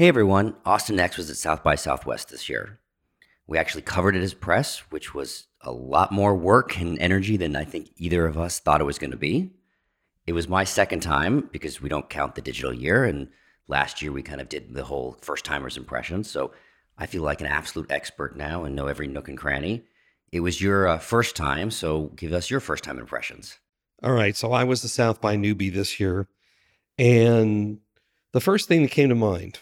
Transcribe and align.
Hey 0.00 0.08
everyone, 0.08 0.56
Austin 0.64 0.96
Next 0.96 1.18
was 1.18 1.28
at 1.28 1.36
South 1.36 1.62
by 1.62 1.74
Southwest 1.74 2.30
this 2.30 2.48
year. 2.48 2.78
We 3.46 3.58
actually 3.58 3.82
covered 3.82 4.16
it 4.16 4.22
as 4.22 4.32
press, 4.32 4.78
which 4.88 5.12
was 5.12 5.48
a 5.60 5.70
lot 5.70 6.10
more 6.10 6.34
work 6.34 6.80
and 6.80 6.98
energy 6.98 7.36
than 7.36 7.54
I 7.54 7.66
think 7.66 7.90
either 7.98 8.24
of 8.24 8.38
us 8.38 8.58
thought 8.60 8.80
it 8.80 8.84
was 8.84 8.98
going 8.98 9.10
to 9.10 9.18
be. 9.18 9.50
It 10.26 10.32
was 10.32 10.48
my 10.48 10.64
second 10.64 11.00
time 11.00 11.50
because 11.52 11.82
we 11.82 11.90
don't 11.90 12.08
count 12.08 12.34
the 12.34 12.40
digital 12.40 12.72
year. 12.72 13.04
And 13.04 13.28
last 13.68 14.00
year 14.00 14.10
we 14.10 14.22
kind 14.22 14.40
of 14.40 14.48
did 14.48 14.72
the 14.72 14.84
whole 14.84 15.18
first 15.20 15.44
timers 15.44 15.76
impression. 15.76 16.24
So 16.24 16.52
I 16.96 17.04
feel 17.04 17.22
like 17.22 17.42
an 17.42 17.46
absolute 17.46 17.90
expert 17.90 18.34
now 18.34 18.64
and 18.64 18.74
know 18.74 18.86
every 18.86 19.06
nook 19.06 19.28
and 19.28 19.36
cranny. 19.36 19.84
It 20.32 20.40
was 20.40 20.62
your 20.62 20.88
uh, 20.88 20.98
first 20.98 21.36
time. 21.36 21.70
So 21.70 22.04
give 22.16 22.32
us 22.32 22.50
your 22.50 22.60
first 22.60 22.84
time 22.84 22.98
impressions. 22.98 23.58
All 24.02 24.12
right. 24.14 24.34
So 24.34 24.52
I 24.52 24.64
was 24.64 24.80
the 24.80 24.88
South 24.88 25.20
by 25.20 25.36
newbie 25.36 25.70
this 25.70 26.00
year. 26.00 26.26
And 26.96 27.80
the 28.32 28.40
first 28.40 28.66
thing 28.66 28.80
that 28.80 28.92
came 28.92 29.10
to 29.10 29.14
mind 29.14 29.58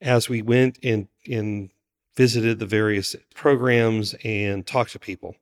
as 0.00 0.28
we 0.28 0.42
went 0.42 0.78
and, 0.82 1.08
and 1.30 1.70
visited 2.16 2.58
the 2.58 2.66
various 2.66 3.14
programs 3.34 4.14
and 4.24 4.66
talked 4.66 4.92
to 4.92 4.98
people 4.98 5.36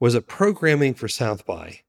was 0.00 0.14
that 0.14 0.26
programming 0.26 0.94
for 0.94 1.08
South 1.08 1.46
by 1.46 1.80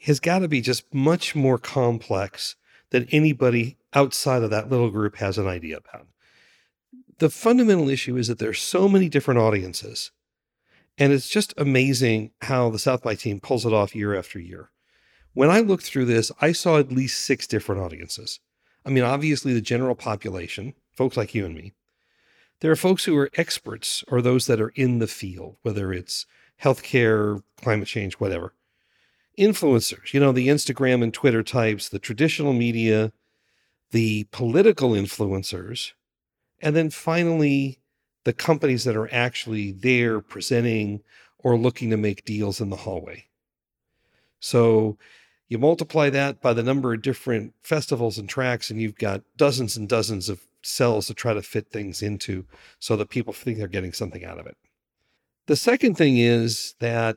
has 0.00 0.20
got 0.20 0.40
to 0.40 0.48
be 0.48 0.60
just 0.60 0.92
much 0.92 1.34
more 1.34 1.58
complex 1.58 2.56
than 2.90 3.08
anybody 3.10 3.76
outside 3.94 4.42
of 4.42 4.50
that 4.50 4.70
little 4.70 4.90
group 4.90 5.16
has 5.16 5.38
an 5.38 5.46
idea 5.46 5.78
about. 5.78 6.06
The 7.18 7.30
fundamental 7.30 7.88
issue 7.88 8.16
is 8.16 8.28
that 8.28 8.38
there's 8.38 8.60
so 8.60 8.88
many 8.88 9.08
different 9.08 9.40
audiences. 9.40 10.10
And 10.98 11.12
it's 11.12 11.28
just 11.28 11.54
amazing 11.56 12.30
how 12.42 12.70
the 12.70 12.78
South 12.78 13.02
by 13.02 13.14
team 13.14 13.40
pulls 13.40 13.66
it 13.66 13.72
off 13.72 13.96
year 13.96 14.16
after 14.16 14.38
year. 14.38 14.70
When 15.32 15.50
I 15.50 15.60
looked 15.60 15.84
through 15.84 16.04
this, 16.04 16.30
I 16.40 16.52
saw 16.52 16.78
at 16.78 16.92
least 16.92 17.24
six 17.24 17.46
different 17.46 17.80
audiences. 17.80 18.38
I 18.84 18.90
mean, 18.90 19.02
obviously, 19.02 19.52
the 19.52 19.60
general 19.60 19.96
population, 19.96 20.74
folks 20.94 21.16
like 21.16 21.34
you 21.34 21.46
and 21.46 21.54
me. 21.54 21.72
There 22.60 22.70
are 22.70 22.76
folks 22.76 23.04
who 23.04 23.16
are 23.16 23.30
experts 23.34 24.04
or 24.08 24.22
those 24.22 24.46
that 24.46 24.60
are 24.60 24.72
in 24.74 24.98
the 24.98 25.06
field, 25.06 25.56
whether 25.62 25.92
it's 25.92 26.26
healthcare, 26.62 27.42
climate 27.60 27.88
change, 27.88 28.14
whatever. 28.14 28.54
Influencers, 29.38 30.12
you 30.12 30.20
know, 30.20 30.32
the 30.32 30.48
Instagram 30.48 31.02
and 31.02 31.12
Twitter 31.12 31.42
types, 31.42 31.88
the 31.88 31.98
traditional 31.98 32.52
media, 32.52 33.12
the 33.90 34.24
political 34.30 34.90
influencers, 34.90 35.92
and 36.62 36.74
then 36.74 36.90
finally, 36.90 37.80
the 38.24 38.32
companies 38.32 38.84
that 38.84 38.96
are 38.96 39.12
actually 39.12 39.72
there 39.72 40.20
presenting 40.20 41.02
or 41.38 41.58
looking 41.58 41.90
to 41.90 41.96
make 41.96 42.24
deals 42.24 42.60
in 42.60 42.70
the 42.70 42.76
hallway. 42.76 43.26
So 44.40 44.96
you 45.48 45.58
multiply 45.58 46.10
that 46.10 46.40
by 46.40 46.54
the 46.54 46.62
number 46.62 46.94
of 46.94 47.02
different 47.02 47.52
festivals 47.62 48.16
and 48.16 48.28
tracks, 48.28 48.70
and 48.70 48.80
you've 48.80 48.96
got 48.96 49.22
dozens 49.36 49.76
and 49.76 49.88
dozens 49.88 50.28
of 50.28 50.40
cells 50.64 51.06
to 51.06 51.14
try 51.14 51.34
to 51.34 51.42
fit 51.42 51.68
things 51.68 52.02
into 52.02 52.46
so 52.78 52.96
that 52.96 53.10
people 53.10 53.32
think 53.32 53.58
they're 53.58 53.68
getting 53.68 53.92
something 53.92 54.24
out 54.24 54.38
of 54.38 54.46
it. 54.46 54.56
The 55.46 55.56
second 55.56 55.96
thing 55.96 56.18
is 56.18 56.74
that 56.80 57.16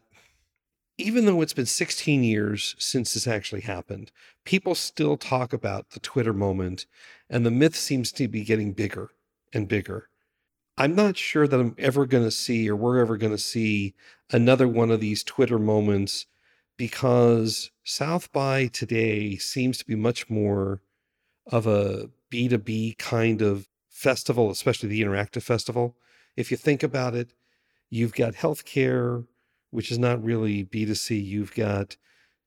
even 0.98 1.26
though 1.26 1.42
it's 1.42 1.54
been 1.54 1.66
16 1.66 2.24
years 2.24 2.76
since 2.80 3.14
this 3.14 3.28
actually 3.28 3.62
happened, 3.62 4.12
people 4.46 4.76
still 4.76 5.16
talk 5.16 5.54
about 5.54 5.92
the 5.92 6.00
Twitter 6.00 6.34
moment, 6.34 6.88
and 7.30 7.46
the 7.46 7.52
myth 7.52 7.76
seems 7.76 8.12
to 8.14 8.28
be 8.28 8.44
getting 8.44 8.74
bigger 8.74 9.12
and 9.54 9.68
bigger. 9.68 10.10
I'm 10.78 10.96
not 10.96 11.18
sure 11.18 11.48
that 11.48 11.60
I'm 11.60 11.76
ever 11.78 12.06
going 12.06 12.24
to 12.24 12.32
see, 12.32 12.70
or 12.70 12.76
we're 12.76 13.00
ever 13.00 13.18
going 13.18 13.32
to 13.32 13.38
see, 13.38 13.94
another 14.32 14.68
one 14.68 14.92
of 14.92 15.00
these 15.00 15.24
Twitter 15.24 15.60
moments 15.60 16.26
because 16.78 17.72
South 17.84 18.32
by 18.32 18.68
today 18.68 19.38
seems 19.38 19.78
to 19.80 19.86
be 19.86 19.96
much 19.96 20.30
more 20.30 20.82
of 21.48 21.66
a 21.66 22.10
B2B 22.32 22.98
kind 22.98 23.42
of 23.42 23.68
festival, 23.90 24.50
especially 24.50 24.90
the 24.90 25.02
interactive 25.02 25.42
festival. 25.42 25.96
If 26.36 26.52
you 26.52 26.58
think 26.58 26.84
about 26.84 27.16
it, 27.16 27.34
you've 27.90 28.14
got 28.14 28.36
healthcare, 28.36 29.26
which 29.72 29.92
is 29.92 29.98
not 29.98 30.24
really 30.24 30.64
B2C. 30.64 31.24
You've 31.24 31.56
got 31.56 31.98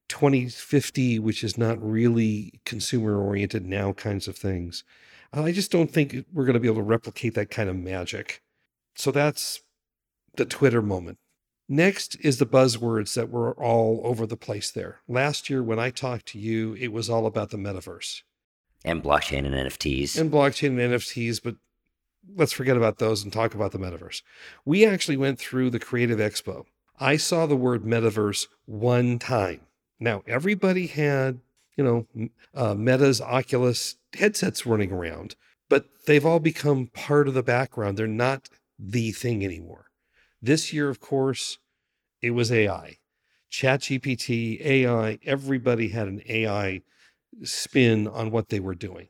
2050, 0.08 1.18
which 1.18 1.42
is 1.42 1.58
not 1.58 1.82
really 1.82 2.60
consumer 2.64 3.20
oriented 3.20 3.66
now 3.66 3.92
kinds 3.92 4.28
of 4.28 4.36
things. 4.36 4.84
I 5.32 5.52
just 5.52 5.70
don't 5.70 5.90
think 5.90 6.24
we're 6.32 6.44
going 6.44 6.54
to 6.54 6.60
be 6.60 6.68
able 6.68 6.76
to 6.76 6.82
replicate 6.82 7.34
that 7.34 7.50
kind 7.50 7.68
of 7.68 7.76
magic. 7.76 8.42
So 8.96 9.10
that's 9.10 9.60
the 10.36 10.44
Twitter 10.44 10.82
moment. 10.82 11.18
Next 11.68 12.16
is 12.16 12.38
the 12.38 12.46
buzzwords 12.46 13.14
that 13.14 13.30
were 13.30 13.52
all 13.54 14.00
over 14.02 14.26
the 14.26 14.36
place 14.36 14.72
there. 14.72 15.02
Last 15.06 15.48
year, 15.48 15.62
when 15.62 15.78
I 15.78 15.90
talked 15.90 16.26
to 16.26 16.38
you, 16.38 16.74
it 16.74 16.88
was 16.88 17.08
all 17.08 17.26
about 17.26 17.50
the 17.50 17.56
metaverse 17.56 18.22
and 18.84 19.02
blockchain 19.02 19.46
and 19.46 19.54
NFTs. 19.54 20.18
And 20.18 20.30
blockchain 20.30 20.68
and 20.68 20.94
NFTs, 20.94 21.42
but 21.42 21.56
let's 22.36 22.52
forget 22.52 22.76
about 22.76 22.98
those 22.98 23.22
and 23.22 23.32
talk 23.32 23.54
about 23.54 23.72
the 23.72 23.78
metaverse. 23.78 24.22
We 24.64 24.86
actually 24.86 25.16
went 25.16 25.38
through 25.38 25.70
the 25.70 25.78
Creative 25.78 26.18
Expo. 26.18 26.64
I 26.98 27.16
saw 27.16 27.46
the 27.46 27.56
word 27.56 27.84
metaverse 27.84 28.46
one 28.66 29.18
time. 29.18 29.62
Now, 29.98 30.22
everybody 30.26 30.86
had, 30.86 31.40
you 31.76 31.84
know, 31.84 32.28
uh, 32.54 32.74
Meta's 32.74 33.20
Oculus 33.20 33.96
headsets 34.14 34.66
running 34.66 34.92
around, 34.92 35.36
but 35.68 35.86
they've 36.06 36.26
all 36.26 36.40
become 36.40 36.88
part 36.88 37.28
of 37.28 37.34
the 37.34 37.42
background. 37.42 37.96
They're 37.96 38.06
not 38.06 38.48
the 38.78 39.12
thing 39.12 39.44
anymore. 39.44 39.86
This 40.42 40.72
year, 40.72 40.88
of 40.88 41.00
course, 41.00 41.58
it 42.22 42.30
was 42.30 42.50
AI. 42.50 42.98
ChatGPT, 43.50 44.64
AI, 44.64 45.18
everybody 45.24 45.88
had 45.88 46.06
an 46.06 46.22
AI 46.28 46.82
spin 47.42 48.08
on 48.08 48.30
what 48.30 48.48
they 48.48 48.60
were 48.60 48.74
doing. 48.74 49.08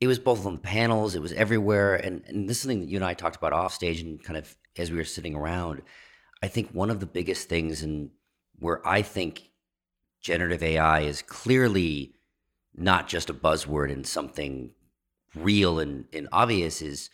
It 0.00 0.06
was 0.06 0.18
both 0.18 0.46
on 0.46 0.54
the 0.54 0.60
panels, 0.60 1.14
it 1.14 1.22
was 1.22 1.32
everywhere. 1.32 1.94
And, 1.94 2.22
and 2.26 2.48
this 2.48 2.58
is 2.58 2.62
something 2.62 2.80
that 2.80 2.88
you 2.88 2.96
and 2.96 3.04
I 3.04 3.14
talked 3.14 3.36
about 3.36 3.52
off 3.52 3.74
stage 3.74 4.00
and 4.00 4.22
kind 4.22 4.38
of 4.38 4.56
as 4.78 4.90
we 4.90 4.96
were 4.96 5.04
sitting 5.04 5.34
around. 5.34 5.82
I 6.42 6.48
think 6.48 6.70
one 6.70 6.90
of 6.90 7.00
the 7.00 7.06
biggest 7.06 7.48
things 7.48 7.82
and 7.82 8.10
where 8.58 8.86
I 8.86 9.02
think 9.02 9.50
generative 10.22 10.62
AI 10.62 11.00
is 11.00 11.22
clearly 11.22 12.14
not 12.74 13.08
just 13.08 13.28
a 13.28 13.34
buzzword 13.34 13.92
and 13.92 14.06
something 14.06 14.72
real 15.34 15.78
and, 15.78 16.06
and 16.12 16.28
obvious 16.32 16.82
is 16.82 17.10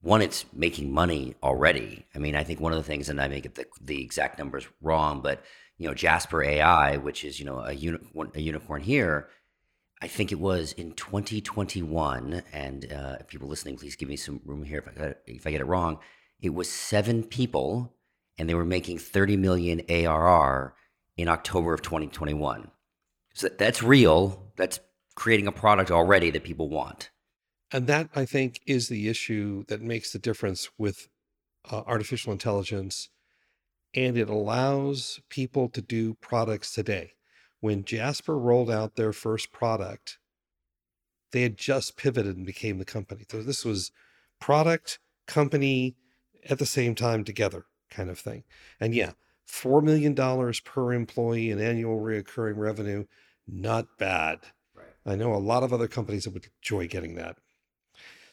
one, 0.00 0.20
it's 0.20 0.44
making 0.52 0.92
money 0.92 1.34
already. 1.42 2.04
I 2.14 2.18
mean, 2.18 2.36
I 2.36 2.44
think 2.44 2.60
one 2.60 2.72
of 2.72 2.78
the 2.78 2.84
things, 2.84 3.08
and 3.08 3.20
I 3.20 3.28
may 3.28 3.40
get 3.40 3.54
the, 3.54 3.64
the 3.80 4.02
exact 4.02 4.38
numbers 4.38 4.66
wrong, 4.82 5.22
but 5.22 5.42
you 5.78 5.88
know, 5.88 5.94
Jasper 5.94 6.42
AI, 6.44 6.98
which 6.98 7.24
is 7.24 7.40
you 7.40 7.46
know 7.46 7.60
a, 7.60 7.72
uni- 7.72 7.98
a 8.34 8.40
unicorn 8.40 8.82
here, 8.82 9.28
I 10.04 10.06
think 10.06 10.32
it 10.32 10.38
was 10.38 10.74
in 10.74 10.92
2021, 10.92 12.42
and 12.52 12.92
uh, 12.92 13.16
people 13.26 13.48
listening, 13.48 13.78
please 13.78 13.96
give 13.96 14.06
me 14.06 14.16
some 14.16 14.38
room 14.44 14.62
here 14.62 14.80
if 14.80 14.86
I, 14.86 14.92
got 14.92 15.16
if 15.24 15.46
I 15.46 15.50
get 15.50 15.62
it 15.62 15.66
wrong. 15.66 15.98
It 16.42 16.52
was 16.52 16.70
seven 16.70 17.22
people, 17.22 17.94
and 18.36 18.46
they 18.46 18.52
were 18.52 18.66
making 18.66 18.98
30 18.98 19.38
million 19.38 19.80
ARR 19.88 20.74
in 21.16 21.26
October 21.26 21.72
of 21.72 21.80
2021. 21.80 22.70
So 23.32 23.48
that's 23.48 23.82
real. 23.82 24.52
That's 24.56 24.78
creating 25.14 25.46
a 25.46 25.52
product 25.52 25.90
already 25.90 26.28
that 26.32 26.44
people 26.44 26.68
want. 26.68 27.08
And 27.72 27.86
that, 27.86 28.10
I 28.14 28.26
think, 28.26 28.60
is 28.66 28.88
the 28.88 29.08
issue 29.08 29.64
that 29.68 29.80
makes 29.80 30.12
the 30.12 30.18
difference 30.18 30.68
with 30.76 31.08
uh, 31.70 31.80
artificial 31.86 32.30
intelligence. 32.30 33.08
And 33.94 34.18
it 34.18 34.28
allows 34.28 35.20
people 35.30 35.70
to 35.70 35.80
do 35.80 36.12
products 36.20 36.74
today 36.74 37.14
when 37.64 37.82
Jasper 37.82 38.36
rolled 38.36 38.70
out 38.70 38.96
their 38.96 39.14
first 39.14 39.50
product, 39.50 40.18
they 41.32 41.40
had 41.40 41.56
just 41.56 41.96
pivoted 41.96 42.36
and 42.36 42.44
became 42.44 42.76
the 42.76 42.84
company. 42.84 43.24
So 43.30 43.42
this 43.42 43.64
was 43.64 43.90
product, 44.38 44.98
company 45.26 45.96
at 46.50 46.58
the 46.58 46.66
same 46.66 46.94
time 46.94 47.24
together 47.24 47.64
kind 47.88 48.10
of 48.10 48.18
thing. 48.18 48.44
And 48.78 48.94
yeah, 48.94 49.12
$4 49.50 49.82
million 49.82 50.14
per 50.62 50.92
employee 50.92 51.50
in 51.50 51.58
annual 51.58 52.00
recurring 52.00 52.58
revenue, 52.58 53.06
not 53.48 53.86
bad. 53.96 54.40
Right. 54.76 54.84
I 55.06 55.16
know 55.16 55.32
a 55.32 55.36
lot 55.36 55.62
of 55.62 55.72
other 55.72 55.88
companies 55.88 56.24
that 56.24 56.34
would 56.34 56.48
enjoy 56.62 56.86
getting 56.86 57.14
that. 57.14 57.38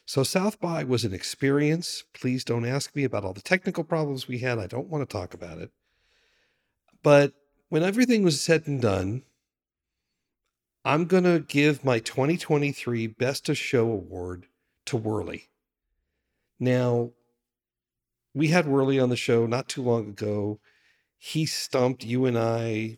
So 0.06 0.24
South 0.24 0.60
by 0.60 0.84
was 0.84 1.06
an 1.06 1.14
experience. 1.14 2.04
Please 2.14 2.44
don't 2.44 2.66
ask 2.66 2.94
me 2.94 3.06
about 3.06 3.24
all 3.24 3.34
the 3.34 3.40
technical 3.40 3.86
problems 3.86 4.28
we 4.28 4.40
had. 4.40 4.60
I 4.60 4.68
don't 4.68 4.90
want 4.90 5.10
to 5.10 5.18
talk 5.18 5.34
about 5.34 5.58
it. 5.58 5.72
But 7.02 7.32
when 7.72 7.84
everything 7.84 8.22
was 8.22 8.42
said 8.42 8.68
and 8.68 8.82
done, 8.82 9.24
I'm 10.84 11.06
going 11.06 11.24
to 11.24 11.40
give 11.40 11.86
my 11.86 12.00
2023 12.00 13.08
Best 13.08 13.48
of 13.48 13.58
Show 13.58 13.90
award 13.90 14.48
to 14.88 14.98
Whirly. 14.98 15.48
Now, 16.60 17.12
we 18.34 18.50
had 18.50 18.68
Worley 18.68 19.00
on 19.00 19.08
the 19.08 19.16
show 19.16 19.46
not 19.46 19.70
too 19.70 19.82
long 19.82 20.10
ago. 20.10 20.60
He 21.18 21.46
stumped 21.46 22.04
you 22.04 22.26
and 22.26 22.38
I, 22.38 22.98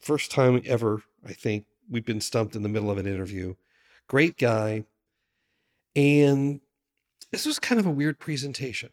first 0.00 0.32
time 0.32 0.60
ever, 0.66 1.04
I 1.24 1.32
think, 1.32 1.66
we've 1.88 2.04
been 2.04 2.20
stumped 2.20 2.56
in 2.56 2.64
the 2.64 2.68
middle 2.68 2.90
of 2.90 2.98
an 2.98 3.06
interview. 3.06 3.54
Great 4.08 4.36
guy. 4.36 4.84
And 5.94 6.60
this 7.30 7.46
was 7.46 7.60
kind 7.60 7.78
of 7.78 7.86
a 7.86 7.90
weird 7.90 8.18
presentation. 8.18 8.90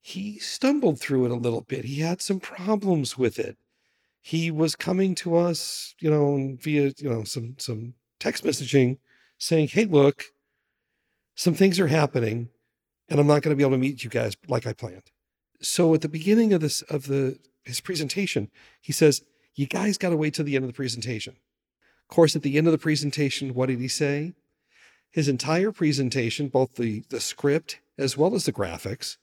He 0.00 0.38
stumbled 0.38 0.98
through 1.00 1.26
it 1.26 1.30
a 1.30 1.34
little 1.34 1.60
bit. 1.60 1.84
He 1.84 2.00
had 2.00 2.22
some 2.22 2.40
problems 2.40 3.18
with 3.18 3.38
it. 3.38 3.56
He 4.22 4.50
was 4.50 4.76
coming 4.76 5.14
to 5.16 5.36
us, 5.36 5.94
you 5.98 6.10
know, 6.10 6.56
via, 6.60 6.92
you 6.98 7.10
know, 7.10 7.24
some 7.24 7.56
some 7.58 7.94
text 8.18 8.44
messaging 8.44 8.98
saying, 9.38 9.68
"Hey, 9.68 9.84
look, 9.84 10.24
some 11.34 11.54
things 11.54 11.80
are 11.80 11.86
happening 11.86 12.48
and 13.08 13.18
I'm 13.18 13.26
not 13.26 13.42
going 13.42 13.50
to 13.50 13.56
be 13.56 13.62
able 13.62 13.72
to 13.72 13.78
meet 13.78 14.04
you 14.04 14.10
guys 14.10 14.36
like 14.48 14.66
I 14.66 14.72
planned." 14.72 15.10
So 15.60 15.94
at 15.94 16.00
the 16.00 16.08
beginning 16.08 16.52
of 16.52 16.60
this 16.60 16.82
of 16.82 17.06
the 17.06 17.38
his 17.64 17.80
presentation, 17.80 18.50
he 18.80 18.92
says, 18.92 19.22
"You 19.54 19.66
guys 19.66 19.98
got 19.98 20.10
to 20.10 20.16
wait 20.16 20.34
till 20.34 20.44
the 20.44 20.56
end 20.56 20.64
of 20.64 20.70
the 20.70 20.76
presentation." 20.76 21.36
Of 22.10 22.14
course, 22.14 22.34
at 22.34 22.42
the 22.42 22.58
end 22.58 22.66
of 22.66 22.72
the 22.72 22.78
presentation, 22.78 23.54
what 23.54 23.66
did 23.66 23.78
he 23.78 23.88
say? 23.88 24.34
His 25.10 25.28
entire 25.28 25.72
presentation, 25.72 26.48
both 26.48 26.74
the, 26.74 27.04
the 27.08 27.20
script 27.20 27.80
as 27.98 28.16
well 28.16 28.34
as 28.34 28.46
the 28.46 28.52
graphics, 28.52 29.16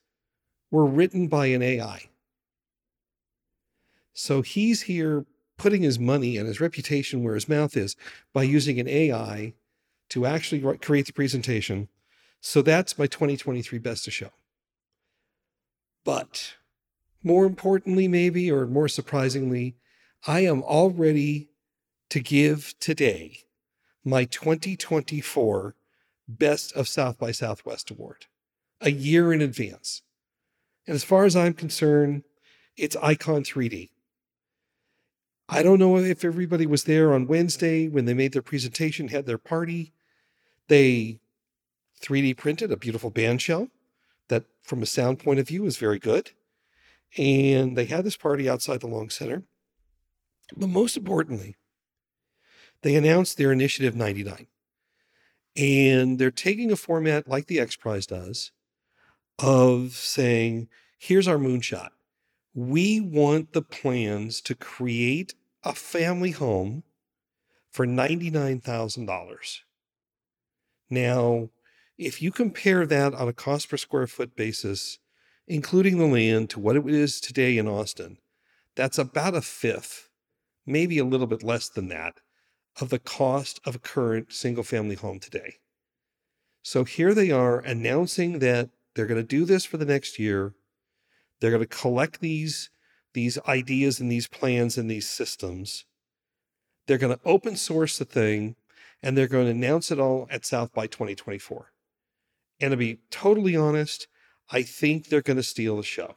were 0.71 0.85
written 0.85 1.27
by 1.27 1.47
an 1.47 1.61
AI. 1.61 2.09
So 4.13 4.41
he's 4.41 4.83
here 4.83 5.25
putting 5.57 5.83
his 5.83 5.99
money 5.99 6.37
and 6.37 6.47
his 6.47 6.61
reputation 6.61 7.23
where 7.23 7.35
his 7.35 7.49
mouth 7.49 7.75
is 7.75 7.95
by 8.33 8.43
using 8.43 8.79
an 8.79 8.87
AI 8.87 9.53
to 10.09 10.25
actually 10.25 10.61
create 10.77 11.07
the 11.07 11.13
presentation. 11.13 11.87
So 12.41 12.61
that's 12.61 12.97
my 12.97 13.07
2023 13.07 13.79
best 13.79 14.07
of 14.07 14.13
show. 14.13 14.29
But 16.05 16.55
more 17.23 17.45
importantly, 17.45 18.07
maybe, 18.07 18.51
or 18.51 18.65
more 18.67 18.87
surprisingly, 18.87 19.75
I 20.25 20.41
am 20.41 20.63
all 20.63 20.89
ready 20.89 21.49
to 22.09 22.19
give 22.19 22.73
today 22.79 23.39
my 24.05 24.23
2024 24.23 25.75
Best 26.29 26.73
of 26.73 26.87
South 26.87 27.17
by 27.17 27.31
Southwest 27.31 27.89
Award 27.89 28.25
a 28.81 28.91
year 28.91 29.33
in 29.33 29.41
advance. 29.41 30.01
And 30.88 30.95
as 30.95 31.04
far 31.04 31.25
as 31.25 31.36
I'm 31.36 31.54
concerned, 31.54 32.24
it's 32.78 32.95
Icon 32.95 33.44
3D. 33.44 33.89
I 35.50 35.63
don't 35.63 35.80
know 35.80 35.98
if 35.98 36.24
everybody 36.24 36.66
was 36.66 36.86
there 36.86 37.13
on 37.13 37.28
Wednesday 37.28 37.88
when 37.88 38.06
they 38.06 38.13
made 38.13 38.34
their 38.34 38.42
presentation, 38.42 39.10
had 39.10 39.25
their 39.25 39.38
party. 39.38 39.94
They 40.68 41.19
3D 42.01 42.38
printed 42.38 42.72
a 42.72 42.78
beautiful 42.78 43.10
band 43.10 43.42
shell 43.42 43.69
that, 44.30 44.45
from 44.62 44.81
a 44.81 44.86
sound 44.86 45.19
point 45.19 45.39
of 45.39 45.48
view, 45.48 45.66
is 45.66 45.78
very 45.78 46.00
good. 46.00 46.31
And 47.18 47.78
they 47.78 47.86
had 47.86 48.04
this 48.04 48.18
party 48.18 48.50
outside 48.50 48.81
the 48.81 48.88
Long 48.88 49.10
Center. 49.10 49.44
But 50.56 50.69
most 50.69 50.95
importantly, 50.98 51.56
they 52.81 52.95
announced 52.95 53.38
their 53.38 53.51
Initiative 53.51 53.95
99. 53.95 54.48
And 55.56 56.19
they're 56.19 56.30
taking 56.30 56.72
a 56.72 56.75
format 56.75 57.28
like 57.28 57.48
the 57.48 57.60
X 57.60 57.75
Prize 57.75 58.06
does 58.06 58.51
of 59.39 59.94
saying, 59.94 60.68
here's 60.98 61.28
our 61.28 61.38
moonshot. 61.38 61.89
We 62.54 63.00
want 63.00 63.54
the 63.54 63.62
plans 63.62 64.42
to 64.42 64.56
create 64.56 65.36
a 65.63 65.74
family 65.74 66.31
home 66.31 66.84
for 67.69 67.86
$99,000. 67.86 69.60
Now, 70.89 71.50
if 71.98 72.22
you 72.22 72.31
compare 72.31 72.86
that 72.86 73.13
on 73.13 73.28
a 73.28 73.34
cost 73.34 73.69
per 73.69 73.78
square 73.78 74.07
foot 74.07 74.36
basis, 74.36 75.00
including 75.48 75.98
the 75.98 76.06
land, 76.06 76.50
to 76.51 76.60
what 76.60 76.75
it 76.75 76.88
is 76.88 77.19
today 77.19 77.57
in 77.57 77.68
Austin, 77.68 78.18
that's 78.75 78.98
about 78.98 79.36
a 79.36 79.42
fifth, 79.42 80.10
maybe 80.66 80.98
a 80.98 81.06
little 81.06 81.28
bit 81.28 81.44
less 81.44 81.69
than 81.69 81.88
that, 81.89 82.22
of 82.80 82.89
the 82.89 83.00
cost 83.00 83.60
of 83.66 83.75
a 83.75 83.80
current 83.80 84.31
single 84.31 84.63
family 84.63 84.95
home 84.95 85.19
today. 85.19 85.56
So 86.63 86.84
here 86.84 87.13
they 87.13 87.31
are 87.31 87.60
announcing 87.60 88.39
that 88.39 88.69
they're 88.97 89.05
going 89.05 89.21
to 89.21 89.27
do 89.27 89.45
this 89.45 89.63
for 89.63 89.77
the 89.77 89.85
next 89.85 90.17
year. 90.17 90.55
They're 91.39 91.51
going 91.51 91.61
to 91.61 91.67
collect 91.67 92.19
these, 92.19 92.71
these 93.13 93.38
ideas 93.47 93.99
and 93.99 94.11
these 94.11 94.27
plans 94.27 94.75
and 94.75 94.89
these 94.89 95.07
systems. 95.07 95.85
They're 96.88 96.97
going 96.97 97.15
to 97.15 97.23
open 97.23 97.57
source 97.57 97.99
the 97.99 98.05
thing 98.05 98.55
and 99.03 99.15
they're 99.15 99.27
going 99.27 99.45
to 99.45 99.51
announce 99.51 99.91
it 99.91 99.99
all 99.99 100.27
at 100.31 100.45
South 100.45 100.73
by 100.73 100.88
2024. 100.88 101.71
And 102.59 102.71
to 102.71 102.77
be 102.77 103.01
totally 103.11 103.55
honest, 103.55 104.07
I 104.49 104.63
think 104.63 105.09
they're 105.09 105.21
going 105.21 105.38
to 105.38 105.43
steal 105.43 105.77
the 105.77 105.83
show. 105.83 106.15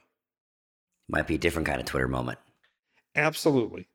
Might 1.07 1.27
be 1.27 1.35
a 1.35 1.39
different 1.39 1.69
kind 1.69 1.81
of 1.81 1.87
Twitter 1.87 2.09
moment. 2.09 2.39
Absolutely. 3.15 3.89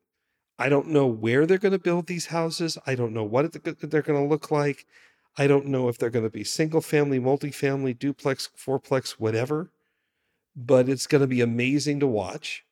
I 0.60 0.70
don't 0.70 0.90
know 0.90 1.08
where 1.08 1.48
they're 1.48 1.58
going 1.58 1.72
to 1.72 1.80
build 1.80 2.06
these 2.06 2.28
houses. 2.28 2.78
I 2.86 2.94
don't 2.94 3.14
know 3.14 3.24
what 3.24 3.52
they're 3.52 4.02
going 4.04 4.22
to 4.22 4.30
look 4.30 4.52
like. 4.52 4.86
I 5.38 5.48
don't 5.48 5.68
know 5.68 5.90
if 5.90 5.98
they're 5.98 6.10
going 6.10 6.26
to 6.26 6.30
be 6.30 6.44
single 6.44 6.82
family, 6.82 7.20
multifamily, 7.20 7.98
duplex, 7.98 8.50
fourplex, 8.58 9.12
whatever, 9.12 9.72
but 10.56 10.88
it's 10.88 11.08
going 11.08 11.22
to 11.22 11.28
be 11.28 11.42
amazing 11.42 12.00
to 12.00 12.08
watch. 12.08 12.64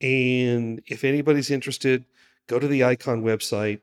And 0.00 0.82
if 0.86 1.04
anybody's 1.04 1.50
interested, 1.50 2.04
go 2.46 2.58
to 2.58 2.68
the 2.68 2.84
Icon 2.84 3.22
website. 3.22 3.80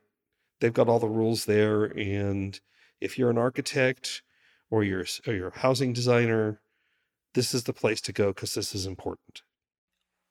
They've 0.60 0.74
got 0.74 0.88
all 0.88 1.00
the 1.00 1.08
rules 1.08 1.46
there. 1.46 1.86
And 1.86 2.60
if 3.02 3.18
you're 3.18 3.30
an 3.30 3.38
architect 3.38 4.22
or 4.70 4.84
you're, 4.84 5.06
or 5.28 5.34
you're 5.34 5.50
a 5.50 5.60
housing 5.60 5.92
designer, 5.94 6.62
this 7.34 7.54
is 7.54 7.64
the 7.64 7.74
place 7.74 8.02
to 8.02 8.14
go 8.14 8.28
because 8.28 8.54
this 8.54 8.74
is 8.74 8.86
important. 8.86 9.42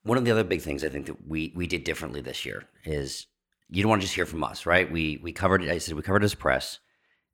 One 0.03 0.17
of 0.17 0.25
the 0.25 0.31
other 0.31 0.43
big 0.43 0.61
things 0.61 0.83
I 0.83 0.89
think 0.89 1.07
that 1.07 1.27
we 1.27 1.51
we 1.55 1.67
did 1.67 1.83
differently 1.83 2.21
this 2.21 2.45
year 2.45 2.67
is 2.85 3.27
you 3.69 3.83
don't 3.83 3.89
want 3.89 4.01
to 4.01 4.05
just 4.05 4.15
hear 4.15 4.25
from 4.25 4.43
us, 4.43 4.65
right? 4.65 4.89
We 4.89 5.19
we 5.21 5.33
covered 5.33 5.63
it. 5.63 5.69
I 5.69 5.77
said 5.77 5.95
we 5.95 6.01
covered 6.01 6.23
it 6.23 6.25
as 6.25 6.35
press 6.35 6.79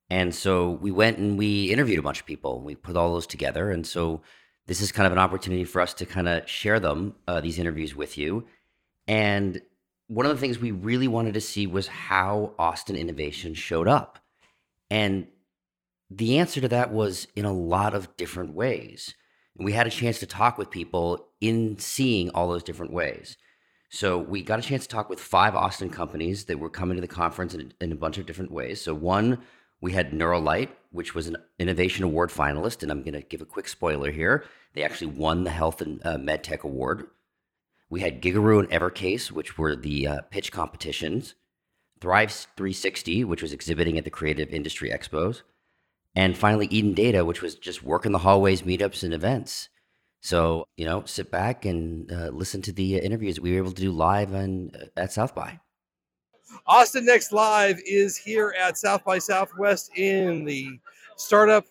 and 0.10 0.36
so 0.36 0.72
we 0.72 0.92
went 0.92 1.18
and 1.18 1.38
we 1.38 1.72
interviewed 1.72 2.00
a 2.00 2.04
bunch 2.04 2.20
of 2.20 2.26
people. 2.26 2.62
We 2.62 2.76
put 2.76 2.96
all 2.96 3.14
those 3.14 3.28
together. 3.28 3.72
And 3.72 3.86
so 3.86 4.22
this 4.68 4.82
is 4.82 4.92
kind 4.92 5.08
of 5.08 5.14
an 5.14 5.20
opportunity 5.20 5.64
for 5.64 5.82
us 5.82 5.94
to 5.96 6.06
kind 6.06 6.28
of 6.28 6.48
share 6.48 6.80
them, 6.80 7.16
uh, 7.28 7.42
these 7.42 7.60
interviews 7.60 7.96
with 7.96 8.18
you. 8.18 8.46
And 9.08 9.62
one 10.08 10.26
of 10.26 10.32
the 10.32 10.40
things 10.40 10.60
we 10.60 10.72
really 10.72 11.08
wanted 11.08 11.34
to 11.34 11.42
see 11.42 11.66
was 11.66 11.88
how 11.88 12.54
Austin 12.60 12.96
innovation 12.96 13.56
showed 13.56 13.88
up. 13.88 14.20
And 14.92 15.28
the 16.12 16.38
answer 16.38 16.62
to 16.62 16.68
that 16.68 16.92
was 16.92 17.28
in 17.36 17.46
a 17.46 17.54
lot 17.54 17.96
of 17.96 18.16
different 18.16 18.54
ways. 18.54 19.16
And 19.58 19.66
we 19.66 19.74
had 19.74 19.88
a 19.88 19.92
chance 19.92 20.20
to 20.20 20.28
talk 20.28 20.60
with 20.60 20.70
people 20.70 21.30
in 21.42 21.80
seeing 21.80 22.30
all 22.30 22.48
those 22.48 22.64
different 22.64 22.94
ways. 22.94 23.38
So 23.90 24.20
we 24.20 24.44
got 24.44 24.60
a 24.60 24.64
chance 24.64 24.84
to 24.84 24.90
talk 24.90 25.10
with 25.10 25.20
five 25.20 25.56
Austin 25.56 25.90
companies 25.90 26.46
that 26.46 26.60
were 26.60 26.70
coming 26.70 26.98
to 26.98 27.02
the 27.02 27.08
conference 27.08 27.56
in, 27.56 27.74
in 27.82 27.92
a 27.92 27.96
bunch 27.96 28.18
of 28.20 28.26
different 28.28 28.52
ways. 28.52 28.82
So 28.82 28.94
one 28.94 29.40
we 29.82 29.92
had 29.92 30.12
NeuraLight, 30.12 30.70
which 30.92 31.14
was 31.14 31.28
an 31.28 31.38
Innovation 31.60 32.04
Award 32.04 32.30
finalist, 32.30 32.82
and 32.82 32.92
I'm 32.92 33.02
going 33.02 33.14
to 33.14 33.22
give 33.22 33.42
a 33.42 33.46
quick 33.46 33.68
spoiler 33.68 34.12
here. 34.12 34.46
They 34.74 34.84
actually 34.84 35.08
won 35.08 35.44
the 35.44 35.52
Health 35.52 35.82
and 35.82 36.02
uh, 36.06 36.18
MedTech 36.18 36.62
Award. 36.62 37.08
We 37.90 38.02
had 38.02 38.22
Gigaroo 38.22 38.60
and 38.60 38.70
EverCase, 38.70 39.32
which 39.32 39.58
were 39.58 39.76
the 39.76 40.08
uh, 40.08 40.22
pitch 40.32 40.52
competitions. 40.52 41.36
Thrive 42.02 42.32
360, 42.32 43.24
which 43.24 43.42
was 43.42 43.54
exhibiting 43.54 43.98
at 43.98 44.04
the 44.04 44.10
Creative 44.10 44.50
Industry 44.50 44.90
Expos. 44.90 45.44
And 46.16 46.38
finally, 46.38 46.68
Eden 46.68 46.94
Data, 46.94 47.26
which 47.26 47.42
was 47.42 47.56
just 47.56 47.84
working 47.84 48.12
the 48.12 48.20
hallways, 48.20 48.62
meetups, 48.62 49.04
and 49.04 49.14
events. 49.14 49.70
So, 50.22 50.68
you 50.76 50.86
know, 50.86 51.04
sit 51.06 51.30
back 51.30 51.66
and 51.66 52.12
uh, 52.12 52.30
listen 52.30 52.62
to 52.64 52.72
the 52.72 52.98
interviews 52.98 53.40
we 53.40 53.52
were 53.52 53.58
able 53.58 53.72
to 53.72 53.82
do 53.82 53.92
live 53.92 54.34
and 54.34 54.76
uh, 54.76 55.00
at 55.00 55.14
South 55.14 55.36
by. 55.36 55.60
Austin 56.68 57.06
Next 57.06 57.32
Live 57.32 57.80
is 57.86 58.18
here 58.18 58.56
at 58.60 58.78
South 58.78 59.04
by 59.04 59.20
Southwest 59.20 59.92
in 59.98 60.46
the 60.46 60.80
startup 61.16 61.66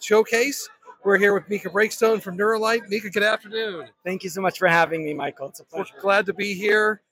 showcase. 0.00 0.68
We're 1.04 1.18
here 1.18 1.34
with 1.34 1.48
Micha 1.48 1.72
Breakstone 1.72 2.20
from 2.20 2.36
NeuraLight. 2.36 2.88
Mika, 2.88 3.10
good 3.10 3.22
afternoon. 3.22 3.88
Thank 4.04 4.24
you 4.24 4.30
so 4.30 4.40
much 4.40 4.58
for 4.58 4.68
having 4.68 5.04
me, 5.04 5.14
Michael. 5.14 5.48
It's 5.48 5.60
a 5.60 5.64
pleasure. 5.64 5.92
We're 5.94 6.02
glad 6.02 6.26
to 6.26 6.34
be 6.34 6.54
here. 6.54 7.02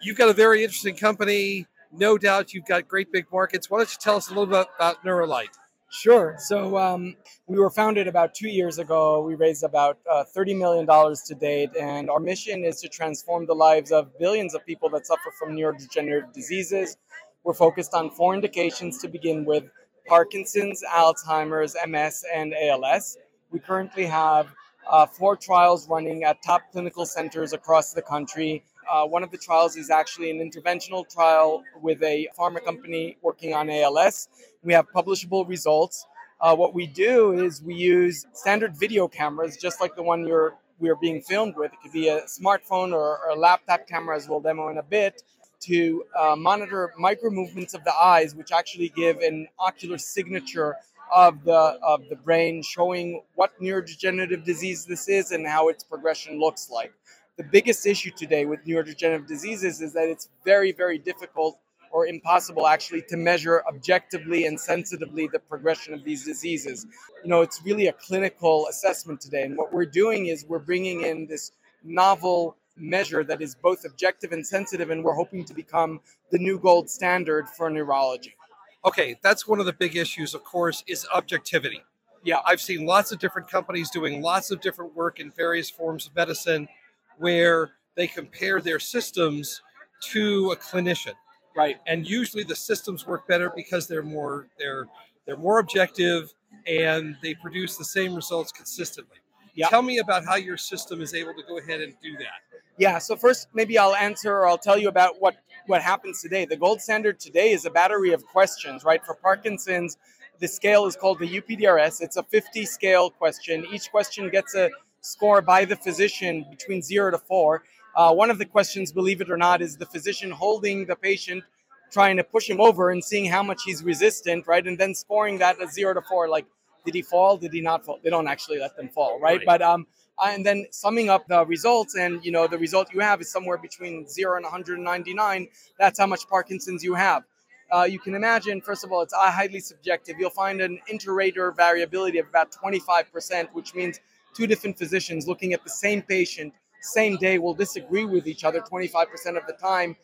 You've 0.00 0.16
got 0.16 0.28
a 0.28 0.32
very 0.32 0.62
interesting 0.62 0.96
company. 0.96 1.66
No 1.92 2.18
doubt 2.18 2.52
you've 2.54 2.66
got 2.66 2.88
great 2.88 3.12
big 3.12 3.26
markets. 3.32 3.70
Why 3.70 3.78
don't 3.78 3.90
you 3.90 3.98
tell 4.00 4.16
us 4.16 4.28
a 4.28 4.30
little 4.30 4.46
bit 4.46 4.66
about 4.76 5.02
NeuraLight? 5.04 5.48
Sure. 5.94 6.34
So 6.38 6.76
um, 6.76 7.14
we 7.46 7.56
were 7.56 7.70
founded 7.70 8.08
about 8.08 8.34
two 8.34 8.48
years 8.48 8.80
ago. 8.80 9.22
We 9.22 9.36
raised 9.36 9.62
about 9.62 9.98
uh, 10.10 10.24
$30 10.36 10.58
million 10.58 10.86
to 10.88 11.34
date, 11.36 11.70
and 11.80 12.10
our 12.10 12.18
mission 12.18 12.64
is 12.64 12.80
to 12.80 12.88
transform 12.88 13.46
the 13.46 13.54
lives 13.54 13.92
of 13.92 14.18
billions 14.18 14.56
of 14.56 14.66
people 14.66 14.88
that 14.90 15.06
suffer 15.06 15.30
from 15.38 15.50
neurodegenerative 15.50 16.32
diseases. 16.32 16.96
We're 17.44 17.54
focused 17.54 17.94
on 17.94 18.10
four 18.10 18.34
indications 18.34 18.98
to 19.02 19.08
begin 19.08 19.44
with 19.44 19.64
Parkinson's, 20.08 20.82
Alzheimer's, 20.92 21.76
MS, 21.86 22.24
and 22.34 22.54
ALS. 22.60 23.16
We 23.52 23.60
currently 23.60 24.06
have 24.06 24.48
uh, 24.90 25.06
four 25.06 25.36
trials 25.36 25.88
running 25.88 26.24
at 26.24 26.42
top 26.42 26.62
clinical 26.72 27.06
centers 27.06 27.52
across 27.52 27.92
the 27.92 28.02
country. 28.02 28.64
Uh, 28.90 29.06
one 29.06 29.22
of 29.22 29.30
the 29.30 29.38
trials 29.38 29.76
is 29.76 29.90
actually 29.90 30.30
an 30.30 30.38
interventional 30.38 31.08
trial 31.08 31.62
with 31.80 32.02
a 32.02 32.28
pharma 32.38 32.64
company 32.64 33.16
working 33.22 33.54
on 33.54 33.70
ALS. 33.70 34.28
We 34.62 34.72
have 34.72 34.86
publishable 34.92 35.48
results. 35.48 36.06
Uh, 36.40 36.54
what 36.54 36.74
we 36.74 36.86
do 36.86 37.32
is 37.32 37.62
we 37.62 37.74
use 37.74 38.26
standard 38.32 38.76
video 38.76 39.08
cameras, 39.08 39.56
just 39.56 39.80
like 39.80 39.94
the 39.96 40.02
one 40.02 40.26
you're 40.26 40.54
we're 40.80 40.96
being 40.96 41.22
filmed 41.22 41.54
with. 41.56 41.72
It 41.72 41.78
could 41.82 41.92
be 41.92 42.08
a 42.08 42.22
smartphone 42.22 42.92
or, 42.92 43.18
or 43.18 43.30
a 43.30 43.34
laptop 43.34 43.86
camera, 43.86 44.16
as 44.16 44.28
we'll 44.28 44.40
demo 44.40 44.68
in 44.68 44.78
a 44.78 44.82
bit, 44.82 45.22
to 45.60 46.04
uh, 46.18 46.34
monitor 46.36 46.92
micro 46.98 47.30
movements 47.30 47.74
of 47.74 47.84
the 47.84 47.94
eyes, 47.94 48.34
which 48.34 48.52
actually 48.52 48.88
give 48.90 49.18
an 49.18 49.46
ocular 49.58 49.98
signature 49.98 50.76
of 51.14 51.44
the 51.44 51.52
of 51.52 52.02
the 52.08 52.16
brain, 52.16 52.62
showing 52.62 53.22
what 53.36 53.52
neurodegenerative 53.60 54.44
disease 54.44 54.84
this 54.84 55.08
is 55.08 55.30
and 55.30 55.46
how 55.46 55.68
its 55.68 55.84
progression 55.84 56.40
looks 56.40 56.70
like. 56.70 56.92
The 57.36 57.44
biggest 57.44 57.84
issue 57.84 58.12
today 58.16 58.46
with 58.46 58.64
neurodegenerative 58.64 59.26
diseases 59.26 59.80
is 59.80 59.92
that 59.94 60.08
it's 60.08 60.28
very, 60.44 60.70
very 60.70 60.98
difficult 60.98 61.58
or 61.90 62.06
impossible 62.06 62.68
actually 62.68 63.02
to 63.08 63.16
measure 63.16 63.64
objectively 63.68 64.46
and 64.46 64.58
sensitively 64.58 65.28
the 65.32 65.40
progression 65.40 65.94
of 65.94 66.04
these 66.04 66.24
diseases. 66.24 66.86
You 67.24 67.30
know, 67.30 67.40
it's 67.40 67.60
really 67.64 67.88
a 67.88 67.92
clinical 67.92 68.68
assessment 68.68 69.20
today. 69.20 69.42
And 69.42 69.56
what 69.56 69.72
we're 69.72 69.84
doing 69.84 70.26
is 70.26 70.44
we're 70.46 70.60
bringing 70.60 71.02
in 71.02 71.26
this 71.26 71.50
novel 71.82 72.56
measure 72.76 73.24
that 73.24 73.42
is 73.42 73.56
both 73.56 73.84
objective 73.84 74.30
and 74.30 74.46
sensitive, 74.46 74.90
and 74.90 75.02
we're 75.02 75.14
hoping 75.14 75.44
to 75.44 75.54
become 75.54 76.00
the 76.30 76.38
new 76.38 76.58
gold 76.58 76.88
standard 76.88 77.48
for 77.48 77.68
neurology. 77.68 78.36
Okay, 78.84 79.16
that's 79.22 79.46
one 79.48 79.58
of 79.58 79.66
the 79.66 79.72
big 79.72 79.96
issues, 79.96 80.34
of 80.34 80.44
course, 80.44 80.84
is 80.86 81.04
objectivity. 81.12 81.82
Yeah. 82.22 82.38
I've 82.44 82.60
seen 82.60 82.86
lots 82.86 83.10
of 83.12 83.18
different 83.18 83.50
companies 83.50 83.90
doing 83.90 84.22
lots 84.22 84.50
of 84.50 84.60
different 84.60 84.94
work 84.94 85.18
in 85.18 85.30
various 85.30 85.68
forms 85.68 86.06
of 86.06 86.14
medicine 86.14 86.68
where 87.18 87.72
they 87.96 88.06
compare 88.06 88.60
their 88.60 88.78
systems 88.78 89.62
to 90.00 90.50
a 90.52 90.56
clinician. 90.56 91.14
Right. 91.56 91.78
And 91.86 92.08
usually 92.08 92.42
the 92.42 92.56
systems 92.56 93.06
work 93.06 93.28
better 93.28 93.52
because 93.54 93.86
they're 93.86 94.02
more 94.02 94.48
they're 94.58 94.86
they're 95.26 95.36
more 95.36 95.60
objective 95.60 96.32
and 96.66 97.16
they 97.22 97.34
produce 97.34 97.76
the 97.76 97.84
same 97.84 98.14
results 98.14 98.52
consistently. 98.52 99.18
Yeah. 99.54 99.68
Tell 99.68 99.82
me 99.82 99.98
about 99.98 100.24
how 100.24 100.34
your 100.34 100.56
system 100.56 101.00
is 101.00 101.14
able 101.14 101.32
to 101.34 101.42
go 101.46 101.58
ahead 101.58 101.80
and 101.80 101.94
do 102.02 102.16
that. 102.18 102.42
Yeah, 102.76 102.98
so 102.98 103.14
first 103.14 103.48
maybe 103.54 103.78
I'll 103.78 103.94
answer 103.94 104.32
or 104.32 104.48
I'll 104.48 104.58
tell 104.58 104.76
you 104.76 104.88
about 104.88 105.20
what 105.20 105.36
what 105.66 105.80
happens 105.80 106.20
today. 106.20 106.44
The 106.44 106.56
gold 106.56 106.80
standard 106.80 107.20
today 107.20 107.52
is 107.52 107.64
a 107.64 107.70
battery 107.70 108.12
of 108.12 108.26
questions, 108.26 108.84
right? 108.84 109.04
For 109.04 109.14
Parkinson's, 109.14 109.96
the 110.40 110.48
scale 110.48 110.86
is 110.86 110.96
called 110.96 111.20
the 111.20 111.40
UPDRS. 111.40 112.02
It's 112.02 112.16
a 112.16 112.22
50 112.24 112.66
scale 112.66 113.10
question. 113.10 113.64
Each 113.72 113.90
question 113.90 114.28
gets 114.28 114.54
a 114.56 114.70
score 115.04 115.42
by 115.42 115.64
the 115.64 115.76
physician 115.76 116.46
between 116.50 116.82
0 116.82 117.10
to 117.12 117.18
4. 117.18 117.62
Uh, 117.96 118.12
one 118.12 118.30
of 118.30 118.38
the 118.38 118.44
questions, 118.44 118.90
believe 118.90 119.20
it 119.20 119.30
or 119.30 119.36
not, 119.36 119.62
is 119.62 119.76
the 119.76 119.86
physician 119.86 120.30
holding 120.30 120.86
the 120.86 120.96
patient, 120.96 121.44
trying 121.92 122.16
to 122.16 122.24
push 122.24 122.48
him 122.48 122.60
over 122.60 122.90
and 122.90 123.04
seeing 123.04 123.26
how 123.26 123.42
much 123.42 123.62
he's 123.64 123.84
resistant, 123.84 124.46
right? 124.46 124.66
And 124.66 124.78
then 124.78 124.94
scoring 124.94 125.38
that 125.38 125.60
at 125.60 125.70
zero 125.70 125.94
to 125.94 126.02
four, 126.02 126.28
like, 126.28 126.46
did 126.84 126.94
he 126.94 127.02
fall? 127.02 127.36
Did 127.36 127.52
he 127.52 127.60
not 127.60 127.84
fall? 127.84 127.98
They 128.02 128.10
don't 128.10 128.28
actually 128.28 128.58
let 128.58 128.76
them 128.76 128.88
fall, 128.88 129.20
right? 129.20 129.38
Right. 129.38 129.46
But 129.46 129.62
um, 129.62 129.86
uh, 130.18 130.30
and 130.32 130.44
then 130.44 130.66
summing 130.70 131.08
up 131.08 131.26
the 131.28 131.44
results, 131.46 131.96
and 131.96 132.24
you 132.24 132.30
know, 132.30 132.46
the 132.46 132.58
result 132.58 132.92
you 132.92 133.00
have 133.00 133.20
is 133.20 133.30
somewhere 133.30 133.56
between 133.56 134.06
zero 134.08 134.36
and 134.36 134.44
199. 134.44 135.48
That's 135.78 135.98
how 135.98 136.06
much 136.06 136.28
Parkinson's 136.28 136.84
you 136.84 136.94
have. 136.94 137.24
Uh, 137.72 137.84
you 137.84 137.98
can 137.98 138.14
imagine, 138.14 138.60
first 138.60 138.84
of 138.84 138.92
all, 138.92 139.00
it's 139.00 139.14
uh, 139.14 139.30
highly 139.30 139.58
subjective. 139.58 140.16
You'll 140.18 140.30
find 140.30 140.60
an 140.60 140.78
inter-rater 140.88 141.50
variability 141.52 142.18
of 142.18 142.28
about 142.28 142.52
25%, 142.52 143.48
which 143.52 143.74
means 143.74 144.00
two 144.34 144.46
different 144.46 144.76
physicians 144.76 145.26
looking 145.26 145.52
at 145.52 145.62
the 145.64 145.70
same 145.70 146.02
patient 146.02 146.52
same 146.84 147.16
day 147.16 147.38
will 147.38 147.54
disagree 147.54 148.04
with 148.04 148.26
each 148.26 148.44
other 148.44 148.60
25% 148.60 149.06
of 149.36 149.46
the 149.46 149.54
time. 149.54 149.96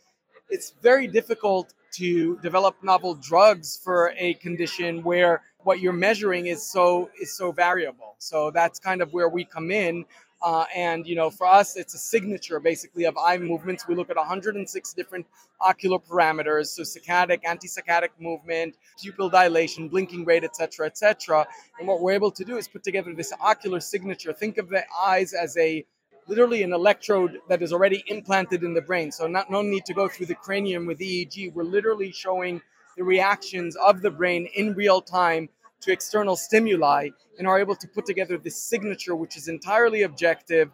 It's 0.49 0.75
very 0.83 1.07
difficult 1.07 1.75
to 1.95 2.39
develop 2.39 2.77
novel 2.83 3.15
drugs 3.15 3.79
for 3.83 4.15
a 4.17 4.35
condition 4.35 5.03
where 5.03 5.43
what 5.59 5.81
you're 5.81 5.93
measuring 5.93 6.47
is 6.47 6.63
so 6.63 7.11
is 7.21 7.37
so 7.37 7.53
variable. 7.53 8.17
So 8.19 8.51
that's 8.51 8.79
kind 8.79 9.03
of 9.03 9.13
where 9.13 9.29
we 9.29 9.45
come 9.45 9.71
in. 9.71 10.07
Uh, 10.43 10.65
and 10.75 11.07
you 11.07 11.15
know, 11.15 11.29
for 11.31 11.47
us, 11.47 11.77
it's 11.77 11.95
a 11.95 11.99
signature 11.99 12.59
basically 12.61 13.05
of 13.05 13.17
eye 13.19 13.37
movements. 13.37 13.87
We 13.87 13.95
look 13.95 14.11
at 14.11 14.17
106 14.17 14.93
different 14.95 15.27
ocular 15.61 15.99
parameters, 15.99 16.69
so 16.69 16.83
saccadic, 16.83 17.41
anti-saccadic 17.45 18.11
movement, 18.19 18.77
pupil 19.01 19.29
dilation, 19.29 19.89
blinking 19.89 20.25
rate, 20.25 20.45
etc., 20.45 20.87
etc. 20.87 21.47
And 21.79 21.87
what 21.87 22.01
we're 22.01 22.13
able 22.13 22.31
to 22.31 22.45
do 22.45 22.57
is 22.57 22.69
put 22.69 22.83
together 22.83 23.13
this 23.13 23.33
ocular 23.41 23.81
signature. 23.81 24.33
Think 24.33 24.57
of 24.59 24.71
the 24.71 24.85
eyes 25.03 25.35
as 25.35 25.57
a 25.59 25.85
literally 26.27 26.63
an 26.63 26.73
electrode 26.73 27.39
that 27.49 27.61
is 27.61 27.73
already 27.73 28.05
implanted 28.07 28.63
in 28.63 28.73
the 28.73 28.81
brain. 28.81 29.11
So 29.11 29.27
not 29.27 29.51
no 29.51 29.63
need 29.63 29.85
to 29.87 29.95
go 29.95 30.09
through 30.09 30.27
the 30.27 30.35
cranium 30.35 30.87
with 30.87 31.01
EEG. 31.01 31.53
We're 31.53 31.65
literally 31.65 32.13
showing 32.13 32.63
the 32.97 33.05
reactions 33.05 33.77
of 33.77 34.01
the 34.01 34.11
brain 34.11 34.49
in 34.55 34.75
real 34.75 35.01
time 35.01 35.49
to 35.83 35.93
external 35.93 36.37
stimuli 36.37 37.09
and 37.39 37.47
are 37.47 37.59
able 37.59 37.77
to 37.77 37.89
put 37.89 38.07
together 38.07 38.39
this 38.39 38.57
signature 38.57 39.15
which 39.17 39.37
is 39.37 39.49
entirely 39.49 40.03
objective, 40.03 40.71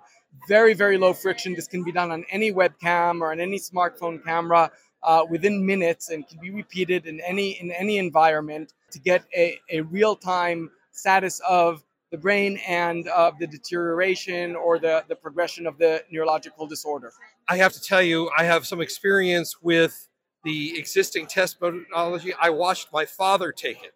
very 0.48 0.74
very 0.74 0.98
low 0.98 1.12
friction. 1.12 1.54
This 1.54 1.66
can 1.66 1.84
be 1.84 1.92
done 1.92 2.10
on 2.10 2.24
any 2.30 2.52
webcam 2.52 3.20
or 3.20 3.32
on 3.32 3.40
any 3.40 3.58
smartphone 3.58 4.22
camera. 4.24 4.70
Uh, 5.02 5.24
within 5.30 5.64
minutes 5.64 6.10
and 6.10 6.26
can 6.26 6.40
be 6.40 6.50
repeated 6.50 7.06
in 7.06 7.20
any 7.20 7.52
in 7.60 7.70
any 7.70 7.96
environment 7.98 8.72
to 8.90 8.98
get 8.98 9.24
a, 9.36 9.60
a 9.70 9.80
real-time 9.82 10.68
status 10.90 11.40
of 11.48 11.84
the 12.10 12.18
brain 12.18 12.58
and 12.66 13.06
of 13.08 13.38
the 13.38 13.46
deterioration 13.46 14.56
or 14.56 14.78
the, 14.78 15.04
the 15.08 15.14
progression 15.14 15.66
of 15.66 15.78
the 15.78 16.02
neurological 16.10 16.66
disorder. 16.66 17.12
I 17.48 17.56
have 17.58 17.72
to 17.74 17.80
tell 17.80 18.02
you, 18.02 18.30
I 18.36 18.44
have 18.44 18.66
some 18.66 18.80
experience 18.80 19.56
with 19.60 20.08
the 20.44 20.78
existing 20.78 21.26
test 21.26 21.60
methodology. 21.60 22.32
I 22.40 22.50
watched 22.50 22.92
my 22.92 23.04
father 23.04 23.52
take 23.52 23.82
it. 23.82 23.92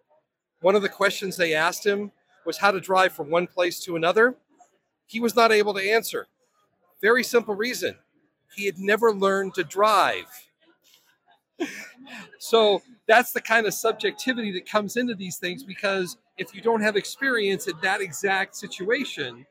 One 0.63 0.75
of 0.77 0.83
the 0.83 0.89
questions 0.89 1.37
they 1.37 1.55
asked 1.55 1.87
him 1.87 2.13
was 2.47 2.59
how 2.59 2.71
to 2.71 2.81
drive 2.81 3.13
from 3.13 3.31
one 3.31 3.47
place 3.47 3.81
to 3.85 3.97
another. 3.97 4.37
He 5.07 5.21
was 5.21 5.37
not 5.37 5.53
able 5.53 5.75
to 5.75 5.91
answer. 5.91 6.29
Very 7.03 7.25
simple 7.25 7.55
reason 7.55 7.97
he 8.57 8.67
had 8.67 8.79
never 8.79 9.13
learned 9.13 9.55
to 9.55 9.65
drive. 9.65 10.27
so 12.39 12.83
that's 13.07 13.33
the 13.33 13.41
kind 13.41 13.67
of 13.67 13.75
subjectivity 13.75 14.53
that 14.53 14.67
comes 14.69 14.97
into 14.97 15.15
these 15.15 15.37
things 15.39 15.63
because 15.63 16.17
if 16.39 16.55
you 16.55 16.61
don't 16.63 16.81
have 16.81 16.97
experience 16.97 17.69
in 17.69 17.75
that 17.83 18.01
exact 18.01 18.57
situation, 18.57 19.47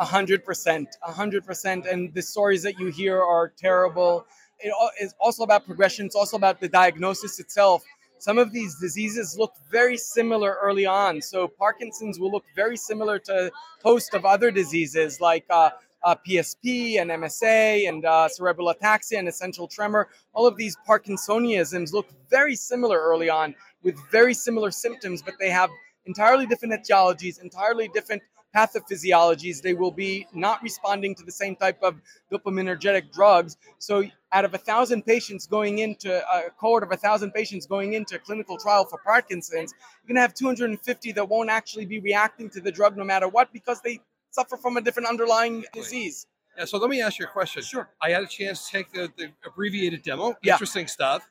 A 0.00 0.04
hundred 0.04 0.44
percent, 0.44 0.88
a 1.06 1.12
hundred 1.12 1.44
percent. 1.44 1.86
And 1.86 2.14
the 2.14 2.22
stories 2.22 2.62
that 2.62 2.78
you 2.78 2.86
hear 2.88 3.20
are 3.20 3.48
terrible. 3.56 4.26
It 4.60 4.72
is 5.00 5.14
also 5.20 5.42
about 5.44 5.66
progression. 5.66 6.06
It's 6.06 6.14
also 6.16 6.36
about 6.36 6.60
the 6.60 6.68
diagnosis 6.68 7.40
itself. 7.40 7.82
Some 8.18 8.38
of 8.38 8.52
these 8.52 8.76
diseases 8.78 9.36
look 9.38 9.54
very 9.70 9.96
similar 9.96 10.58
early 10.60 10.86
on. 10.86 11.22
So 11.22 11.48
Parkinson's 11.48 12.18
will 12.18 12.30
look 12.30 12.44
very 12.54 12.76
similar 12.76 13.18
to 13.20 13.46
a 13.46 13.50
host 13.82 14.14
of 14.14 14.24
other 14.24 14.50
diseases 14.50 15.20
like 15.20 15.44
uh, 15.50 15.70
uh, 16.02 16.14
PSP 16.26 17.00
and 17.00 17.10
MSA 17.10 17.88
and 17.88 18.04
uh, 18.04 18.28
cerebral 18.28 18.72
ataxia 18.72 19.18
and 19.18 19.28
essential 19.28 19.68
tremor. 19.68 20.08
All 20.32 20.46
of 20.46 20.56
these 20.56 20.76
Parkinsonisms 20.88 21.92
look 21.92 22.08
very 22.30 22.56
similar 22.56 22.98
early 23.00 23.28
on 23.28 23.54
with 23.82 23.96
very 24.10 24.34
similar 24.34 24.70
symptoms, 24.70 25.22
but 25.22 25.34
they 25.38 25.50
have 25.50 25.70
entirely 26.06 26.46
different 26.46 26.74
etiologies, 26.74 27.40
entirely 27.40 27.88
different 27.88 28.22
pathophysiologies. 28.54 29.60
They 29.60 29.74
will 29.74 29.90
be 29.90 30.26
not 30.32 30.62
responding 30.62 31.14
to 31.16 31.22
the 31.22 31.32
same 31.32 31.54
type 31.56 31.78
of 31.82 32.00
dopaminergic 32.32 33.12
drugs. 33.12 33.56
So, 33.78 34.04
out 34.32 34.44
of 34.44 34.54
a 34.54 34.58
thousand 34.58 35.04
patients 35.06 35.46
going 35.46 35.78
into 35.78 36.22
a 36.34 36.50
cohort 36.50 36.82
of 36.82 36.92
a 36.92 36.96
thousand 36.96 37.32
patients 37.32 37.66
going 37.66 37.94
into 37.94 38.16
a 38.16 38.18
clinical 38.18 38.58
trial 38.58 38.84
for 38.84 38.98
Parkinson's, 39.04 39.72
you're 40.02 40.08
going 40.08 40.16
to 40.16 40.20
have 40.20 40.34
250 40.34 41.12
that 41.12 41.28
won't 41.28 41.48
actually 41.48 41.86
be 41.86 42.00
reacting 42.00 42.50
to 42.50 42.60
the 42.60 42.70
drug 42.70 42.96
no 42.96 43.04
matter 43.04 43.28
what 43.28 43.52
because 43.52 43.80
they 43.80 44.00
suffer 44.30 44.56
from 44.56 44.76
a 44.76 44.80
different 44.80 45.08
underlying 45.08 45.64
disease. 45.72 46.26
Yeah, 46.58 46.64
so 46.64 46.78
let 46.78 46.90
me 46.90 47.00
ask 47.00 47.18
you 47.18 47.24
a 47.24 47.28
question. 47.28 47.62
Sure. 47.62 47.88
I 48.02 48.10
had 48.10 48.22
a 48.22 48.26
chance 48.26 48.66
to 48.66 48.72
take 48.72 48.92
the, 48.92 49.10
the 49.16 49.30
abbreviated 49.46 50.02
demo. 50.02 50.34
Yeah. 50.42 50.54
Interesting 50.54 50.88
stuff. 50.88 51.26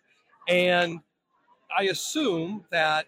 And 0.47 1.01
I 1.77 1.83
assume 1.83 2.63
that 2.71 3.07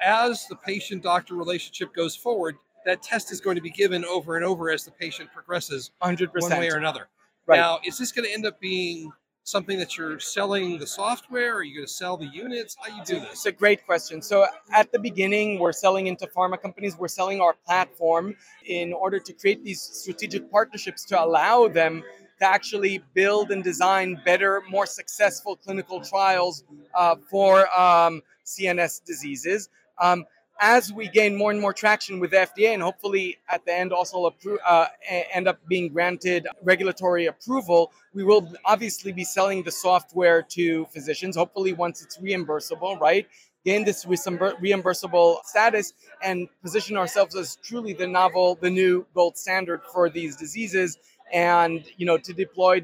as 0.00 0.46
the 0.46 0.56
patient 0.56 1.02
doctor 1.02 1.34
relationship 1.34 1.92
goes 1.94 2.14
forward, 2.14 2.56
that 2.84 3.02
test 3.02 3.32
is 3.32 3.40
going 3.40 3.56
to 3.56 3.62
be 3.62 3.70
given 3.70 4.04
over 4.04 4.36
and 4.36 4.44
over 4.44 4.70
as 4.70 4.84
the 4.84 4.92
patient 4.92 5.30
progresses 5.32 5.90
100%. 6.02 6.28
one 6.40 6.50
way 6.52 6.70
or 6.70 6.76
another. 6.76 7.08
Right. 7.46 7.56
Now, 7.56 7.80
is 7.84 7.98
this 7.98 8.12
going 8.12 8.26
to 8.26 8.32
end 8.32 8.46
up 8.46 8.60
being 8.60 9.12
something 9.46 9.78
that 9.78 9.96
you're 9.96 10.18
selling 10.18 10.76
the 10.76 10.86
software? 10.86 11.54
Are 11.54 11.62
you 11.62 11.76
going 11.76 11.86
to 11.86 11.92
sell 11.92 12.16
the 12.16 12.26
units? 12.26 12.76
How 12.80 12.94
you 12.94 13.04
do 13.04 13.20
this? 13.20 13.30
It's 13.32 13.46
a 13.46 13.52
great 13.52 13.86
question. 13.86 14.20
So 14.20 14.44
at 14.74 14.90
the 14.90 14.98
beginning, 14.98 15.60
we're 15.60 15.72
selling 15.72 16.08
into 16.08 16.26
pharma 16.26 16.60
companies. 16.60 16.98
We're 16.98 17.06
selling 17.06 17.40
our 17.40 17.54
platform 17.64 18.34
in 18.66 18.92
order 18.92 19.20
to 19.20 19.32
create 19.32 19.62
these 19.62 19.80
strategic 19.80 20.50
partnerships 20.50 21.04
to 21.06 21.22
allow 21.22 21.68
them 21.68 22.02
to 22.40 22.44
actually 22.44 23.02
build 23.14 23.52
and 23.52 23.62
design 23.62 24.20
better, 24.24 24.62
more 24.68 24.84
successful 24.84 25.54
clinical 25.54 26.00
trials 26.00 26.64
uh, 26.94 27.14
for 27.30 27.68
um, 27.78 28.22
CNS 28.44 29.04
diseases. 29.04 29.68
Um, 29.98 30.24
as 30.60 30.92
we 30.92 31.08
gain 31.08 31.36
more 31.36 31.50
and 31.50 31.60
more 31.60 31.72
traction 31.72 32.18
with 32.18 32.30
the 32.30 32.38
FDA 32.38 32.72
and 32.72 32.82
hopefully 32.82 33.38
at 33.50 33.64
the 33.64 33.74
end 33.74 33.92
also 33.92 34.30
appro- 34.30 34.58
uh, 34.66 34.86
end 35.32 35.48
up 35.48 35.58
being 35.68 35.92
granted 35.92 36.46
regulatory 36.62 37.26
approval, 37.26 37.92
we 38.14 38.24
will 38.24 38.50
obviously 38.64 39.12
be 39.12 39.24
selling 39.24 39.62
the 39.62 39.70
software 39.70 40.42
to 40.42 40.86
physicians, 40.86 41.36
hopefully 41.36 41.72
once 41.72 42.02
it's 42.02 42.18
reimbursable, 42.18 42.98
right? 43.00 43.26
Gain 43.64 43.84
this 43.84 44.04
reimbursable 44.04 45.44
status 45.44 45.92
and 46.22 46.48
position 46.62 46.96
ourselves 46.96 47.34
as 47.34 47.56
truly 47.56 47.92
the 47.92 48.06
novel, 48.06 48.56
the 48.60 48.70
new 48.70 49.04
gold 49.14 49.36
standard 49.36 49.80
for 49.92 50.08
these 50.08 50.36
diseases 50.36 50.98
and, 51.32 51.84
you 51.96 52.06
know, 52.06 52.16
to 52.16 52.32
deploy 52.32 52.82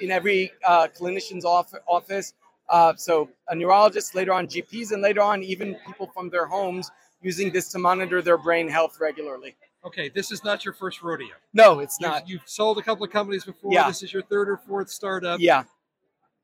in 0.00 0.10
every 0.10 0.52
uh, 0.66 0.88
clinician's 0.98 1.44
office 1.44 2.34
uh, 2.68 2.94
so 2.96 3.28
a 3.48 3.54
neurologist, 3.54 4.14
later 4.14 4.32
on 4.32 4.46
GPs, 4.46 4.92
and 4.92 5.02
later 5.02 5.22
on 5.22 5.42
even 5.42 5.76
people 5.86 6.10
from 6.12 6.30
their 6.30 6.46
homes 6.46 6.90
using 7.22 7.50
this 7.52 7.68
to 7.68 7.78
monitor 7.78 8.22
their 8.22 8.38
brain 8.38 8.68
health 8.68 8.98
regularly. 9.00 9.56
Okay, 9.84 10.08
this 10.08 10.32
is 10.32 10.42
not 10.42 10.64
your 10.64 10.74
first 10.74 11.02
rodeo. 11.02 11.34
No, 11.54 11.78
it's 11.78 11.96
you've, 12.00 12.10
not. 12.10 12.28
You've 12.28 12.42
sold 12.44 12.78
a 12.78 12.82
couple 12.82 13.04
of 13.04 13.12
companies 13.12 13.44
before. 13.44 13.72
Yeah. 13.72 13.86
This 13.86 14.02
is 14.02 14.12
your 14.12 14.22
third 14.22 14.48
or 14.48 14.56
fourth 14.56 14.90
startup. 14.90 15.38
Yeah. 15.38 15.62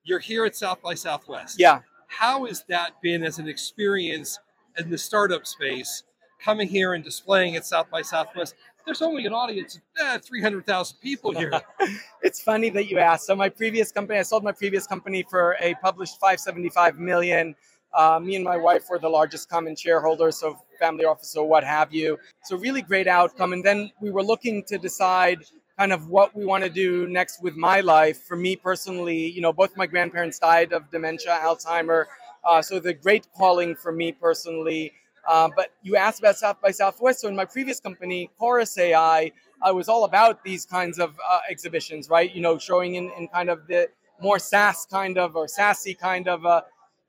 You're 0.05 0.21
here 0.21 0.45
at 0.45 0.55
South 0.55 0.81
by 0.81 0.95
Southwest. 0.95 1.59
Yeah. 1.59 1.81
How 2.07 2.45
has 2.45 2.65
that 2.69 3.01
been 3.03 3.25
as 3.25 3.39
an 3.39 3.49
experience 3.49 4.39
in 4.79 4.91
the 4.91 4.99
startup 4.99 5.47
space, 5.47 6.05
coming 6.41 6.69
here 6.69 6.95
and 6.95 7.03
displaying 7.03 7.57
at 7.57 7.67
South 7.67 7.91
by 7.91 8.03
Southwest? 8.03 8.55
There's 8.85 9.03
only 9.03 9.27
an 9.27 9.33
audience 9.33 9.77
of 9.77 9.83
eh, 10.01 10.19
300,000 10.19 10.99
people 11.01 11.33
here. 11.33 11.53
it's 12.23 12.43
funny 12.43 12.71
that 12.71 12.89
you 12.89 12.99
asked. 12.99 13.27
So 13.27 13.37
my 13.37 13.49
previous 13.49 13.93
company, 13.93 14.19
I 14.19 14.23
sold 14.23 14.45
my 14.45 14.53
previous 14.53 14.87
company 14.87 15.25
for 15.29 15.57
a 15.61 15.75
published 15.77 16.19
575 16.21 16.99
million. 16.99 17.55
Uh, 17.95 18.19
me 18.19 18.37
and 18.37 18.45
my 18.45 18.57
wife 18.57 18.85
were 18.89 18.99
the 18.99 19.09
largest 19.09 19.49
common 19.51 19.77
shareholders, 19.77 20.39
so 20.39 20.59
family 20.79 21.05
office 21.05 21.37
or 21.37 21.47
what 21.47 21.63
have 21.63 21.93
you. 21.93 22.19
So 22.45 22.57
really 22.57 22.83
great 22.83 23.07
outcome. 23.07 23.53
And 23.53 23.65
then 23.65 23.91
we 24.01 24.11
were 24.11 24.23
looking 24.23 24.65
to 24.65 24.79
decide 24.79 25.39
kind 25.79 25.93
of 25.93 26.09
what 26.09 26.35
we 26.35 26.45
want 26.45 26.65
to 26.65 26.71
do 26.71 27.07
next 27.09 27.43
with 27.43 27.57
my 27.57 27.81
life. 27.81 28.23
For 28.23 28.37
me 28.37 28.57
personally, 28.57 29.31
you 29.31 29.41
know, 29.41 29.53
both 29.53 29.77
my 29.77 29.87
grandparents 29.87 30.39
died 30.39 30.73
of 30.73 30.91
dementia, 30.91 31.39
Alzheimer. 31.43 32.07
Uh, 32.45 32.63
so 32.63 32.81
the 32.81 32.95
great 32.95 33.27
calling 33.37 33.75
for 33.75 33.93
me 33.93 34.13
personally 34.13 34.93
uh, 35.29 35.49
but 35.55 35.73
you 35.83 35.97
asked 35.97 36.21
about 36.21 36.37
South 36.37 36.61
by 36.61 36.71
Southwest. 36.71 37.21
So 37.21 37.29
in 37.29 37.37
my 37.37 37.45
previous 37.45 37.81
company, 37.81 38.31
Chorus 38.39 38.77
AI, 38.79 39.33
I 39.63 39.71
was 39.71 39.89
all 39.89 40.05
about 40.05 40.43
these 40.45 40.67
kinds 40.67 40.99
of 40.99 41.17
uh, 41.29 41.41
exhibitions, 41.49 42.09
right? 42.09 42.35
You 42.35 42.41
know, 42.41 42.59
showing 42.59 42.97
in, 42.97 43.11
in 43.19 43.29
kind 43.29 43.51
of 43.51 43.67
the 43.67 43.89
more 44.21 44.39
SaaS 44.39 44.87
kind 44.91 45.19
of 45.19 45.37
or 45.37 45.49
sassy 45.49 45.95
kind 45.95 46.29
of. 46.29 46.45
Uh, 46.45 46.63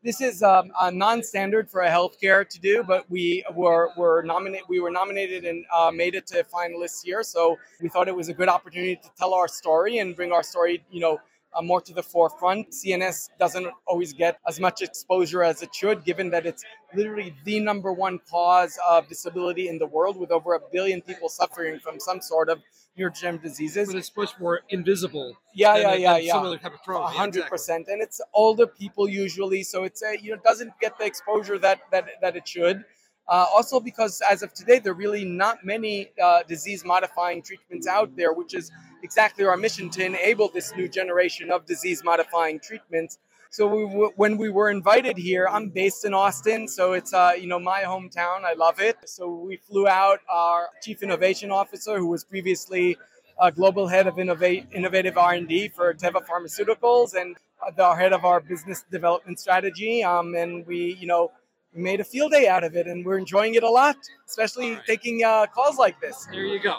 this 0.04 0.20
is 0.20 0.44
um, 0.44 0.72
a 0.82 0.92
non-standard 0.92 1.70
for 1.70 1.82
a 1.82 1.90
healthcare 1.90 2.48
to 2.48 2.60
do, 2.60 2.84
but 2.84 3.10
we 3.10 3.44
were 3.54 3.92
were 3.98 4.22
nominated. 4.24 4.68
We 4.68 4.82
were 4.82 4.92
nominated 4.92 5.46
and 5.46 5.66
uh, 5.74 5.92
made 5.92 6.14
it 6.14 6.28
to 6.28 6.44
finalists 6.44 7.04
here. 7.04 7.24
So 7.24 7.58
we 7.82 7.88
thought 7.88 8.10
it 8.10 8.16
was 8.16 8.28
a 8.28 8.34
good 8.34 8.50
opportunity 8.50 8.98
to 8.98 9.10
tell 9.18 9.34
our 9.34 9.48
story 9.48 10.00
and 10.00 10.16
bring 10.16 10.34
our 10.34 10.44
story, 10.44 10.84
you 10.92 11.00
know, 11.00 11.20
uh, 11.56 11.62
more 11.62 11.82
to 11.82 11.94
the 11.94 12.04
forefront. 12.04 12.72
CNS 12.72 13.30
doesn't 13.40 13.68
always 13.88 14.14
get 14.14 14.40
as 14.48 14.60
much 14.60 14.82
exposure 14.82 15.44
as 15.44 15.62
it 15.62 15.74
should, 15.74 16.04
given 16.04 16.30
that 16.32 16.46
it's 16.46 16.64
literally 16.96 17.36
the 17.46 17.60
number 17.60 17.92
one 17.92 18.20
cause 18.30 18.78
of 18.88 19.08
disability 19.08 19.68
in 19.68 19.78
the 19.78 19.88
world, 19.88 20.18
with 20.18 20.32
over 20.32 20.54
a 20.56 20.60
billion 20.72 21.02
people 21.02 21.30
suffering 21.30 21.80
from 21.80 22.00
some 22.00 22.22
sort 22.22 22.50
of 22.50 22.62
neurodegenerative 22.98 23.42
diseases. 23.42 23.90
But 23.90 23.98
it's 23.98 24.16
much 24.16 24.40
more 24.40 24.62
invisible. 24.70 25.36
Yeah, 25.54 25.78
yeah, 25.78 25.94
yeah, 25.96 26.18
yeah. 26.18 26.34
Some 26.34 26.46
other 26.46 26.58
type 26.58 26.74
of 26.74 26.82
trauma. 26.84 27.08
hundred 27.08 27.48
percent, 27.48 27.88
and 27.88 28.02
it's 28.02 28.22
older 28.34 28.68
people 28.68 29.10
usually, 29.10 29.64
so 29.64 29.84
it's 29.84 30.04
a 30.04 30.18
you 30.22 30.32
know 30.32 30.42
doesn't 30.44 30.74
get 30.80 30.98
the 30.98 31.06
exposure 31.06 31.58
that 31.60 31.82
that 31.92 32.06
that 32.22 32.36
it 32.36 32.48
should. 32.48 32.84
Uh, 33.28 33.46
also, 33.54 33.80
because 33.80 34.22
as 34.30 34.44
of 34.44 34.54
today, 34.54 34.80
there 34.80 34.92
are 34.92 34.96
really 34.96 35.26
not 35.26 35.66
many 35.66 36.12
uh, 36.22 36.44
disease 36.44 36.84
modifying 36.86 37.42
treatments 37.42 37.88
out 37.88 38.16
there, 38.16 38.34
which 38.34 38.54
is 38.54 38.72
exactly 39.04 39.46
our 39.46 39.58
mission 39.58 39.90
to 39.92 40.06
enable 40.06 40.50
this 40.50 40.74
new 40.76 40.90
generation 40.90 41.52
of 41.52 41.66
disease 41.66 42.04
modifying 42.04 42.60
treatments. 42.60 43.20
So 43.50 43.68
we 43.68 43.84
w- 43.86 44.12
when 44.16 44.38
we 44.38 44.50
were 44.50 44.70
invited 44.72 45.18
here, 45.18 45.48
I'm 45.50 45.70
based 45.70 46.06
in 46.06 46.14
Austin, 46.14 46.68
so 46.68 46.94
it's 46.94 47.14
uh, 47.14 47.34
you 47.40 47.48
know 47.48 47.60
my 47.60 47.84
hometown. 47.84 48.44
I 48.44 48.54
love 48.54 48.80
it. 48.80 48.98
So 49.06 49.30
we 49.30 49.58
flew 49.58 49.88
out 49.88 50.20
our 50.30 50.70
chief 50.82 51.04
innovation 51.04 51.52
officer, 51.52 51.98
who 51.98 52.08
was 52.08 52.24
previously 52.26 52.98
a 53.40 53.52
global 53.52 53.88
head 53.88 54.08
of 54.08 54.20
innovate, 54.20 54.68
innovative 54.74 55.18
R&D 55.18 55.70
for 55.70 55.94
Teva 55.94 56.26
Pharmaceuticals, 56.26 57.14
and 57.14 57.38
the 57.78 57.94
head 57.94 58.14
of 58.14 58.26
our 58.26 58.40
business 58.42 58.84
development 58.92 59.40
strategy. 59.40 60.04
Um, 60.04 60.36
and 60.36 60.66
we 60.68 60.98
you 61.00 61.08
know 61.08 61.32
we 61.76 61.82
made 61.82 62.00
a 62.00 62.04
field 62.04 62.32
day 62.32 62.48
out 62.48 62.64
of 62.64 62.76
it, 62.76 62.88
and 62.88 63.06
we're 63.06 63.18
enjoying 63.18 63.56
it 63.56 63.64
a 63.64 63.70
lot, 63.70 63.98
especially 64.28 64.74
right. 64.74 64.86
taking 64.86 65.24
uh, 65.24 65.48
calls 65.48 65.78
like 65.78 66.00
this. 66.00 66.28
There 66.32 66.46
you 66.46 66.60
go. 66.60 66.78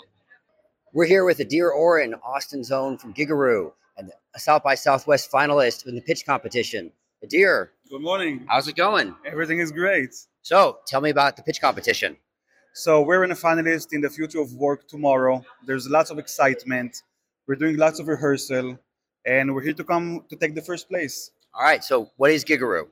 We're 0.92 1.06
here 1.06 1.24
with 1.24 1.38
Adir 1.38 1.74
Oren, 1.74 2.14
Austin's 2.24 2.70
own 2.70 2.98
from 2.98 3.12
Gigaroo, 3.14 3.72
and 3.96 4.12
a 4.34 4.38
South 4.38 4.62
by 4.62 4.76
Southwest 4.76 5.30
finalist 5.30 5.86
in 5.86 5.94
the 5.94 6.00
pitch 6.00 6.24
competition. 6.24 6.92
Adir. 7.24 7.70
Good 7.90 8.02
morning. 8.02 8.46
How's 8.48 8.68
it 8.68 8.76
going? 8.76 9.14
Everything 9.26 9.58
is 9.58 9.72
great. 9.72 10.14
So, 10.42 10.78
tell 10.86 11.00
me 11.00 11.10
about 11.10 11.36
the 11.36 11.42
pitch 11.42 11.60
competition. 11.60 12.16
So, 12.74 13.02
we're 13.02 13.24
in 13.24 13.32
a 13.32 13.36
finalist 13.36 13.88
in 13.92 14.00
the 14.00 14.10
future 14.10 14.40
of 14.40 14.52
work 14.54 14.86
tomorrow. 14.86 15.44
There's 15.66 15.88
lots 15.88 16.10
of 16.10 16.18
excitement. 16.18 17.02
We're 17.48 17.56
doing 17.56 17.76
lots 17.76 17.98
of 17.98 18.08
rehearsal, 18.08 18.78
and 19.26 19.54
we're 19.54 19.62
here 19.62 19.74
to 19.74 19.84
come 19.84 20.24
to 20.28 20.36
take 20.36 20.54
the 20.54 20.62
first 20.62 20.88
place. 20.88 21.30
All 21.52 21.64
right. 21.64 21.82
So, 21.82 22.10
what 22.16 22.30
is 22.30 22.44
Gigaroo? 22.44 22.86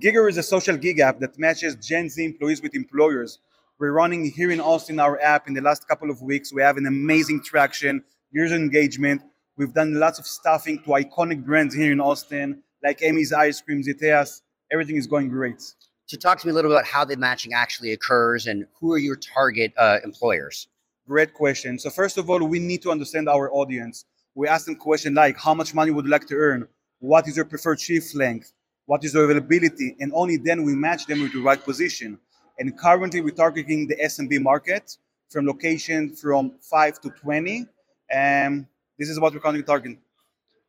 Giger 0.00 0.26
is 0.26 0.38
a 0.38 0.42
social 0.42 0.76
gig 0.78 1.00
app 1.00 1.20
that 1.20 1.38
matches 1.38 1.74
Gen 1.76 2.08
Z 2.08 2.24
employees 2.24 2.62
with 2.62 2.74
employers. 2.74 3.40
We're 3.78 3.92
running 3.92 4.24
here 4.24 4.50
in 4.50 4.58
Austin 4.58 4.98
our 4.98 5.20
app 5.20 5.48
in 5.48 5.54
the 5.54 5.60
last 5.60 5.86
couple 5.86 6.10
of 6.10 6.22
weeks. 6.22 6.50
We 6.50 6.62
have 6.62 6.78
an 6.78 6.86
amazing 6.86 7.42
traction, 7.44 8.02
user 8.30 8.54
engagement. 8.54 9.20
We've 9.58 9.74
done 9.74 9.92
lots 9.94 10.18
of 10.18 10.26
stuffing 10.26 10.78
to 10.84 10.90
iconic 10.90 11.44
brands 11.44 11.74
here 11.74 11.92
in 11.92 12.00
Austin, 12.00 12.62
like 12.82 13.02
Amy's 13.02 13.34
Ice 13.34 13.60
Cream, 13.60 13.82
Ziteas. 13.82 14.40
Everything 14.72 14.96
is 14.96 15.06
going 15.06 15.28
great. 15.28 15.60
So, 16.06 16.16
talk 16.16 16.40
to 16.40 16.46
me 16.46 16.52
a 16.52 16.54
little 16.54 16.70
bit 16.70 16.76
about 16.76 16.86
how 16.86 17.04
the 17.04 17.18
matching 17.18 17.52
actually 17.52 17.92
occurs 17.92 18.46
and 18.46 18.64
who 18.80 18.94
are 18.94 18.98
your 18.98 19.16
target 19.16 19.74
uh, 19.76 19.98
employers? 20.04 20.68
Great 21.06 21.34
question. 21.34 21.78
So, 21.78 21.90
first 21.90 22.16
of 22.16 22.30
all, 22.30 22.42
we 22.42 22.58
need 22.58 22.80
to 22.82 22.90
understand 22.90 23.28
our 23.28 23.52
audience. 23.52 24.06
We 24.34 24.48
ask 24.48 24.64
them 24.64 24.76
questions 24.76 25.14
like 25.14 25.36
how 25.36 25.52
much 25.52 25.74
money 25.74 25.90
would 25.90 26.06
you 26.06 26.10
like 26.10 26.26
to 26.28 26.34
earn? 26.34 26.66
What 27.00 27.28
is 27.28 27.36
your 27.36 27.44
preferred 27.44 27.78
shift 27.78 28.14
length? 28.14 28.54
What 28.92 29.02
is 29.04 29.14
the 29.14 29.20
availability, 29.20 29.96
and 30.00 30.12
only 30.14 30.36
then 30.36 30.64
we 30.64 30.74
match 30.74 31.06
them 31.06 31.22
with 31.22 31.32
the 31.32 31.40
right 31.40 31.64
position. 31.64 32.18
And 32.58 32.78
currently, 32.78 33.22
we're 33.22 33.40
targeting 33.44 33.86
the 33.86 33.96
SMB 33.96 34.42
market 34.42 34.98
from 35.30 35.46
location 35.46 36.14
from 36.14 36.52
5 36.60 37.00
to 37.00 37.08
20. 37.08 37.66
And 38.10 38.66
this 38.98 39.08
is 39.08 39.18
what 39.18 39.32
we're 39.32 39.40
currently 39.40 39.62
targeting. 39.62 39.98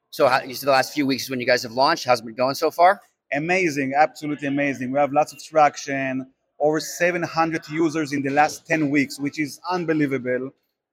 So, 0.09 0.29
how, 0.29 0.41
you 0.41 0.55
said 0.55 0.67
the 0.67 0.71
last 0.71 0.93
few 0.93 1.05
weeks 1.05 1.29
when 1.29 1.41
you 1.41 1.45
guys 1.45 1.63
have 1.63 1.73
launched. 1.73 2.05
How's 2.05 2.21
it 2.21 2.25
been 2.25 2.33
going 2.33 2.55
so 2.55 2.71
far? 2.71 3.01
Amazing, 3.33 3.91
absolutely 3.93 4.47
amazing. 4.47 4.93
We 4.93 4.99
have 4.99 5.11
lots 5.11 5.33
of 5.33 5.43
traction, 5.43 6.25
over 6.61 6.79
700 6.79 7.67
users 7.67 8.13
in 8.13 8.21
the 8.21 8.29
last 8.29 8.65
10 8.65 8.89
weeks, 8.89 9.19
which 9.19 9.37
is 9.37 9.59
unbelievable. 9.69 10.51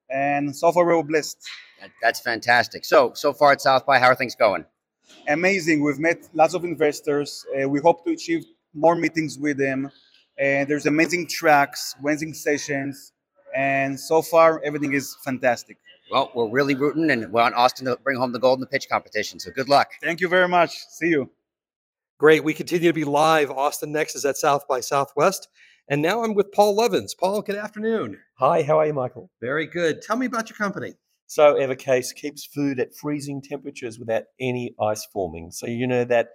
And 0.09 0.53
so 0.53 0.69
far, 0.73 0.85
we're 0.85 1.01
blessed. 1.01 1.37
That's 2.01 2.19
fantastic. 2.19 2.83
So, 2.83 3.13
so 3.13 3.31
far 3.31 3.53
at 3.53 3.61
South 3.61 3.85
by, 3.85 3.99
how 3.99 4.07
are 4.07 4.15
things 4.15 4.35
going? 4.35 4.65
Amazing. 5.27 5.83
We've 5.83 5.99
met 5.99 6.29
lots 6.33 6.53
of 6.53 6.63
investors. 6.63 7.45
Uh, 7.55 7.67
we 7.69 7.79
hope 7.79 8.03
to 8.05 8.11
achieve 8.11 8.45
more 8.73 8.95
meetings 8.95 9.37
with 9.37 9.57
them. 9.57 9.89
And 10.37 10.67
there's 10.67 10.85
amazing 10.85 11.27
tracks, 11.27 11.95
amazing 11.99 12.33
sessions, 12.33 13.13
and 13.55 13.99
so 13.99 14.21
far 14.21 14.61
everything 14.63 14.93
is 14.93 15.15
fantastic. 15.23 15.77
Well, 16.09 16.31
we're 16.33 16.49
really 16.49 16.75
rooting, 16.75 17.11
and 17.11 17.21
we 17.21 17.27
want 17.27 17.55
Austin 17.55 17.85
to 17.85 17.97
bring 17.97 18.17
home 18.17 18.31
the 18.31 18.39
gold 18.39 18.57
in 18.57 18.61
the 18.61 18.67
pitch 18.67 18.89
competition. 18.89 19.39
So 19.39 19.51
good 19.51 19.69
luck. 19.69 19.91
Thank 20.01 20.19
you 20.19 20.27
very 20.27 20.47
much. 20.47 20.71
See 20.89 21.09
you. 21.09 21.29
Great. 22.17 22.43
We 22.43 22.53
continue 22.53 22.89
to 22.89 22.93
be 22.93 23.03
live. 23.03 23.49
Austin 23.49 23.91
Next 23.91 24.15
is 24.15 24.25
at 24.25 24.37
South 24.37 24.67
by 24.67 24.79
Southwest. 24.79 25.47
And 25.87 26.01
now 26.01 26.23
I'm 26.23 26.33
with 26.33 26.51
Paul 26.51 26.75
Levins. 26.75 27.13
Paul, 27.13 27.41
good 27.41 27.55
afternoon. 27.55 28.17
Hi, 28.35 28.61
how 28.63 28.79
are 28.79 28.85
you, 28.85 28.93
Michael? 28.93 29.29
Very 29.41 29.65
good. 29.65 30.01
Tell 30.01 30.15
me 30.15 30.25
about 30.25 30.49
your 30.49 30.57
company. 30.57 30.93
So 31.31 31.53
EverCase 31.53 32.13
keeps 32.13 32.45
food 32.45 32.77
at 32.81 32.93
freezing 32.93 33.41
temperatures 33.41 33.97
without 33.97 34.23
any 34.37 34.75
ice 34.81 35.05
forming. 35.13 35.49
So 35.49 35.65
you 35.65 35.87
know 35.87 36.03
that 36.03 36.31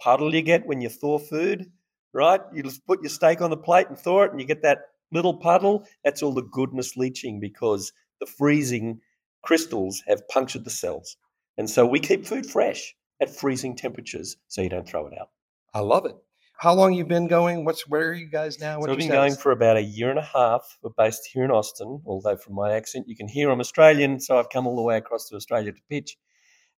puddle 0.00 0.34
you 0.34 0.42
get 0.42 0.66
when 0.66 0.80
you 0.80 0.88
thaw 0.88 1.20
food, 1.20 1.70
right? 2.12 2.40
You 2.52 2.64
just 2.64 2.84
put 2.84 3.00
your 3.00 3.10
steak 3.10 3.40
on 3.42 3.50
the 3.50 3.56
plate 3.56 3.86
and 3.88 3.96
thaw 3.96 4.24
it, 4.24 4.32
and 4.32 4.40
you 4.40 4.46
get 4.48 4.62
that 4.62 4.78
little 5.12 5.36
puddle. 5.36 5.86
That's 6.02 6.20
all 6.20 6.34
the 6.34 6.42
goodness 6.42 6.96
leaching 6.96 7.38
because 7.38 7.92
the 8.18 8.26
freezing 8.26 8.98
crystals 9.44 10.02
have 10.08 10.26
punctured 10.26 10.64
the 10.64 10.70
cells. 10.70 11.16
And 11.56 11.70
so 11.70 11.86
we 11.86 12.00
keep 12.00 12.26
food 12.26 12.44
fresh 12.44 12.92
at 13.20 13.30
freezing 13.30 13.76
temperatures 13.76 14.36
so 14.48 14.62
you 14.62 14.68
don't 14.68 14.88
throw 14.88 15.06
it 15.06 15.14
out. 15.16 15.28
I 15.74 15.78
love 15.78 16.06
it. 16.06 16.16
How 16.60 16.74
long 16.74 16.92
you 16.92 17.06
been 17.06 17.26
going? 17.26 17.64
What's 17.64 17.88
where 17.88 18.10
are 18.10 18.12
you 18.12 18.26
guys 18.26 18.60
now? 18.60 18.78
What's 18.78 18.88
so 18.88 18.90
we've 18.90 18.98
been 18.98 19.08
going 19.08 19.34
for 19.34 19.50
about 19.50 19.78
a 19.78 19.82
year 19.82 20.10
and 20.10 20.18
a 20.18 20.22
half. 20.22 20.60
We're 20.82 20.90
based 20.94 21.26
here 21.32 21.42
in 21.42 21.50
Austin, 21.50 22.02
although 22.04 22.36
from 22.36 22.54
my 22.54 22.74
accent 22.74 23.08
you 23.08 23.16
can 23.16 23.28
hear 23.28 23.48
I'm 23.50 23.60
Australian, 23.60 24.20
so 24.20 24.38
I've 24.38 24.50
come 24.50 24.66
all 24.66 24.76
the 24.76 24.82
way 24.82 24.98
across 24.98 25.26
to 25.30 25.36
Australia 25.36 25.72
to 25.72 25.80
pitch. 25.88 26.18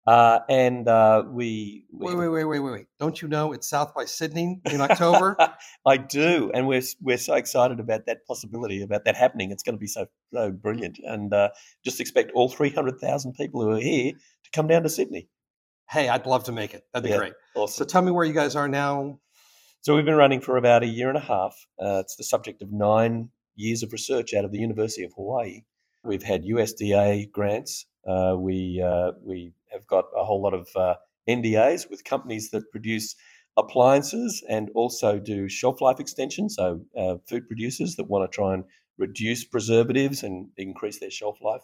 Uh, 0.06 0.40
and 0.50 0.86
uh, 0.86 1.22
we, 1.30 1.86
we 1.92 2.06
Wait, 2.08 2.16
wait, 2.18 2.28
wait, 2.28 2.44
wait, 2.44 2.58
wait, 2.58 2.72
wait. 2.72 2.86
Don't 2.98 3.22
you 3.22 3.28
know 3.28 3.52
it's 3.54 3.70
South 3.70 3.94
by 3.94 4.04
Sydney 4.04 4.60
in 4.70 4.80
October? 4.88 5.34
I 5.86 5.96
do, 5.96 6.50
and 6.52 6.66
we're 6.66 6.82
we're 7.00 7.16
so 7.16 7.32
excited 7.32 7.80
about 7.80 8.04
that 8.04 8.26
possibility, 8.26 8.82
about 8.82 9.06
that 9.06 9.16
happening. 9.16 9.50
It's 9.50 9.62
going 9.62 9.76
to 9.76 9.80
be 9.80 9.86
so 9.86 10.04
so 10.34 10.50
brilliant, 10.52 10.98
and 11.02 11.32
uh, 11.32 11.48
just 11.86 12.00
expect 12.00 12.32
all 12.34 12.50
three 12.50 12.70
hundred 12.70 13.00
thousand 13.00 13.32
people 13.32 13.62
who 13.62 13.70
are 13.70 13.80
here 13.80 14.12
to 14.12 14.50
come 14.52 14.66
down 14.66 14.82
to 14.82 14.90
Sydney. 14.90 15.28
hey, 15.88 16.08
I'd 16.08 16.26
love 16.26 16.44
to 16.44 16.52
make 16.52 16.74
it. 16.74 16.84
That'd 16.92 17.04
be 17.04 17.10
Yeah. 17.10 17.16
great. 17.16 17.32
Awesome. 17.56 17.84
So 17.84 17.88
tell 17.88 18.02
me 18.02 18.10
where 18.12 18.26
you 18.26 18.34
guys 18.34 18.54
are 18.56 18.68
now. 18.68 19.18
So 19.82 19.96
we've 19.96 20.04
been 20.04 20.14
running 20.14 20.42
for 20.42 20.58
about 20.58 20.82
a 20.82 20.86
year 20.86 21.08
and 21.08 21.16
a 21.16 21.22
half. 21.22 21.56
Uh, 21.82 22.00
it's 22.00 22.16
the 22.16 22.24
subject 22.24 22.60
of 22.60 22.70
nine 22.70 23.30
years 23.56 23.82
of 23.82 23.92
research 23.92 24.34
out 24.34 24.44
of 24.44 24.52
the 24.52 24.58
University 24.58 25.04
of 25.04 25.12
Hawaii. 25.16 25.62
We've 26.04 26.22
had 26.22 26.44
USDA 26.44 27.32
grants. 27.32 27.86
Uh, 28.06 28.36
we 28.38 28.82
uh, 28.86 29.12
we 29.24 29.54
have 29.72 29.86
got 29.86 30.04
a 30.14 30.22
whole 30.22 30.42
lot 30.42 30.52
of 30.52 30.68
uh, 30.76 30.96
NDAs 31.26 31.88
with 31.88 32.04
companies 32.04 32.50
that 32.50 32.70
produce 32.70 33.16
appliances 33.56 34.44
and 34.50 34.68
also 34.74 35.18
do 35.18 35.48
shelf 35.48 35.80
life 35.80 35.98
extension. 35.98 36.50
So 36.50 36.82
uh, 36.94 37.14
food 37.26 37.46
producers 37.46 37.96
that 37.96 38.04
want 38.04 38.30
to 38.30 38.34
try 38.34 38.52
and 38.52 38.64
reduce 38.98 39.44
preservatives 39.44 40.22
and 40.22 40.50
increase 40.58 41.00
their 41.00 41.10
shelf 41.10 41.38
life. 41.40 41.62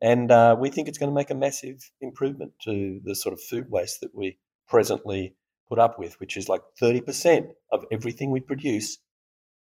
And 0.00 0.30
uh, 0.30 0.54
we 0.60 0.70
think 0.70 0.86
it's 0.86 0.98
going 0.98 1.10
to 1.10 1.14
make 1.14 1.30
a 1.30 1.34
massive 1.34 1.90
improvement 2.00 2.52
to 2.66 3.00
the 3.02 3.16
sort 3.16 3.32
of 3.32 3.40
food 3.40 3.68
waste 3.68 4.00
that 4.00 4.14
we 4.14 4.38
presently 4.68 5.34
put 5.72 5.78
up 5.78 5.98
with, 5.98 6.20
which 6.20 6.36
is 6.36 6.50
like 6.50 6.60
30% 6.82 7.48
of 7.70 7.86
everything 7.90 8.30
we 8.30 8.40
produce, 8.40 8.98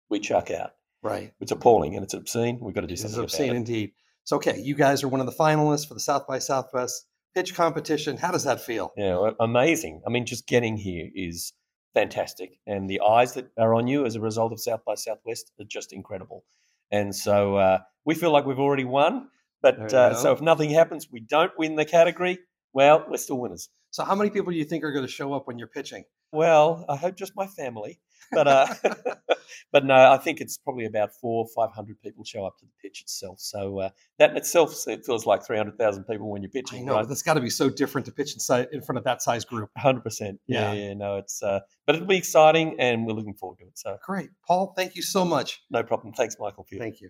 we 0.09 0.19
chuck 0.19 0.51
out. 0.51 0.71
Right. 1.01 1.31
It's 1.39 1.53
appalling 1.53 1.95
and 1.95 2.03
it's 2.03 2.13
obscene. 2.13 2.59
We've 2.59 2.75
got 2.75 2.81
to 2.81 2.87
do 2.87 2.97
something 2.97 3.23
obscene 3.23 3.45
about 3.45 3.53
it. 3.53 3.57
indeed. 3.59 3.91
So, 4.25 4.35
okay, 4.35 4.59
you 4.59 4.75
guys 4.75 5.03
are 5.03 5.07
one 5.07 5.21
of 5.21 5.25
the 5.25 5.31
finalists 5.31 5.87
for 5.87 5.93
the 5.93 6.01
South 6.01 6.27
by 6.27 6.39
Southwest 6.39 7.07
pitch 7.33 7.55
competition. 7.55 8.17
How 8.17 8.29
does 8.29 8.43
that 8.43 8.59
feel? 8.59 8.91
Yeah, 8.97 9.29
amazing. 9.39 10.01
I 10.05 10.09
mean, 10.09 10.25
just 10.25 10.47
getting 10.47 10.75
here 10.75 11.07
is 11.15 11.53
fantastic. 11.93 12.59
And 12.67 12.89
the 12.89 12.99
eyes 12.99 13.35
that 13.35 13.49
are 13.57 13.73
on 13.73 13.87
you 13.87 14.05
as 14.05 14.15
a 14.15 14.19
result 14.19 14.51
of 14.51 14.59
South 14.59 14.81
by 14.85 14.95
Southwest 14.95 15.53
are 15.61 15.65
just 15.65 15.93
incredible. 15.93 16.43
And 16.91 17.15
so 17.15 17.55
uh, 17.55 17.79
we 18.03 18.15
feel 18.15 18.33
like 18.33 18.45
we've 18.45 18.59
already 18.59 18.83
won. 18.83 19.29
But 19.61 19.93
uh, 19.93 20.15
so 20.15 20.33
if 20.33 20.41
nothing 20.41 20.71
happens, 20.71 21.07
we 21.09 21.21
don't 21.21 21.51
win 21.57 21.77
the 21.77 21.85
category, 21.85 22.39
well, 22.73 23.05
we're 23.09 23.17
still 23.17 23.39
winners. 23.39 23.69
So, 23.91 24.03
how 24.05 24.15
many 24.15 24.29
people 24.29 24.51
do 24.51 24.57
you 24.57 24.65
think 24.65 24.83
are 24.83 24.91
going 24.91 25.05
to 25.05 25.11
show 25.11 25.33
up 25.33 25.47
when 25.47 25.57
you're 25.59 25.67
pitching? 25.67 26.05
Well, 26.31 26.85
I 26.87 26.95
hope 26.95 27.15
just 27.17 27.35
my 27.35 27.45
family. 27.47 27.99
But 28.31 28.47
uh, 28.47 28.73
but 29.73 29.83
no, 29.85 29.93
I 30.11 30.17
think 30.17 30.39
it's 30.39 30.57
probably 30.57 30.85
about 30.85 31.09
four, 31.19 31.45
five 31.53 31.71
hundred 31.71 32.01
people 32.01 32.23
show 32.23 32.45
up 32.45 32.57
to 32.59 32.65
the 32.65 32.71
pitch 32.81 33.01
itself. 33.01 33.39
So 33.41 33.79
uh, 33.79 33.89
that 34.19 34.31
in 34.31 34.37
itself 34.37 34.73
it 34.87 35.05
feels 35.05 35.25
like 35.25 35.45
three 35.45 35.57
hundred 35.57 35.77
thousand 35.77 36.05
people 36.05 36.29
when 36.29 36.41
you're 36.41 36.51
pitching. 36.51 36.83
I 36.83 36.85
know 36.85 36.95
right? 36.95 37.07
that's 37.07 37.21
got 37.21 37.33
to 37.33 37.41
be 37.41 37.49
so 37.49 37.69
different 37.69 38.05
to 38.05 38.13
pitch 38.13 38.33
inside 38.33 38.69
in 38.71 38.81
front 38.81 38.97
of 38.97 39.03
that 39.03 39.21
size 39.21 39.43
group. 39.43 39.69
Hundred 39.77 40.03
percent. 40.05 40.39
Yeah, 40.47 40.71
Yeah. 40.71 40.87
yeah. 40.87 40.93
No, 40.93 41.17
it's 41.17 41.43
uh, 41.43 41.59
but 41.85 41.95
it'll 41.95 42.07
be 42.07 42.15
exciting, 42.17 42.77
and 42.79 43.05
we're 43.05 43.13
looking 43.13 43.33
forward 43.33 43.57
to 43.59 43.65
it. 43.65 43.77
So 43.77 43.97
Great, 44.05 44.29
Paul. 44.47 44.73
Thank 44.77 44.95
you 44.95 45.01
so 45.01 45.25
much. 45.25 45.61
no 45.69 45.83
problem. 45.83 46.13
Thanks, 46.13 46.37
Michael. 46.39 46.63
For 46.63 46.75
your- 46.75 46.83
Thank 46.83 47.01
you. 47.01 47.09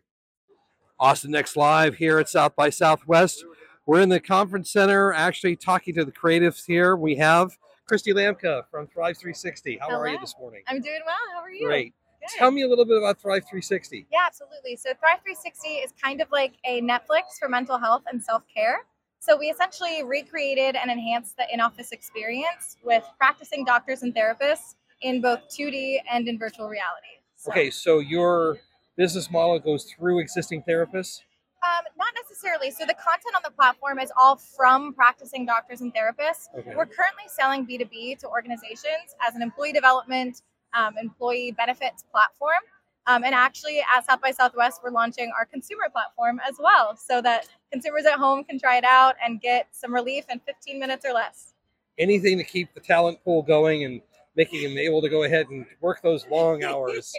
Austin 0.99 1.31
Next 1.31 1.55
Live 1.55 1.95
here 1.95 2.19
at 2.19 2.29
South 2.29 2.55
by 2.55 2.69
Southwest. 2.69 3.43
We're 3.85 4.01
in 4.01 4.09
the 4.09 4.19
conference 4.19 4.71
center, 4.71 5.11
actually 5.11 5.55
talking 5.55 5.95
to 5.95 6.05
the 6.05 6.11
creatives 6.11 6.65
here. 6.65 6.95
We 6.95 7.15
have 7.15 7.57
Christy 7.87 8.13
Lamka 8.13 8.63
from 8.69 8.87
Thrive 8.87 9.17
360. 9.17 9.79
How 9.81 9.89
are 9.89 10.07
you 10.07 10.19
this 10.19 10.35
morning? 10.39 10.61
I'm 10.67 10.81
doing 10.81 10.99
well. 11.05 11.15
How 11.35 11.41
are 11.41 11.49
you? 11.51 11.65
Great. 11.65 11.93
Good. 12.21 12.37
Tell 12.37 12.51
me 12.51 12.61
a 12.61 12.67
little 12.67 12.85
bit 12.85 12.97
about 12.97 13.19
Thrive 13.19 13.41
360. 13.43 14.05
Yeah, 14.11 14.19
absolutely. 14.27 14.75
So 14.75 14.89
Thrive 14.99 15.21
360 15.23 15.67
is 15.67 15.93
kind 16.01 16.21
of 16.21 16.27
like 16.31 16.53
a 16.63 16.81
Netflix 16.81 17.39
for 17.39 17.49
mental 17.49 17.79
health 17.79 18.03
and 18.11 18.21
self 18.21 18.43
care. 18.53 18.85
So 19.19 19.35
we 19.35 19.47
essentially 19.47 20.03
recreated 20.03 20.75
and 20.75 20.91
enhanced 20.91 21.37
the 21.37 21.45
in-office 21.51 21.91
experience 21.91 22.77
with 22.83 23.03
practicing 23.17 23.65
doctors 23.65 24.03
and 24.03 24.13
therapists 24.15 24.75
in 25.01 25.21
both 25.21 25.39
2D 25.49 25.97
and 26.09 26.27
in 26.27 26.37
virtual 26.37 26.69
reality. 26.69 27.07
So, 27.35 27.51
Okay, 27.51 27.71
so 27.71 27.99
your 27.99 28.59
business 28.95 29.31
model 29.31 29.59
goes 29.59 29.85
through 29.85 30.19
existing 30.19 30.63
therapists. 30.67 31.21
Um, 31.63 31.83
not 31.95 32.11
necessarily. 32.15 32.71
So 32.71 32.85
the 32.85 32.95
content 32.95 33.35
on 33.35 33.41
the 33.43 33.51
platform 33.51 33.99
is 33.99 34.11
all 34.19 34.35
from 34.35 34.93
practicing 34.93 35.45
doctors 35.45 35.81
and 35.81 35.93
therapists. 35.93 36.47
Okay. 36.57 36.73
We're 36.75 36.87
currently 36.87 37.25
selling 37.27 37.67
B2B 37.67 38.17
to 38.19 38.27
organizations 38.27 39.15
as 39.25 39.35
an 39.35 39.43
employee 39.43 39.71
development, 39.71 40.41
um, 40.73 40.95
employee 40.99 41.51
benefits 41.51 42.03
platform. 42.11 42.61
Um, 43.07 43.23
and 43.23 43.35
actually, 43.35 43.79
at 43.95 44.05
South 44.05 44.21
by 44.21 44.31
Southwest, 44.31 44.81
we're 44.83 44.91
launching 44.91 45.31
our 45.37 45.45
consumer 45.45 45.89
platform 45.91 46.39
as 46.47 46.55
well 46.59 46.95
so 46.95 47.21
that 47.21 47.47
consumers 47.71 48.05
at 48.05 48.13
home 48.13 48.43
can 48.43 48.59
try 48.59 48.77
it 48.77 48.83
out 48.83 49.15
and 49.23 49.41
get 49.41 49.67
some 49.71 49.93
relief 49.93 50.25
in 50.31 50.39
15 50.39 50.79
minutes 50.79 51.05
or 51.05 51.13
less. 51.13 51.53
Anything 51.97 52.37
to 52.37 52.43
keep 52.43 52.73
the 52.73 52.79
talent 52.79 53.23
pool 53.23 53.43
going 53.43 53.83
and 53.83 54.01
making 54.35 54.63
them 54.63 54.77
able 54.77 55.01
to 55.01 55.09
go 55.09 55.23
ahead 55.23 55.47
and 55.49 55.65
work 55.81 56.01
those 56.01 56.25
long 56.27 56.63
hours. 56.63 57.13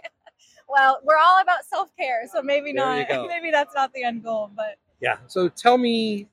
Well, 0.73 1.01
we're 1.05 1.19
all 1.19 1.43
about 1.43 1.67
self 1.67 1.95
care, 1.97 2.27
so 2.33 2.43
maybe 2.43 2.73
There 2.73 3.07
not. 3.09 3.29
Maybe 3.29 3.51
that's 3.51 3.75
not 3.75 3.93
the 3.93 4.03
end 4.03 4.25
goal, 4.25 4.51
but 4.57 4.77
yeah. 5.01 5.19
So 5.27 5.49
tell 5.49 5.77
me 5.77 6.29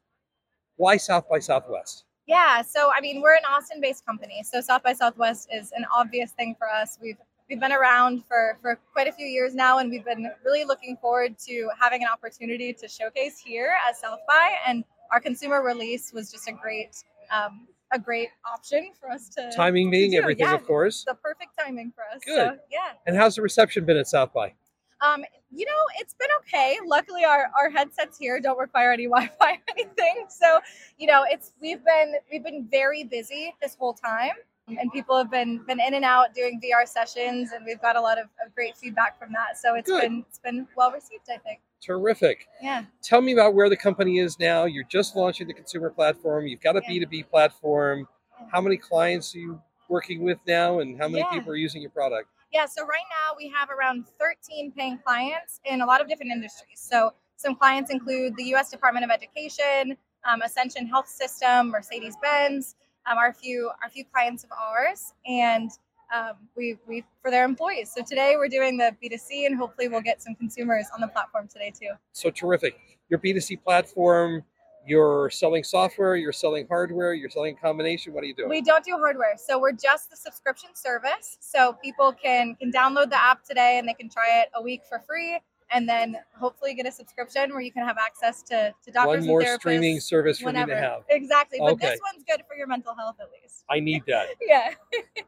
why 0.78 0.96
South 0.96 1.28
by 1.30 1.40
Southwest? 1.40 2.06
Yeah, 2.26 2.62
so 2.62 2.90
I 2.96 3.02
mean, 3.02 3.22
we're 3.22 3.36
an 3.36 3.44
Austin-based 3.44 4.06
company, 4.06 4.44
so 4.44 4.62
South 4.62 4.84
by 4.84 4.94
Southwest 4.94 5.50
is 5.54 5.74
an 5.76 5.86
obvious 5.94 6.32
thing 6.32 6.56
for 6.58 6.70
us. 6.70 6.98
We've 7.02 7.18
we've 7.50 7.60
been 7.60 7.74
around 7.74 8.24
for 8.28 8.58
for 8.62 8.80
quite 8.94 9.08
a 9.08 9.12
few 9.12 9.26
years 9.26 9.56
now, 9.56 9.80
and 9.80 9.90
we've 9.90 10.06
been 10.06 10.32
really 10.46 10.64
looking 10.64 10.96
forward 11.02 11.38
to 11.48 11.70
having 11.78 12.02
an 12.04 12.08
opportunity 12.08 12.72
to 12.72 12.88
showcase 12.88 13.40
here 13.40 13.76
at 13.88 13.98
South 13.98 14.20
by. 14.26 14.56
And 14.66 14.86
our 15.12 15.20
consumer 15.20 15.62
release 15.62 16.14
was 16.14 16.32
just 16.32 16.48
a 16.48 16.54
great 16.54 17.04
um, 17.32 17.68
a 17.92 18.00
great 18.00 18.30
option 18.46 18.92
for 19.00 19.10
us 19.10 19.30
to 19.30 19.52
Timing 19.56 19.90
being 19.90 20.16
everything, 20.16 20.46
Yeah, 20.46 20.56
of 20.56 20.66
course. 20.66 21.04
The 21.06 21.16
perfect 21.16 21.52
timing 21.60 21.92
for 21.96 22.04
us. 22.14 22.22
Good. 22.24 22.36
So, 22.36 22.58
yeah. 22.72 22.92
And 23.06 23.16
how's 23.16 23.36
the 23.36 23.42
reception 23.42 23.86
been 23.86 23.98
at 23.98 24.08
South 24.08 24.34
by? 24.34 24.54
Um, 25.02 25.24
you 25.52 25.66
know, 25.66 25.82
it's 25.98 26.14
been 26.14 26.30
okay. 26.42 26.78
Luckily, 26.86 27.24
our, 27.24 27.50
our 27.60 27.70
headsets 27.70 28.18
here 28.18 28.40
don't 28.40 28.60
require 28.60 28.92
any 28.92 29.06
Wi-Fi 29.08 29.52
or 29.52 29.58
anything. 29.72 30.26
So, 30.30 30.60
you 30.98 31.08
know, 31.08 31.26
it's 31.28 31.54
we've 31.62 31.84
been 31.84 32.16
we've 32.32 32.44
been 32.44 32.68
very 32.70 33.04
busy 33.04 33.54
this 33.62 33.76
whole 33.76 33.94
time, 33.94 34.34
and 34.68 34.92
people 34.92 35.18
have 35.18 35.32
been 35.32 35.64
been 35.66 35.80
in 35.80 35.94
and 35.94 36.06
out 36.06 36.34
doing 36.36 36.62
VR 36.62 36.88
sessions, 36.88 37.52
and 37.54 37.66
we've 37.66 37.82
got 37.82 37.96
a 37.96 38.02
lot 38.02 38.20
of, 38.20 38.26
of 38.46 38.54
great 38.54 38.78
feedback 38.78 39.18
from 39.18 39.32
that. 39.34 39.58
So 39.58 39.76
it's 39.76 39.90
Good. 39.90 40.02
been 40.02 40.26
it's 40.28 40.40
been 40.40 40.68
well 40.76 40.92
received, 40.92 41.24
I 41.34 41.38
think. 41.38 41.62
Terrific. 41.82 42.48
Yeah. 42.62 42.84
Tell 43.02 43.22
me 43.22 43.34
about 43.34 43.54
where 43.54 43.70
the 43.70 43.78
company 43.78 44.20
is 44.20 44.38
now. 44.40 44.66
You're 44.66 44.84
just 44.84 45.16
launching 45.16 45.48
the 45.48 45.54
consumer 45.54 45.90
platform. 45.90 46.46
You've 46.48 46.62
got 46.62 46.76
a 46.76 46.82
Yeah. 46.84 46.90
B2B 47.06 47.24
platform. 47.30 48.08
How 48.52 48.62
many 48.62 48.78
clients 48.78 49.34
are 49.36 49.40
you 49.40 49.62
working 49.88 50.22
with 50.24 50.40
now 50.46 50.80
and 50.80 50.98
how 51.00 51.08
many 51.08 51.20
Yeah. 51.20 51.32
people 51.32 51.52
are 51.52 51.56
using 51.58 51.82
your 51.82 51.92
product? 51.92 52.30
Yeah, 52.52 52.66
so 52.66 52.86
right 52.86 53.04
now 53.10 53.36
we 53.38 53.48
have 53.50 53.70
around 53.70 54.08
13 54.20 54.72
paying 54.72 54.98
clients 55.00 55.62
in 55.66 55.82
a 55.82 55.86
lot 55.86 56.02
of 56.02 56.08
different 56.08 56.32
industries. 56.32 56.80
So 56.80 57.14
some 57.36 57.56
clients 57.56 57.92
include 57.92 58.36
the 58.36 58.44
U.S. 58.46 58.70
Department 58.70 59.06
of 59.06 59.12
Education, 59.12 59.96
um, 60.26 60.42
Ascension 60.42 60.88
Health 60.88 61.08
System, 61.08 61.70
Mercedes 61.70 62.18
Benz, 62.22 62.76
um, 63.06 63.18
are 63.18 63.28
a 63.28 63.34
few 63.34 63.70
are 63.82 63.88
a 63.88 63.90
few 63.90 64.04
clients 64.06 64.44
of 64.44 64.52
ours, 64.52 65.14
and 65.26 65.72
um, 66.14 66.34
we 66.56 66.78
we 66.88 67.04
for 67.22 67.32
their 67.32 67.46
employees. 67.46 67.92
So 67.96 68.04
today 68.04 68.34
we're 68.38 68.48
doing 68.48 68.78
the 68.78 68.96
B2C, 69.04 69.46
and 69.46 69.56
hopefully 69.58 69.88
we'll 69.88 70.02
get 70.02 70.22
some 70.22 70.36
consumers 70.36 70.86
on 70.94 71.02
the 71.02 71.08
platform 71.08 71.48
today 71.48 71.72
too. 71.78 71.92
So 72.14 72.30
terrific. 72.30 72.80
Your 73.10 73.20
B2C 73.20 73.64
platform, 73.64 74.44
you're 74.86 75.30
selling 75.32 75.64
software, 75.64 76.16
you're 76.16 76.32
selling 76.32 76.68
hardware, 76.68 77.14
you're 77.14 77.30
selling 77.30 77.56
combination. 77.56 78.14
What 78.14 78.24
are 78.24 78.28
you 78.28 78.34
doing? 78.36 78.50
We 78.50 78.62
don't 78.62 78.84
do 78.84 78.98
hardware, 78.98 79.36
so 79.38 79.60
we're 79.60 79.72
just 79.72 80.10
the 80.10 80.16
subscription 80.16 80.70
service. 80.74 81.38
So 81.42 81.74
people 81.84 82.14
can 82.14 82.56
can 82.56 82.72
download 82.72 83.10
the 83.10 83.22
app 83.22 83.44
today 83.44 83.78
and 83.80 83.88
they 83.88 83.94
can 83.94 84.10
try 84.10 84.42
it 84.42 84.50
a 84.56 84.62
week 84.62 84.82
for 84.88 85.00
free, 85.00 85.40
and 85.72 85.88
then 85.88 86.18
hopefully 86.40 86.74
get 86.74 86.86
a 86.88 86.92
subscription 86.92 87.52
where 87.52 87.62
you 87.62 87.72
can 87.72 87.86
have 87.86 87.98
access 87.98 88.42
to 88.44 88.74
to 88.84 88.92
doctors 88.92 89.20
One 89.22 89.28
more 89.28 89.42
and 89.42 89.50
therapists 89.50 89.60
streaming 89.60 90.00
service 90.00 90.40
for 90.40 90.46
whenever. 90.48 90.72
me 90.72 90.76
to 90.76 90.82
have. 90.82 91.02
Exactly, 91.10 91.60
but 91.60 91.74
Okay. 91.74 91.90
this 91.90 92.00
one's 92.12 92.24
good 92.24 92.44
for 92.48 92.56
your 92.56 92.68
mental 92.68 92.96
health 92.96 93.18
at 93.20 93.28
least. 93.32 93.66
I 93.70 93.80
need 93.80 94.04
that. 94.08 94.28
Yeah. 94.42 94.72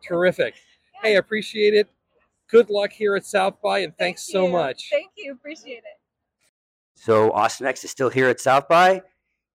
Terrific. 0.03 0.55
Hey, 1.01 1.15
I 1.15 1.17
appreciate 1.17 1.73
it. 1.73 1.89
Good 2.47 2.69
luck 2.69 2.91
here 2.91 3.15
at 3.15 3.25
South 3.25 3.61
by 3.61 3.79
and 3.79 3.91
Thank 3.97 4.17
thanks 4.17 4.31
so 4.31 4.47
much. 4.47 4.89
Thank 4.91 5.11
you. 5.17 5.31
Appreciate 5.31 5.77
it. 5.77 5.99
So 6.95 7.31
Austin 7.31 7.65
Next 7.65 7.83
is 7.83 7.91
still 7.91 8.09
here 8.09 8.27
at 8.27 8.39
South 8.39 8.67
by. 8.67 9.01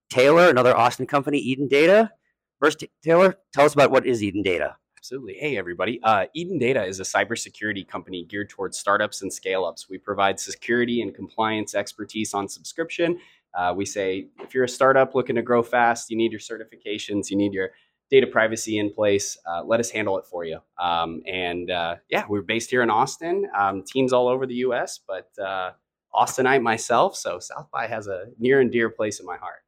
Taylor, 0.09 0.49
another 0.49 0.75
Austin 0.75 1.05
company, 1.05 1.37
Eden 1.37 1.67
Data. 1.67 2.11
First, 2.59 2.83
Taylor, 3.03 3.37
tell 3.53 3.65
us 3.65 3.73
about 3.73 3.91
what 3.91 4.05
is 4.05 4.23
Eden 4.23 4.41
Data. 4.41 4.75
Absolutely. 4.97 5.35
Hey, 5.35 5.57
everybody. 5.57 6.01
Uh, 6.03 6.25
Eden 6.33 6.57
Data 6.57 6.83
is 6.83 6.99
a 6.99 7.03
cybersecurity 7.03 7.87
company 7.87 8.25
geared 8.25 8.49
towards 8.49 8.77
startups 8.77 9.21
and 9.21 9.31
scale 9.31 9.63
ups. 9.63 9.87
We 9.89 9.97
provide 9.97 10.39
security 10.39 11.01
and 11.01 11.15
compliance 11.15 11.75
expertise 11.75 12.33
on 12.33 12.49
subscription. 12.49 13.19
Uh, 13.53 13.73
we 13.75 13.85
say 13.85 14.27
if 14.41 14.53
you're 14.53 14.65
a 14.65 14.69
startup 14.69 15.15
looking 15.15 15.35
to 15.35 15.41
grow 15.41 15.63
fast, 15.63 16.09
you 16.09 16.17
need 16.17 16.31
your 16.31 16.41
certifications, 16.41 17.29
you 17.29 17.37
need 17.37 17.53
your 17.53 17.69
data 18.09 18.27
privacy 18.27 18.77
in 18.77 18.93
place, 18.93 19.37
uh, 19.49 19.63
let 19.63 19.79
us 19.79 19.89
handle 19.89 20.17
it 20.17 20.25
for 20.25 20.45
you. 20.45 20.59
Um, 20.79 21.21
and 21.25 21.69
uh, 21.69 21.95
yeah, 22.09 22.25
we're 22.27 22.41
based 22.41 22.69
here 22.69 22.81
in 22.81 22.89
Austin, 22.89 23.49
um, 23.57 23.83
teams 23.83 24.13
all 24.13 24.27
over 24.27 24.45
the 24.45 24.55
US, 24.55 24.99
but 25.05 25.29
uh, 25.43 25.71
Austinite 26.13 26.61
myself. 26.61 27.15
So 27.15 27.39
South 27.39 27.69
by 27.71 27.87
has 27.87 28.07
a 28.07 28.25
near 28.39 28.59
and 28.61 28.71
dear 28.71 28.89
place 28.89 29.19
in 29.19 29.25
my 29.25 29.37
heart. 29.37 29.63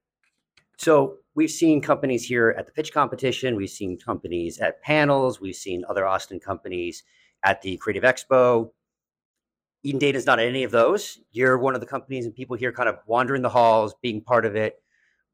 So 0.78 1.17
we've 1.36 1.52
seen 1.52 1.82
companies 1.82 2.23
here 2.23 2.56
at 2.58 2.65
the 2.65 2.71
pitch 2.71 2.93
competition. 2.93 3.58
We've 3.58 3.69
seen 3.69 3.97
companies 3.97 4.60
at 4.60 4.82
panels. 4.82 5.41
We've 5.41 5.56
seen 5.56 5.84
other 5.89 6.08
Austin 6.08 6.39
companies 6.39 7.04
at 7.43 7.62
the 7.62 7.75
Creative 7.78 8.04
Expo. 8.04 8.71
Eden 9.84 9.99
Data 9.99 10.17
is 10.17 10.25
not 10.25 10.39
any 10.39 10.63
of 10.63 10.71
those. 10.71 11.19
You're 11.32 11.58
one 11.58 11.75
of 11.75 11.82
the 11.82 11.88
companies 11.88 12.25
and 12.25 12.36
people 12.36 12.56
here 12.56 12.71
kind 12.71 12.89
of 12.89 12.97
wandering 13.08 13.41
the 13.41 13.49
halls, 13.49 13.93
being 14.02 14.21
part 14.21 14.45
of 14.45 14.56
it. 14.56 14.82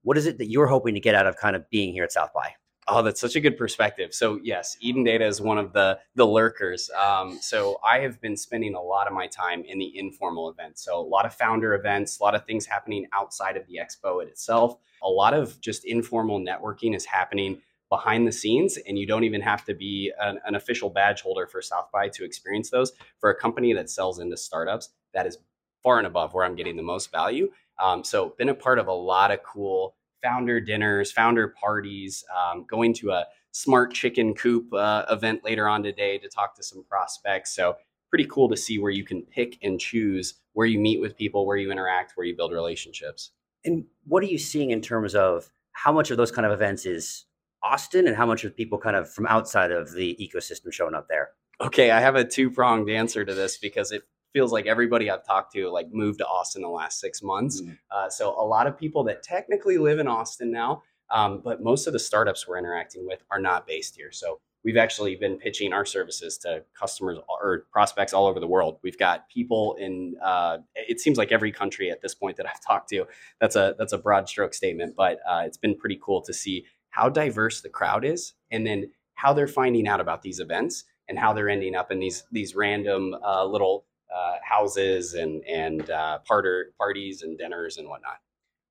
What 0.01 0.17
is 0.17 0.27
it 0.27 0.37
that 0.37 0.49
you're 0.49 0.67
hoping 0.67 0.93
to 0.95 0.99
get 0.99 1.15
out 1.15 1.25
of 1.25 1.37
kind 1.37 1.55
of 1.55 1.67
being 1.69 1.93
here 1.93 2.03
at 2.03 2.11
South 2.11 2.31
by? 2.33 2.51
Oh, 2.87 3.01
that's 3.01 3.19
such 3.19 3.35
a 3.35 3.39
good 3.39 3.57
perspective. 3.57 4.13
So 4.13 4.39
yes, 4.43 4.77
Eden 4.79 5.03
Data 5.03 5.25
is 5.25 5.41
one 5.41 5.57
of 5.57 5.73
the 5.73 5.97
the 6.13 6.25
lurkers. 6.25 6.89
Um, 6.91 7.39
so 7.41 7.79
I 7.83 7.99
have 7.99 8.21
been 8.21 8.37
spending 8.37 8.75
a 8.75 8.81
lot 8.81 9.07
of 9.07 9.13
my 9.13 9.25
time 9.25 9.63
in 9.63 9.79
the 9.79 9.97
informal 9.97 10.49
events. 10.49 10.85
So 10.85 10.99
a 10.99 11.01
lot 11.01 11.25
of 11.25 11.33
founder 11.33 11.73
events, 11.73 12.19
a 12.19 12.23
lot 12.23 12.35
of 12.35 12.45
things 12.45 12.67
happening 12.67 13.07
outside 13.11 13.57
of 13.57 13.65
the 13.65 13.79
expo 13.81 14.21
itself. 14.21 14.77
A 15.01 15.09
lot 15.09 15.33
of 15.33 15.59
just 15.61 15.83
informal 15.85 16.39
networking 16.39 16.95
is 16.95 17.05
happening 17.05 17.59
behind 17.89 18.27
the 18.27 18.31
scenes, 18.31 18.77
and 18.87 18.97
you 18.97 19.07
don't 19.07 19.23
even 19.23 19.41
have 19.41 19.63
to 19.65 19.73
be 19.73 20.11
an, 20.19 20.39
an 20.45 20.55
official 20.55 20.89
badge 20.89 21.21
holder 21.21 21.47
for 21.47 21.61
South 21.61 21.89
by 21.91 22.09
to 22.09 22.23
experience 22.23 22.69
those. 22.69 22.93
For 23.19 23.31
a 23.31 23.35
company 23.35 23.73
that 23.73 23.89
sells 23.89 24.19
into 24.19 24.37
startups, 24.37 24.89
that 25.13 25.25
is 25.25 25.37
far 25.81 25.97
and 25.97 26.07
above 26.07 26.33
where 26.33 26.45
I'm 26.45 26.55
getting 26.55 26.75
the 26.75 26.83
most 26.83 27.11
value. 27.11 27.49
Um, 27.79 28.03
so 28.03 28.35
been 28.37 28.49
a 28.49 28.55
part 28.55 28.79
of 28.79 28.87
a 28.87 28.93
lot 28.93 29.31
of 29.31 29.41
cool 29.43 29.95
founder 30.21 30.59
dinners, 30.59 31.11
founder 31.11 31.49
parties, 31.49 32.23
um, 32.35 32.65
going 32.69 32.93
to 32.95 33.11
a 33.11 33.25
smart 33.51 33.93
chicken 33.93 34.33
coop 34.33 34.73
uh, 34.73 35.05
event 35.09 35.43
later 35.43 35.67
on 35.67 35.83
today 35.83 36.17
to 36.17 36.27
talk 36.27 36.55
to 36.55 36.63
some 36.63 36.83
prospects. 36.89 37.55
So 37.55 37.75
pretty 38.09 38.25
cool 38.25 38.49
to 38.49 38.57
see 38.57 38.79
where 38.79 38.91
you 38.91 39.03
can 39.03 39.21
pick 39.21 39.57
and 39.61 39.79
choose 39.79 40.35
where 40.53 40.67
you 40.67 40.79
meet 40.79 41.01
with 41.01 41.17
people, 41.17 41.45
where 41.45 41.57
you 41.57 41.71
interact, 41.71 42.13
where 42.15 42.25
you 42.25 42.35
build 42.35 42.51
relationships. 42.51 43.31
And 43.63 43.85
what 44.05 44.23
are 44.23 44.27
you 44.27 44.37
seeing 44.37 44.71
in 44.71 44.81
terms 44.81 45.15
of 45.15 45.49
how 45.71 45.91
much 45.91 46.11
of 46.11 46.17
those 46.17 46.31
kind 46.31 46.45
of 46.45 46.51
events 46.51 46.85
is 46.85 47.25
Austin 47.63 48.07
and 48.07 48.15
how 48.15 48.25
much 48.25 48.43
of 48.43 48.55
people 48.55 48.77
kind 48.77 48.95
of 48.95 49.11
from 49.11 49.25
outside 49.27 49.71
of 49.71 49.93
the 49.93 50.15
ecosystem 50.19 50.71
showing 50.71 50.93
up 50.93 51.07
there? 51.09 51.29
Okay, 51.61 51.91
I 51.91 51.99
have 51.99 52.15
a 52.15 52.23
two 52.23 52.51
pronged 52.51 52.89
answer 52.89 53.25
to 53.25 53.33
this 53.33 53.57
because 53.57 53.91
it 53.91 54.03
feels 54.35 54.51
like 54.51 54.65
everybody 54.65 55.09
I've 55.09 55.25
talked 55.25 55.53
to 55.53 55.69
like 55.69 55.87
moved 55.93 56.19
to 56.19 56.27
Austin 56.27 56.61
the 56.61 56.67
last 56.67 56.99
six 56.99 57.23
months. 57.23 57.61
Mm-hmm. 57.61 57.71
Uh, 57.89 58.09
so 58.09 58.31
a 58.37 58.43
lot 58.45 58.67
of 58.67 58.77
people 58.77 59.01
that 59.05 59.23
technically 59.23 59.77
live 59.77 59.97
in 59.97 60.09
Austin 60.09 60.51
now, 60.51 60.83
um, 61.09 61.41
but 61.41 61.63
most 61.63 61.87
of 61.87 61.93
the 61.93 61.99
startups 61.99 62.45
we're 62.45 62.57
interacting 62.57 63.07
with 63.07 63.23
are 63.31 63.39
not 63.39 63.65
based 63.65 63.95
here. 63.95 64.11
So 64.11 64.41
we've 64.65 64.75
actually 64.75 65.15
been 65.15 65.37
pitching 65.37 65.71
our 65.71 65.85
services 65.85 66.37
to 66.39 66.65
customers 66.77 67.17
or 67.29 67.65
prospects 67.71 68.11
all 68.11 68.27
over 68.27 68.41
the 68.41 68.47
world. 68.47 68.77
We've 68.83 68.97
got 68.97 69.29
people 69.29 69.77
in 69.79 70.15
uh, 70.21 70.57
it 70.75 70.99
seems 70.99 71.17
like 71.17 71.31
every 71.31 71.53
country 71.53 71.89
at 71.89 72.01
this 72.01 72.13
point 72.13 72.35
that 72.35 72.45
I've 72.45 72.61
talked 72.61 72.89
to. 72.89 73.05
That's 73.39 73.55
a 73.55 73.73
that's 73.79 73.93
a 73.93 73.97
broad 73.97 74.27
stroke 74.27 74.53
statement, 74.53 74.95
but 74.97 75.19
uh, 75.25 75.43
it's 75.45 75.57
been 75.57 75.77
pretty 75.77 75.97
cool 76.03 76.21
to 76.23 76.33
see 76.33 76.65
how 76.89 77.07
diverse 77.07 77.61
the 77.61 77.69
crowd 77.69 78.03
is, 78.03 78.33
and 78.51 78.67
then 78.67 78.91
how 79.13 79.31
they're 79.31 79.47
finding 79.47 79.87
out 79.87 80.01
about 80.01 80.23
these 80.23 80.41
events 80.41 80.83
and 81.07 81.17
how 81.17 81.31
they're 81.31 81.49
ending 81.49 81.75
up 81.75 81.89
in 81.89 81.99
these 81.99 82.23
these 82.33 82.53
random 82.53 83.15
uh, 83.25 83.45
little 83.45 83.85
uh, 84.13 84.35
houses 84.43 85.13
and 85.13 85.43
and 85.45 85.89
uh, 85.89 86.19
parter, 86.29 86.65
parties 86.77 87.21
and 87.21 87.37
dinners 87.37 87.77
and 87.77 87.87
whatnot. 87.87 88.17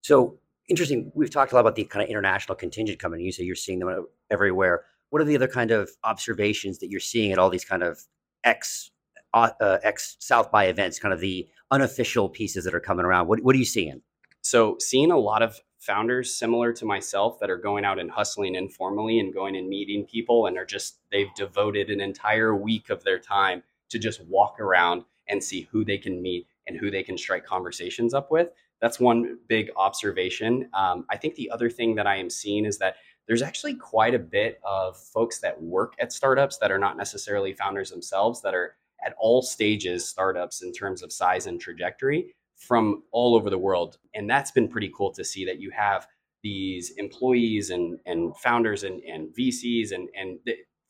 So 0.02 0.38
interesting. 0.68 1.12
We've 1.14 1.30
talked 1.30 1.52
a 1.52 1.54
lot 1.54 1.62
about 1.62 1.76
the 1.76 1.84
kind 1.84 2.02
of 2.02 2.08
international 2.08 2.56
contingent 2.56 2.98
coming. 2.98 3.20
You 3.20 3.32
say 3.32 3.44
you're 3.44 3.54
seeing 3.54 3.78
them 3.78 4.06
everywhere. 4.30 4.84
What 5.10 5.22
are 5.22 5.24
the 5.24 5.36
other 5.36 5.48
kind 5.48 5.70
of 5.70 5.90
observations 6.02 6.78
that 6.78 6.90
you're 6.90 7.00
seeing 7.00 7.32
at 7.32 7.38
all 7.38 7.50
these 7.50 7.64
kind 7.64 7.82
of 7.82 8.00
ex 8.42 8.90
uh, 9.32 9.50
uh 9.60 9.78
ex 9.82 10.16
South 10.20 10.50
by 10.50 10.66
events? 10.66 10.98
Kind 10.98 11.14
of 11.14 11.20
the 11.20 11.48
unofficial 11.70 12.28
pieces 12.28 12.64
that 12.64 12.74
are 12.74 12.80
coming 12.80 13.04
around. 13.04 13.28
What 13.28 13.42
what 13.42 13.54
are 13.54 13.58
you 13.58 13.64
seeing? 13.64 14.02
So 14.42 14.76
seeing 14.78 15.10
a 15.10 15.18
lot 15.18 15.42
of 15.42 15.58
founders 15.78 16.34
similar 16.34 16.72
to 16.72 16.84
myself 16.84 17.38
that 17.40 17.50
are 17.50 17.58
going 17.58 17.84
out 17.84 17.98
and 17.98 18.10
hustling 18.10 18.54
informally 18.54 19.20
and 19.20 19.34
going 19.34 19.54
and 19.56 19.68
meeting 19.68 20.04
people 20.04 20.46
and 20.46 20.56
are 20.56 20.64
just 20.64 20.98
they've 21.12 21.32
devoted 21.36 21.90
an 21.90 22.00
entire 22.00 22.54
week 22.54 22.90
of 22.90 23.04
their 23.04 23.18
time 23.18 23.62
to 23.90 23.98
just 23.98 24.24
walk 24.24 24.58
around 24.60 25.04
and 25.28 25.42
see 25.42 25.68
who 25.70 25.84
they 25.84 25.98
can 25.98 26.20
meet 26.20 26.46
and 26.66 26.76
who 26.76 26.90
they 26.90 27.02
can 27.02 27.18
strike 27.18 27.44
conversations 27.44 28.14
up 28.14 28.30
with. 28.30 28.48
That's 28.80 29.00
one 29.00 29.38
big 29.48 29.70
observation. 29.76 30.68
Um, 30.74 31.06
I 31.10 31.16
think 31.16 31.34
the 31.34 31.50
other 31.50 31.70
thing 31.70 31.94
that 31.94 32.06
I 32.06 32.16
am 32.16 32.30
seeing 32.30 32.64
is 32.64 32.78
that 32.78 32.96
there's 33.26 33.42
actually 33.42 33.74
quite 33.74 34.14
a 34.14 34.18
bit 34.18 34.60
of 34.64 34.96
folks 34.96 35.38
that 35.38 35.60
work 35.62 35.94
at 35.98 36.12
startups 36.12 36.58
that 36.58 36.70
are 36.70 36.78
not 36.78 36.96
necessarily 36.96 37.54
founders 37.54 37.90
themselves 37.90 38.42
that 38.42 38.54
are 38.54 38.76
at 39.04 39.14
all 39.18 39.42
stages 39.42 40.06
startups 40.06 40.62
in 40.62 40.72
terms 40.72 41.02
of 41.02 41.12
size 41.12 41.46
and 41.46 41.60
trajectory 41.60 42.34
from 42.56 43.02
all 43.12 43.34
over 43.34 43.50
the 43.50 43.58
world. 43.58 43.98
And 44.14 44.28
that's 44.28 44.50
been 44.50 44.68
pretty 44.68 44.90
cool 44.96 45.12
to 45.12 45.24
see 45.24 45.44
that 45.44 45.60
you 45.60 45.70
have 45.70 46.06
these 46.42 46.90
employees 46.98 47.70
and, 47.70 47.98
and 48.06 48.36
founders 48.36 48.84
and, 48.84 49.00
and 49.02 49.34
VCs 49.34 49.92
and, 49.92 50.08
and 50.14 50.38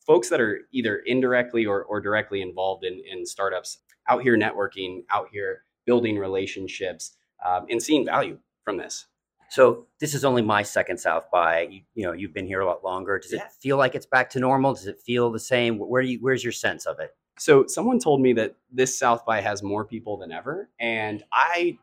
folks 0.04 0.28
that 0.28 0.40
are 0.40 0.60
either 0.72 0.98
indirectly 1.06 1.64
or, 1.64 1.84
or 1.84 2.00
directly 2.00 2.42
involved 2.42 2.84
in, 2.84 3.00
in 3.10 3.24
startups 3.24 3.78
out 4.08 4.22
here 4.22 4.36
networking, 4.36 5.04
out 5.10 5.28
here 5.32 5.62
building 5.86 6.18
relationships, 6.18 7.16
um, 7.44 7.66
and 7.68 7.82
seeing 7.82 8.04
value 8.04 8.38
from 8.64 8.76
this. 8.76 9.06
So 9.50 9.86
this 10.00 10.14
is 10.14 10.24
only 10.24 10.42
my 10.42 10.62
second 10.62 10.98
South 10.98 11.30
by. 11.30 11.62
You, 11.70 11.80
you 11.94 12.04
know, 12.04 12.12
you've 12.12 12.34
been 12.34 12.46
here 12.46 12.60
a 12.60 12.66
lot 12.66 12.82
longer. 12.82 13.18
Does 13.18 13.32
yeah. 13.32 13.44
it 13.44 13.52
feel 13.60 13.76
like 13.76 13.94
it's 13.94 14.06
back 14.06 14.30
to 14.30 14.40
normal? 14.40 14.74
Does 14.74 14.86
it 14.86 15.00
feel 15.00 15.30
the 15.30 15.38
same? 15.38 15.78
Where 15.78 16.02
do 16.02 16.08
you, 16.08 16.18
where's 16.20 16.42
your 16.42 16.52
sense 16.52 16.86
of 16.86 16.98
it? 16.98 17.14
So 17.38 17.66
someone 17.66 17.98
told 17.98 18.20
me 18.20 18.32
that 18.34 18.56
this 18.72 18.96
South 18.98 19.24
by 19.26 19.40
has 19.40 19.62
more 19.62 19.84
people 19.84 20.16
than 20.16 20.32
ever, 20.32 20.70
and 20.78 21.22
I, 21.32 21.78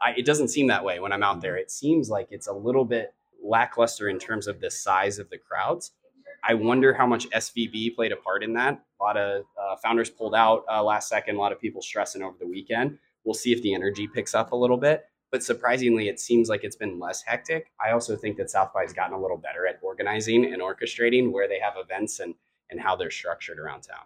I 0.00 0.12
it 0.16 0.24
doesn't 0.24 0.48
seem 0.48 0.66
that 0.68 0.84
way 0.84 0.98
when 0.98 1.12
I'm 1.12 1.22
out 1.22 1.40
there. 1.40 1.56
It 1.56 1.70
seems 1.70 2.08
like 2.08 2.28
it's 2.30 2.46
a 2.46 2.52
little 2.52 2.84
bit 2.84 3.14
lackluster 3.42 4.08
in 4.08 4.18
terms 4.18 4.46
of 4.46 4.60
the 4.60 4.70
size 4.70 5.18
of 5.18 5.28
the 5.28 5.38
crowds. 5.38 5.92
I 6.46 6.54
wonder 6.54 6.92
how 6.92 7.06
much 7.06 7.28
SVB 7.30 7.94
played 7.94 8.12
a 8.12 8.16
part 8.16 8.42
in 8.42 8.52
that. 8.54 8.84
A 9.00 9.02
lot 9.02 9.16
of 9.16 9.44
uh, 9.60 9.76
founders 9.82 10.10
pulled 10.10 10.34
out 10.34 10.64
uh, 10.70 10.82
last 10.82 11.08
second, 11.08 11.36
a 11.36 11.38
lot 11.38 11.52
of 11.52 11.60
people 11.60 11.80
stressing 11.80 12.22
over 12.22 12.36
the 12.38 12.46
weekend. 12.46 12.98
We'll 13.24 13.34
see 13.34 13.52
if 13.52 13.62
the 13.62 13.74
energy 13.74 14.06
picks 14.06 14.34
up 14.34 14.52
a 14.52 14.56
little 14.56 14.76
bit. 14.76 15.04
But 15.32 15.42
surprisingly, 15.42 16.08
it 16.08 16.20
seems 16.20 16.48
like 16.48 16.62
it's 16.62 16.76
been 16.76 17.00
less 17.00 17.22
hectic. 17.22 17.72
I 17.84 17.92
also 17.92 18.14
think 18.14 18.36
that 18.36 18.50
South 18.50 18.72
by 18.72 18.82
has 18.82 18.92
gotten 18.92 19.14
a 19.14 19.20
little 19.20 19.38
better 19.38 19.66
at 19.66 19.80
organizing 19.82 20.52
and 20.52 20.62
orchestrating 20.62 21.32
where 21.32 21.48
they 21.48 21.58
have 21.58 21.74
events 21.76 22.20
and, 22.20 22.34
and 22.70 22.80
how 22.80 22.94
they're 22.94 23.10
structured 23.10 23.58
around 23.58 23.80
town. 23.80 24.04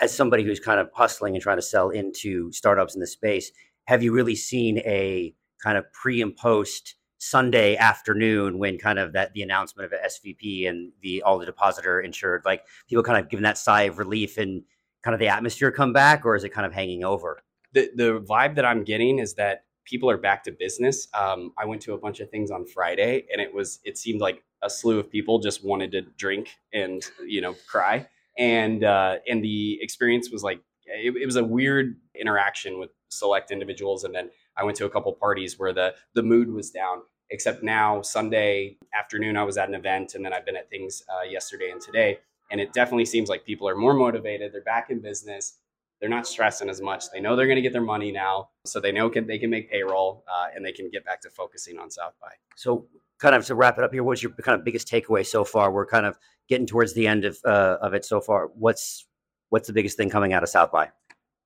As 0.00 0.14
somebody 0.14 0.42
who's 0.42 0.60
kind 0.60 0.80
of 0.80 0.90
hustling 0.92 1.34
and 1.34 1.42
trying 1.42 1.56
to 1.56 1.62
sell 1.62 1.90
into 1.90 2.52
startups 2.52 2.94
in 2.94 3.00
the 3.00 3.06
space, 3.06 3.50
have 3.86 4.02
you 4.02 4.12
really 4.12 4.36
seen 4.36 4.78
a 4.78 5.34
kind 5.62 5.78
of 5.78 5.90
pre 5.92 6.20
and 6.20 6.36
post 6.36 6.96
Sunday 7.18 7.76
afternoon 7.76 8.58
when 8.58 8.78
kind 8.78 8.98
of 8.98 9.12
that 9.12 9.34
the 9.34 9.42
announcement 9.42 9.92
of 9.92 10.00
SVB 10.00 10.68
and 10.68 10.92
the 11.02 11.22
all 11.22 11.38
the 11.38 11.46
depositor 11.46 12.00
insured, 12.00 12.42
like 12.44 12.64
people 12.88 13.02
kind 13.02 13.22
of 13.22 13.28
giving 13.28 13.42
that 13.42 13.58
sigh 13.58 13.82
of 13.82 13.98
relief 13.98 14.38
and 14.38 14.62
kind 15.02 15.14
of 15.14 15.20
the 15.20 15.28
atmosphere 15.28 15.70
come 15.70 15.92
back, 15.92 16.24
or 16.24 16.36
is 16.36 16.44
it 16.44 16.50
kind 16.50 16.66
of 16.66 16.72
hanging 16.72 17.04
over? 17.04 17.42
The 17.72 17.90
the 17.94 18.20
vibe 18.20 18.54
that 18.54 18.64
I'm 18.64 18.84
getting 18.84 19.18
is 19.18 19.34
that 19.34 19.64
people 19.84 20.10
are 20.10 20.18
back 20.18 20.44
to 20.44 20.52
business. 20.52 21.08
Um, 21.18 21.52
I 21.58 21.64
went 21.64 21.82
to 21.82 21.94
a 21.94 21.98
bunch 21.98 22.20
of 22.20 22.30
things 22.30 22.50
on 22.50 22.66
Friday, 22.66 23.26
and 23.32 23.40
it 23.40 23.52
was 23.52 23.80
it 23.84 23.98
seemed 23.98 24.20
like 24.20 24.44
a 24.62 24.70
slew 24.70 24.98
of 24.98 25.10
people 25.10 25.38
just 25.38 25.64
wanted 25.64 25.92
to 25.92 26.02
drink 26.02 26.50
and 26.72 27.02
you 27.26 27.40
know 27.40 27.54
cry, 27.66 28.06
and 28.38 28.84
uh, 28.84 29.16
and 29.28 29.42
the 29.42 29.78
experience 29.80 30.30
was 30.30 30.42
like 30.42 30.60
it, 30.84 31.14
it 31.16 31.26
was 31.26 31.36
a 31.36 31.44
weird 31.44 31.96
interaction 32.14 32.78
with 32.78 32.90
select 33.08 33.50
individuals, 33.50 34.04
and 34.04 34.14
then 34.14 34.30
I 34.58 34.64
went 34.64 34.76
to 34.78 34.86
a 34.86 34.90
couple 34.90 35.12
parties 35.12 35.58
where 35.58 35.72
the 35.72 35.94
the 36.14 36.22
mood 36.22 36.50
was 36.50 36.70
down. 36.70 37.02
Except 37.30 37.62
now, 37.62 38.00
Sunday 38.00 38.78
afternoon, 38.98 39.36
I 39.36 39.42
was 39.42 39.58
at 39.58 39.68
an 39.68 39.74
event, 39.74 40.14
and 40.14 40.24
then 40.24 40.32
I've 40.32 40.46
been 40.46 40.56
at 40.56 40.70
things 40.70 41.02
uh, 41.10 41.24
yesterday 41.24 41.70
and 41.70 41.80
today, 41.80 42.18
and 42.50 42.58
it 42.58 42.72
definitely 42.72 43.04
seems 43.04 43.28
like 43.28 43.44
people 43.44 43.68
are 43.68 43.76
more 43.76 43.92
motivated. 43.92 44.52
They're 44.52 44.62
back 44.62 44.88
in 44.88 45.00
business. 45.00 45.58
They're 46.00 46.08
not 46.08 46.26
stressing 46.26 46.70
as 46.70 46.80
much. 46.80 47.10
They 47.12 47.20
know 47.20 47.36
they're 47.36 47.46
going 47.46 47.56
to 47.56 47.62
get 47.62 47.72
their 47.72 47.82
money 47.82 48.12
now, 48.12 48.50
so 48.64 48.80
they 48.80 48.92
know 48.92 49.10
can, 49.10 49.26
they 49.26 49.38
can 49.38 49.50
make 49.50 49.70
payroll 49.70 50.24
uh, 50.32 50.46
and 50.54 50.64
they 50.64 50.72
can 50.72 50.88
get 50.90 51.04
back 51.04 51.20
to 51.22 51.30
focusing 51.30 51.78
on 51.78 51.90
South 51.90 52.14
by. 52.20 52.28
So, 52.56 52.86
kind 53.18 53.34
of 53.34 53.44
to 53.46 53.54
wrap 53.54 53.78
it 53.78 53.84
up 53.84 53.92
here, 53.92 54.04
what's 54.04 54.22
your 54.22 54.32
kind 54.32 54.58
of 54.58 54.64
biggest 54.64 54.88
takeaway 54.88 55.26
so 55.26 55.44
far? 55.44 55.70
We're 55.70 55.86
kind 55.86 56.06
of 56.06 56.18
getting 56.48 56.66
towards 56.66 56.94
the 56.94 57.06
end 57.06 57.24
of 57.24 57.38
uh, 57.44 57.78
of 57.82 57.94
it 57.94 58.04
so 58.04 58.20
far. 58.20 58.48
What's 58.54 59.06
what's 59.50 59.66
the 59.66 59.72
biggest 59.72 59.96
thing 59.96 60.08
coming 60.08 60.32
out 60.32 60.42
of 60.42 60.48
South 60.48 60.70
by? 60.70 60.90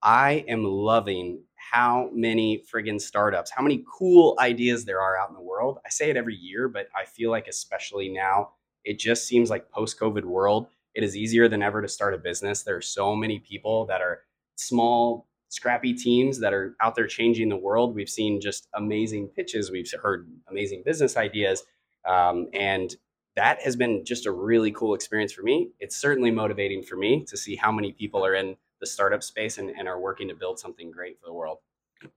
I 0.02 0.44
am 0.48 0.64
loving 0.64 1.44
how 1.72 2.10
many 2.12 2.62
friggin' 2.70 3.00
startups, 3.00 3.50
how 3.50 3.62
many 3.62 3.82
cool 3.90 4.36
ideas 4.38 4.84
there 4.84 5.00
are 5.00 5.18
out 5.18 5.30
in 5.30 5.34
the 5.34 5.40
world. 5.40 5.78
I 5.86 5.88
say 5.88 6.10
it 6.10 6.18
every 6.18 6.36
year, 6.36 6.68
but 6.68 6.88
I 6.94 7.06
feel 7.06 7.30
like 7.30 7.48
especially 7.48 8.10
now, 8.10 8.50
it 8.84 8.98
just 8.98 9.26
seems 9.26 9.48
like 9.48 9.70
post-COVID 9.70 10.24
world, 10.24 10.66
it 10.94 11.02
is 11.02 11.16
easier 11.16 11.48
than 11.48 11.62
ever 11.62 11.80
to 11.80 11.88
start 11.88 12.12
a 12.12 12.18
business. 12.18 12.62
There 12.62 12.76
are 12.76 12.82
so 12.82 13.16
many 13.16 13.38
people 13.38 13.86
that 13.86 14.02
are 14.02 14.20
small, 14.56 15.26
scrappy 15.48 15.94
teams 15.94 16.38
that 16.40 16.52
are 16.52 16.76
out 16.82 16.94
there 16.94 17.06
changing 17.06 17.48
the 17.48 17.56
world. 17.56 17.94
We've 17.94 18.06
seen 18.08 18.38
just 18.38 18.68
amazing 18.74 19.28
pitches. 19.28 19.70
We've 19.70 19.90
heard 20.02 20.28
amazing 20.50 20.82
business 20.84 21.16
ideas. 21.16 21.64
Um, 22.06 22.48
and 22.52 22.94
that 23.34 23.62
has 23.62 23.76
been 23.76 24.04
just 24.04 24.26
a 24.26 24.30
really 24.30 24.72
cool 24.72 24.92
experience 24.94 25.32
for 25.32 25.42
me. 25.42 25.70
It's 25.80 25.96
certainly 25.96 26.30
motivating 26.30 26.82
for 26.82 26.96
me 26.96 27.24
to 27.28 27.36
see 27.38 27.56
how 27.56 27.72
many 27.72 27.92
people 27.92 28.26
are 28.26 28.34
in 28.34 28.56
the 28.82 28.86
startup 28.86 29.22
space 29.22 29.58
and, 29.58 29.70
and 29.70 29.86
are 29.86 30.00
working 30.00 30.26
to 30.28 30.34
build 30.34 30.58
something 30.58 30.90
great 30.90 31.18
for 31.20 31.26
the 31.26 31.32
world. 31.32 31.58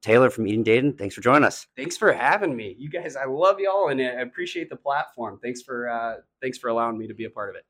Taylor 0.02 0.32
from 0.32 0.48
Eden 0.48 0.64
Data, 0.64 0.92
thanks 0.98 1.14
for 1.14 1.22
joining 1.22 1.44
us. 1.44 1.68
Thanks 1.78 1.96
for 1.96 2.12
having 2.12 2.56
me. 2.56 2.76
You 2.80 2.90
guys, 2.90 3.16
I 3.16 3.26
love 3.26 3.60
y'all 3.60 3.90
and 3.90 4.02
I 4.02 4.06
appreciate 4.22 4.68
the 4.68 4.76
platform. 4.76 5.40
Thanks 5.44 5.62
for 5.62 5.88
uh, 5.88 6.16
thanks 6.42 6.58
for 6.58 6.70
allowing 6.70 6.98
me 6.98 7.08
to 7.08 7.14
be 7.14 7.26
a 7.26 7.30
part 7.30 7.52
of 7.52 7.56
it. 7.56 7.66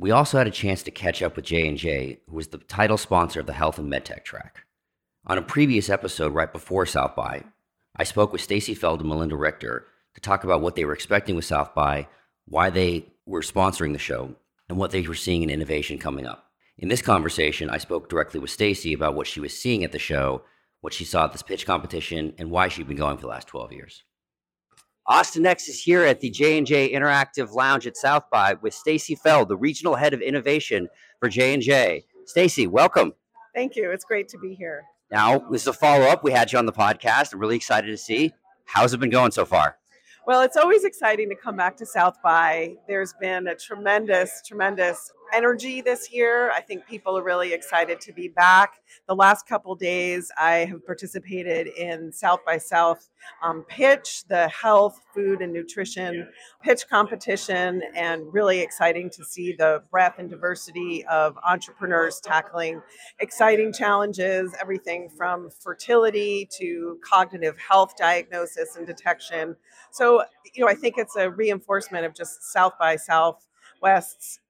We 0.00 0.10
also 0.10 0.38
had 0.38 0.48
a 0.48 0.50
chance 0.50 0.82
to 0.82 0.90
catch 0.90 1.22
up 1.22 1.36
with 1.36 1.44
J&J, 1.44 2.18
who 2.26 2.34
was 2.34 2.48
the 2.48 2.58
title 2.58 2.96
sponsor 2.96 3.40
of 3.40 3.46
the 3.46 3.52
Health 3.52 3.78
and 3.78 3.92
MedTech 3.92 4.24
track. 4.24 4.64
On 5.26 5.38
a 5.38 5.42
previous 5.42 5.88
episode 5.88 6.34
right 6.34 6.52
before 6.52 6.86
South 6.86 7.14
by, 7.14 7.44
I 7.94 8.04
spoke 8.04 8.32
with 8.32 8.40
Stacy 8.40 8.74
Feld 8.74 9.00
and 9.00 9.08
Melinda 9.08 9.36
Richter 9.36 9.86
to 10.14 10.20
talk 10.20 10.42
about 10.42 10.62
what 10.62 10.74
they 10.74 10.86
were 10.86 10.94
expecting 10.94 11.36
with 11.36 11.44
South 11.44 11.74
by, 11.74 12.08
why 12.46 12.70
they 12.70 13.06
were 13.26 13.42
sponsoring 13.42 13.92
the 13.92 13.98
show, 13.98 14.34
and 14.68 14.78
what 14.78 14.90
they 14.90 15.02
were 15.02 15.14
seeing 15.14 15.42
in 15.42 15.50
innovation 15.50 15.98
coming 15.98 16.26
up. 16.26 16.49
In 16.80 16.88
this 16.88 17.02
conversation, 17.02 17.68
I 17.68 17.76
spoke 17.76 18.08
directly 18.08 18.40
with 18.40 18.48
Stacy 18.48 18.94
about 18.94 19.14
what 19.14 19.26
she 19.26 19.38
was 19.38 19.54
seeing 19.54 19.84
at 19.84 19.92
the 19.92 19.98
show, 19.98 20.44
what 20.80 20.94
she 20.94 21.04
saw 21.04 21.26
at 21.26 21.32
this 21.32 21.42
pitch 21.42 21.66
competition, 21.66 22.32
and 22.38 22.50
why 22.50 22.68
she'd 22.68 22.88
been 22.88 22.96
going 22.96 23.18
for 23.18 23.20
the 23.20 23.28
last 23.28 23.48
12 23.48 23.72
years. 23.72 24.02
Austin 25.06 25.42
Next 25.42 25.68
is 25.68 25.82
here 25.82 26.04
at 26.04 26.20
the 26.20 26.30
J&J 26.30 26.90
Interactive 26.90 27.52
Lounge 27.52 27.86
at 27.86 27.98
South 27.98 28.22
by 28.32 28.54
with 28.62 28.72
Stacy 28.72 29.14
Feld, 29.14 29.50
the 29.50 29.58
regional 29.58 29.94
head 29.94 30.14
of 30.14 30.22
innovation 30.22 30.88
for 31.18 31.28
J&J. 31.28 32.02
Stacy, 32.24 32.66
welcome. 32.66 33.12
Thank 33.54 33.76
you. 33.76 33.90
It's 33.90 34.06
great 34.06 34.30
to 34.30 34.38
be 34.38 34.54
here. 34.54 34.84
Now, 35.10 35.38
this 35.50 35.62
is 35.62 35.68
a 35.68 35.74
follow 35.74 36.06
up. 36.06 36.24
We 36.24 36.32
had 36.32 36.50
you 36.50 36.58
on 36.58 36.64
the 36.64 36.72
podcast. 36.72 37.34
I'm 37.34 37.40
really 37.40 37.56
excited 37.56 37.88
to 37.88 37.98
see. 37.98 38.32
How's 38.64 38.94
it 38.94 39.00
been 39.00 39.10
going 39.10 39.32
so 39.32 39.44
far? 39.44 39.76
Well, 40.26 40.40
it's 40.40 40.56
always 40.56 40.84
exciting 40.84 41.28
to 41.28 41.34
come 41.34 41.56
back 41.56 41.76
to 41.78 41.84
South 41.84 42.22
by. 42.22 42.76
There's 42.88 43.12
been 43.20 43.48
a 43.48 43.54
tremendous, 43.54 44.40
tremendous 44.46 45.10
energy 45.32 45.80
this 45.80 46.12
year. 46.12 46.50
I 46.52 46.60
think 46.60 46.86
people 46.86 47.16
are 47.16 47.22
really 47.22 47.52
excited 47.52 48.00
to 48.02 48.12
be 48.12 48.28
back. 48.28 48.80
The 49.08 49.14
last 49.14 49.46
couple 49.46 49.74
days, 49.74 50.30
I 50.38 50.66
have 50.66 50.84
participated 50.84 51.68
in 51.68 52.12
South 52.12 52.40
by 52.44 52.58
South 52.58 53.08
um, 53.42 53.64
Pitch, 53.68 54.24
the 54.28 54.48
health, 54.48 55.00
food, 55.14 55.40
and 55.40 55.52
nutrition 55.52 56.28
pitch 56.62 56.88
competition, 56.88 57.82
and 57.94 58.22
really 58.32 58.60
exciting 58.60 59.10
to 59.10 59.24
see 59.24 59.54
the 59.54 59.82
breadth 59.90 60.18
and 60.18 60.28
diversity 60.28 61.04
of 61.06 61.36
entrepreneurs 61.46 62.20
tackling 62.20 62.80
exciting 63.18 63.72
challenges, 63.72 64.54
everything 64.60 65.08
from 65.16 65.50
fertility 65.50 66.48
to 66.58 66.98
cognitive 67.04 67.56
health 67.58 67.94
diagnosis 67.96 68.76
and 68.76 68.86
detection. 68.86 69.56
So, 69.90 70.24
you 70.54 70.64
know, 70.64 70.70
I 70.70 70.74
think 70.74 70.96
it's 70.98 71.16
a 71.16 71.30
reinforcement 71.30 72.04
of 72.04 72.14
just 72.14 72.52
South 72.52 72.74
by 72.78 72.96
Southwest's 72.96 74.40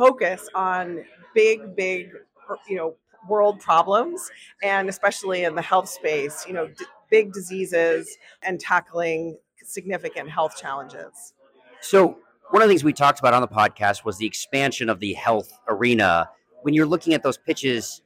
focus 0.00 0.48
on 0.54 1.04
big, 1.34 1.76
big, 1.76 2.08
er, 2.48 2.56
you 2.66 2.76
know, 2.76 2.94
world 3.28 3.60
problems, 3.60 4.30
and 4.62 4.88
especially 4.88 5.44
in 5.44 5.54
the 5.54 5.60
health 5.62 5.90
space, 5.90 6.46
you 6.46 6.54
know, 6.54 6.68
d- 6.68 6.86
big 7.10 7.34
diseases 7.34 8.16
and 8.42 8.58
tackling 8.58 9.36
significant 9.62 10.30
health 10.30 10.56
challenges. 10.56 11.34
So, 11.82 12.16
one 12.48 12.62
of 12.62 12.68
the 12.68 12.72
things 12.72 12.82
we 12.82 12.94
talked 12.94 13.20
about 13.20 13.34
on 13.34 13.42
the 13.42 13.48
podcast 13.48 14.06
was 14.06 14.16
the 14.16 14.26
expansion 14.26 14.88
of 14.88 15.00
the 15.00 15.12
health 15.12 15.52
arena. 15.68 16.30
When 16.62 16.72
you're 16.72 16.86
looking 16.86 17.12
at 17.12 17.22
those 17.22 17.36
pitches, 17.36 18.00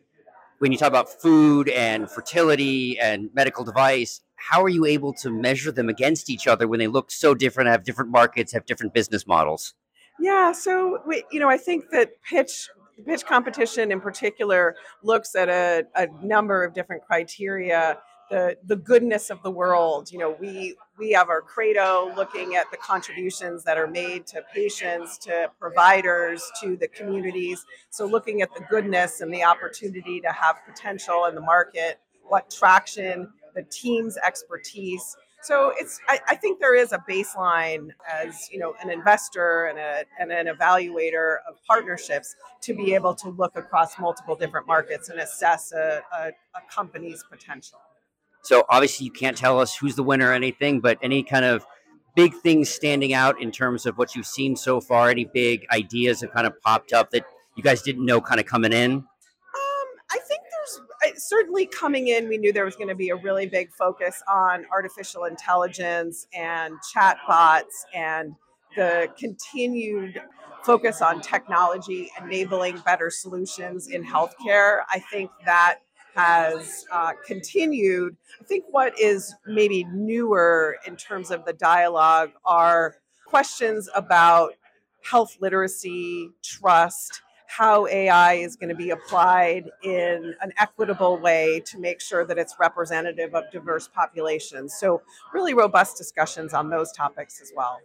when 0.59 0.73
you 0.73 0.79
talk 0.79 0.89
about 0.89 1.09
food 1.09 1.69
and 1.69 2.11
fertility 2.11 2.99
and 2.99 3.31
medical 3.35 3.63
device, 3.63 4.21
how 4.35 4.63
are 4.63 4.69
you 4.69 4.85
able 4.85 5.13
to 5.15 5.31
measure 5.31 5.71
them 5.71 5.89
against 5.89 6.29
each 6.29 6.49
other 6.49 6.67
when 6.67 6.81
they 6.81 6.89
look 6.89 7.13
so 7.13 7.35
different, 7.35 7.71
have 7.71 7.85
different 7.85 8.11
markets, 8.11 8.53
have 8.53 8.67
different 8.67 8.93
business 8.93 9.29
models? 9.29 9.75
Yeah, 10.21 10.53
so 10.53 11.01
we, 11.07 11.25
you 11.31 11.41
know, 11.41 11.49
I 11.49 11.57
think 11.57 11.91
that 11.91 12.23
pitch 12.23 12.69
pitch 13.05 13.27
competition 13.27 13.91
in 13.91 14.01
particular 14.01 14.77
looks 15.03 15.35
at 15.35 15.49
a, 15.49 15.85
a 15.97 16.07
number 16.25 16.63
of 16.63 16.73
different 16.75 17.05
criteria. 17.05 17.99
The 18.31 18.57
the 18.65 18.77
goodness 18.77 19.29
of 19.29 19.43
the 19.43 19.51
world. 19.51 20.11
You 20.11 20.19
know, 20.19 20.37
we 20.41 20.77
we 20.99 21.11
have 21.13 21.29
our 21.29 21.43
credo 21.43 22.13
looking 22.17 22.55
at 22.55 22.71
the 22.71 22.79
contributions 22.79 23.65
that 23.65 23.77
are 23.77 23.87
made 23.87 24.27
to 24.29 24.43
patients, 24.55 25.19
to 25.19 25.51
providers, 25.59 26.43
to 26.63 26.77
the 26.77 26.89
communities. 26.89 27.67
So 27.91 28.07
looking 28.07 28.41
at 28.41 28.55
the 28.55 28.65
goodness 28.71 29.21
and 29.21 29.33
the 29.33 29.45
opportunity 29.45 30.21
to 30.21 30.33
have 30.33 30.57
potential 30.67 31.27
in 31.27 31.35
the 31.35 31.43
market, 31.43 32.01
what 32.23 32.49
traction, 32.51 33.29
the 33.55 33.63
team's 33.65 34.17
expertise 34.17 35.17
so 35.45 35.73
it's 35.77 36.01
I, 36.09 36.21
I, 36.29 36.35
think 36.37 36.59
there 36.59 36.75
is 36.75 36.93
a 36.93 37.05
baseline 37.09 37.89
as 38.11 38.49
you 38.51 38.59
know 38.59 38.75
an 38.83 38.91
investor 38.91 39.67
and, 39.67 39.79
a, 39.79 40.05
and 40.19 40.33
an 40.33 40.47
evaluator 40.47 41.37
of 41.49 41.63
partnerships 41.67 42.35
to 42.63 42.75
be 42.75 42.95
able 42.95 43.15
to 43.17 43.29
look 43.29 43.57
across 43.57 43.99
multiple 43.99 44.37
different 44.37 44.67
markets 44.67 45.11
and 45.11 45.21
assess 45.21 45.73
a, 45.73 46.03
a, 46.13 46.29
a 46.29 46.75
company's 46.75 47.23
potential. 47.31 47.79
So 48.43 48.65
obviously 48.71 49.05
you 49.05 49.13
can't 49.13 49.37
tell 49.37 49.61
us 49.61 49.77
who's 49.77 49.97
the 49.97 50.03
winner 50.03 50.31
or 50.31 50.33
anything 50.33 50.81
but 50.81 50.99
any 51.03 51.23
kind 51.23 51.45
of 51.45 51.67
big 52.17 52.35
things 52.35 52.71
standing 52.71 53.13
out 53.13 53.41
in 53.41 53.51
terms 53.51 53.85
of 53.85 53.99
what 53.99 54.15
you've 54.15 54.27
seen 54.27 54.57
so 54.57 54.81
far 54.81 55.11
any 55.11 55.25
big 55.25 55.67
ideas 55.71 56.23
have 56.23 56.33
kind 56.33 56.47
of 56.47 56.59
popped 56.63 56.93
up 56.93 57.11
that 57.11 57.25
you 57.57 57.63
guys 57.63 57.83
didn't 57.83 58.07
know 58.07 58.21
kind 58.21 58.41
of 58.41 58.47
coming 58.47 58.73
in 58.73 59.05
certainly 61.17 61.67
coming 61.67 62.09
in, 62.09 62.29
we 62.29 62.39
knew 62.39 62.53
there 62.53 62.65
was 62.65 62.77
going 62.77 62.89
to 62.89 62.95
be 62.95 63.11
a 63.11 63.17
really 63.17 63.47
big 63.47 63.73
focus 63.73 64.23
on 64.29 64.67
artificial 64.73 65.25
intelligence 65.25 66.27
and 66.35 66.75
chatbots 66.95 67.85
and 67.95 68.35
the 68.77 69.09
continued 69.19 70.21
focus 70.65 71.03
on 71.03 71.21
technology 71.21 72.11
enabling 72.21 72.79
better 72.79 73.11
solutions 73.11 73.89
in 73.89 74.05
healthcare. 74.05 74.81
I 74.91 75.01
think 75.13 75.31
that 75.45 75.81
has 76.15 76.87
uh, 76.93 77.13
continued. 77.27 78.17
I 78.41 78.45
think 78.45 78.65
what 78.71 78.99
is 78.99 79.35
maybe 79.47 79.85
newer 79.93 80.77
in 80.87 80.97
terms 80.97 81.31
of 81.31 81.45
the 81.45 81.53
dialogue 81.53 82.31
are 82.45 82.97
questions 83.27 83.89
about 83.95 84.55
health 85.03 85.37
literacy, 85.41 86.31
trust, 86.43 87.21
how 87.57 87.87
AI 87.87 88.35
is 88.35 88.57
going 88.57 88.69
to 88.69 88.75
be 88.75 88.91
applied 88.91 89.71
in 89.85 90.35
an 90.41 90.53
equitable 90.59 91.19
way 91.19 91.63
to 91.65 91.79
make 91.79 92.01
sure 92.01 92.25
that 92.25 92.37
it's 92.37 92.57
representative 92.59 93.33
of 93.35 93.45
diverse 93.53 93.87
populations. 93.87 94.75
So, 94.75 95.03
really 95.33 95.55
robust 95.55 95.97
discussions 95.97 96.53
on 96.53 96.69
those 96.69 96.91
topics 96.91 97.41
as 97.41 97.53
well. 97.55 97.79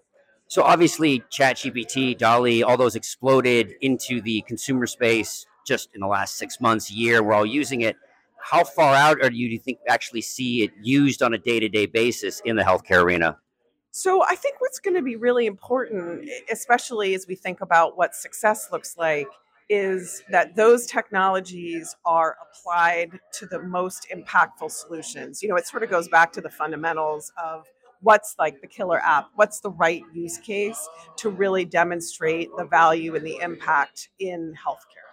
So, 0.47 0.63
obviously, 0.63 1.19
ChatGPT, 1.32 2.17
DALL-E, 2.17 2.63
all 2.63 2.77
those 2.77 2.95
exploded 2.95 3.75
into 3.82 4.21
the 4.21 4.41
consumer 4.47 4.88
space 4.88 5.45
just 5.67 5.89
in 5.93 6.01
the 6.01 6.08
last 6.08 6.38
six 6.38 6.60
months, 6.60 6.89
year. 6.89 7.21
We're 7.21 7.34
all 7.34 7.45
using 7.45 7.82
it. 7.82 7.95
How 8.41 8.63
far 8.63 8.95
out 8.95 9.21
are 9.21 9.32
you, 9.32 9.49
do 9.49 9.53
you 9.53 9.60
think, 9.60 9.77
actually 9.88 10.21
see 10.21 10.63
it 10.63 10.71
used 10.82 11.21
on 11.21 11.36
a 11.36 11.38
day 11.38 11.60
to 11.60 11.69
day 11.69 11.86
basis 11.86 12.41
in 12.43 12.55
the 12.55 12.63
healthcare 12.63 13.03
arena? 13.03 13.38
So 13.91 14.23
I 14.23 14.36
think 14.36 14.62
what's 14.62 14.79
going 14.79 14.95
to 14.95 15.03
be 15.03 15.15
really 15.15 15.45
important, 15.45 16.27
especially 16.51 17.13
as 17.13 17.27
we 17.27 17.36
think 17.36 17.62
about 17.62 17.97
what 17.97 18.15
success 18.15 18.69
looks 18.71 18.97
like, 18.97 19.27
is 19.69 20.23
that 20.29 20.55
those 20.55 20.88
technologies 20.88 21.95
are 22.05 22.36
applied 22.41 23.19
to 23.34 23.45
the 23.45 23.62
most 23.62 24.08
impactful 24.13 24.71
solutions. 24.71 25.43
You 25.43 25.49
know, 25.49 25.55
it 25.55 25.67
sort 25.67 25.84
of 25.84 25.89
goes 25.89 26.08
back 26.08 26.32
to 26.34 26.41
the 26.41 26.49
fundamentals 26.49 27.32
of 27.41 27.65
what's 28.01 28.36
like 28.39 28.62
the 28.62 28.67
killer 28.67 28.99
app, 28.99 29.29
what's 29.36 29.60
the 29.60 29.69
right 29.71 30.01
use 30.13 30.38
case 30.38 30.88
to 31.17 31.29
really 31.29 31.65
demonstrate 31.65 32.49
the 32.58 32.65
value 32.65 33.15
and 33.15 33.25
the 33.25 33.38
impact 33.41 34.10
in 34.19 34.53
healthcare. 34.65 35.05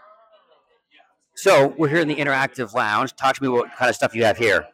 So 1.35 1.75
we're 1.77 1.89
here 1.89 2.01
in 2.01 2.09
the 2.09 2.17
interactive 2.17 2.73
lounge. 2.73 3.15
Talk 3.15 3.37
to 3.37 3.43
me 3.43 3.49
what 3.49 3.71
kind 3.77 3.91
of 3.91 3.95
stuff 3.95 4.15
you 4.15 4.25
have 4.25 4.39
here. 4.39 4.67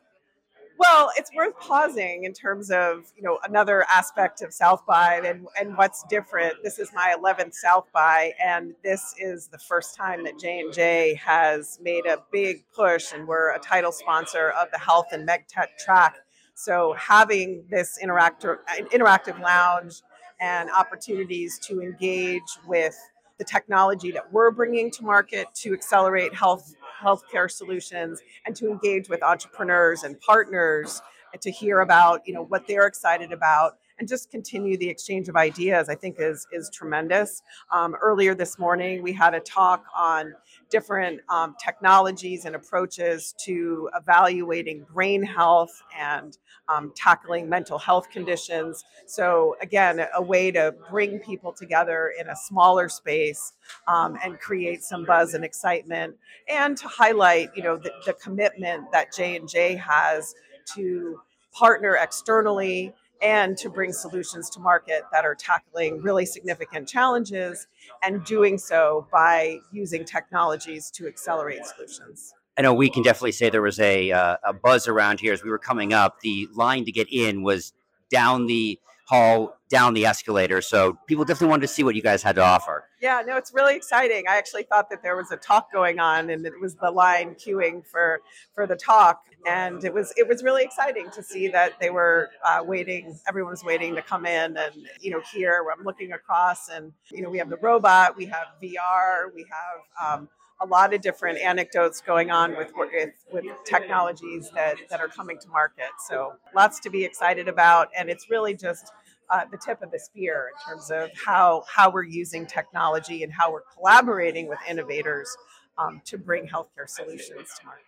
Well, 0.83 1.13
it's 1.17 1.31
worth 1.33 1.57
pausing 1.61 2.25
in 2.25 2.33
terms 2.33 2.73
of 2.73 3.13
you 3.17 3.23
know 3.23 3.39
another 3.45 3.85
aspect 3.89 4.43
of 4.43 4.53
South 4.53 4.85
by 4.85 5.21
and 5.25 5.47
and 5.59 5.77
what's 5.77 6.03
different. 6.11 6.55
This 6.65 6.81
is 6.81 6.91
my 6.93 7.15
11th 7.17 7.55
South 7.55 7.87
by, 7.93 8.33
and 8.45 8.75
this 8.83 9.15
is 9.17 9.47
the 9.47 9.59
first 9.59 9.95
time 9.95 10.25
that 10.25 10.41
J 10.41 10.59
and 10.59 10.73
J 10.73 11.15
has 11.25 11.79
made 11.81 12.07
a 12.07 12.19
big 12.33 12.65
push, 12.75 13.13
and 13.13 13.29
we're 13.29 13.55
a 13.55 13.61
title 13.61 13.93
sponsor 13.93 14.51
of 14.51 14.73
the 14.73 14.79
Health 14.79 15.07
and 15.13 15.29
MedTech 15.29 15.69
track. 15.79 16.17
So 16.55 16.95
having 16.99 17.65
this 17.71 18.01
interactive 18.03 18.59
interactive 18.93 19.41
lounge 19.41 20.03
and 20.41 20.69
opportunities 20.69 21.61
to 21.61 21.81
engage 21.81 22.43
with 22.67 22.97
the 23.39 23.45
technology 23.45 24.11
that 24.11 24.33
we're 24.33 24.51
bringing 24.51 24.91
to 24.91 25.05
market 25.05 25.47
to 25.55 25.73
accelerate 25.75 26.35
health 26.35 26.75
healthcare 27.03 27.51
solutions 27.51 28.21
and 28.47 28.55
to 28.57 28.71
engage 28.71 29.09
with 29.09 29.23
entrepreneurs 29.23 30.03
and 30.03 30.21
partners 30.21 31.03
and 31.33 31.43
to 31.43 31.51
hear 31.51 31.81
about 31.81 32.23
you 32.27 32.35
know 32.35 32.45
what 32.45 32.67
they're 32.67 32.87
excited 32.87 33.33
about 33.33 33.79
and 33.99 34.09
just 34.09 34.31
continue 34.31 34.77
the 34.77 34.89
exchange 34.89 35.29
of 35.29 35.37
ideas, 35.37 35.89
I 35.89 35.95
think 35.95 36.17
is 36.19 36.47
is 36.53 36.71
tremendous. 36.73 37.43
Um, 37.71 37.95
earlier 38.01 38.35
this 38.35 38.59
morning, 38.59 39.03
we 39.03 39.13
had 39.13 39.35
a 39.35 39.41
talk 39.41 39.85
on 39.97 40.35
different 40.71 41.21
um, 41.29 41.55
technologies 41.63 42.45
and 42.45 42.57
approaches 42.57 43.35
to 43.45 43.91
evaluating 43.95 44.87
brain 44.93 45.23
health 45.23 45.83
and 45.99 46.39
um, 46.69 46.93
tackling 46.97 47.49
mental 47.49 47.79
health 47.79 48.11
conditions. 48.11 48.85
So 49.07 49.57
again, 49.61 50.07
a 50.15 50.23
way 50.23 50.51
to 50.51 50.75
bring 50.91 51.19
people 51.19 51.53
together 51.53 52.13
in 52.19 52.29
a 52.29 52.37
smaller 52.37 52.89
space 52.89 53.53
um, 53.87 54.19
and 54.25 54.39
create 54.39 54.83
some 54.83 55.05
buzz 55.05 55.35
and 55.35 55.45
excitement, 55.45 56.17
and 56.49 56.77
to 56.79 56.89
highlight, 56.89 57.51
you 57.55 57.63
know, 57.63 57.77
the, 57.77 57.93
the 58.07 58.15
commitment 58.15 58.91
that 58.93 59.13
J 59.15 59.37
and 59.37 59.49
J 59.49 59.75
has 59.77 60.35
to 60.75 61.21
partner 61.53 61.99
externally 62.01 62.95
and 63.23 63.57
to 63.59 63.71
bring 63.71 63.93
solutions 63.93 64.51
to 64.51 64.61
market 64.61 65.03
that 65.13 65.25
are 65.25 65.35
tackling 65.35 66.03
really 66.03 66.27
significant 66.27 66.89
challenges 66.89 67.67
and 68.03 68.25
doing 68.25 68.59
so 68.59 69.07
by 69.13 69.59
using 69.73 70.05
technologies 70.05 70.91
to 70.91 71.07
accelerate 71.07 71.65
solutions. 71.65 72.35
I 72.59 72.63
know 72.63 72.75
we 72.75 72.91
can 72.91 73.03
definitely 73.03 73.33
say 73.33 73.49
there 73.49 73.63
was 73.63 73.81
a, 73.81 74.13
uh, 74.13 74.37
a 74.45 74.53
buzz 74.53 74.87
around 74.87 75.21
here 75.21 75.33
as 75.33 75.43
we 75.43 75.51
were 75.51 75.59
coming 75.59 75.93
up. 75.93 76.21
The 76.21 76.49
line 76.53 76.85
to 76.85 76.93
get 76.93 77.09
in 77.11 77.43
was 77.43 77.73
down 78.11 78.47
the 78.47 78.79
hall, 79.13 79.59
down 79.69 79.93
the 79.93 80.07
escalator. 80.07 80.63
So 80.63 80.99
people 81.07 81.25
definitely 81.25 81.49
wanted 81.49 81.63
to 81.63 81.69
see 81.69 81.83
what 81.83 81.95
you 81.95 82.03
guys 82.03 82.23
had 82.23 82.35
to 82.37 82.43
offer. 82.43 82.85
Yeah, 83.01 83.23
no, 83.27 83.37
it's 83.37 83.53
really 83.53 83.77
exciting. 83.77 84.25
I 84.29 84.37
actually 84.37 84.63
thought 84.63 84.89
that 84.91 85.03
there 85.03 85.17
was 85.17 85.31
a 85.31 85.37
talk 85.37 85.71
going 85.71 85.99
on, 85.99 86.31
and 86.31 86.47
it 86.47 86.53
was 86.61 86.77
the 86.77 86.91
line 86.91 87.35
queuing 87.35 87.85
for 87.87 88.21
for 88.55 88.67
the 88.67 88.77
talk, 88.77 89.23
and 89.47 89.85
it 89.85 89.93
was 89.93 90.13
it 90.17 90.27
was 90.27 90.43
really 90.43 90.63
exciting 90.63 91.11
to 91.11 91.23
see 91.23 91.49
that 91.49 91.73
they 91.81 91.91
were 91.91 92.31
uh, 92.45 92.63
waiting. 92.65 93.19
Everyone 93.29 93.51
was 93.51 93.65
waiting 93.65 93.95
to 93.97 94.03
come 94.03 94.25
in, 94.25 94.57
and 94.57 94.75
you 95.01 95.11
know, 95.11 95.21
here 95.33 95.65
I'm 95.77 95.85
looking 95.85 96.13
across, 96.13 96.69
and 96.69 96.93
you 97.11 97.23
know, 97.23 97.29
we 97.29 97.39
have 97.39 97.51
the 97.51 97.59
robot, 97.59 98.17
we 98.17 98.27
have 98.27 98.47
VR, 98.63 99.35
we 99.35 99.47
have. 99.51 100.21
Um, 100.21 100.29
a 100.61 100.67
lot 100.67 100.95
of 100.95 101.01
different 101.01 101.41
anecdotes 101.41 102.01
going 102.01 102.31
on 102.31 102.57
with, 102.57 102.71
with 102.77 103.11
with 103.33 103.45
technologies 103.65 104.49
that 104.55 104.77
that 104.91 105.01
are 105.01 105.09
coming 105.09 105.37
to 105.41 105.49
market. 105.49 105.91
So 106.07 106.35
lots 106.55 106.79
to 106.81 106.91
be 106.91 107.05
excited 107.05 107.49
about, 107.49 107.89
and 107.99 108.09
it's 108.09 108.31
really 108.31 108.55
just 108.55 108.93
uh, 109.33 109.45
the 109.51 109.57
tip 109.57 109.83
of 109.83 109.91
the 109.91 109.99
spear 109.99 110.51
in 110.53 110.71
terms 110.71 110.91
of 110.91 111.11
how 111.25 111.65
how 111.67 111.91
we're 111.91 112.05
using 112.05 112.47
technology 112.47 113.23
and 113.23 113.33
how 113.33 113.51
we're 113.51 113.63
collaborating 113.75 114.47
with 114.47 114.59
innovators 114.69 115.35
um, 115.79 116.03
to 116.05 116.19
bring 116.19 116.47
healthcare 116.47 116.87
solutions 116.87 117.49
to 117.59 117.67
market. 117.67 117.85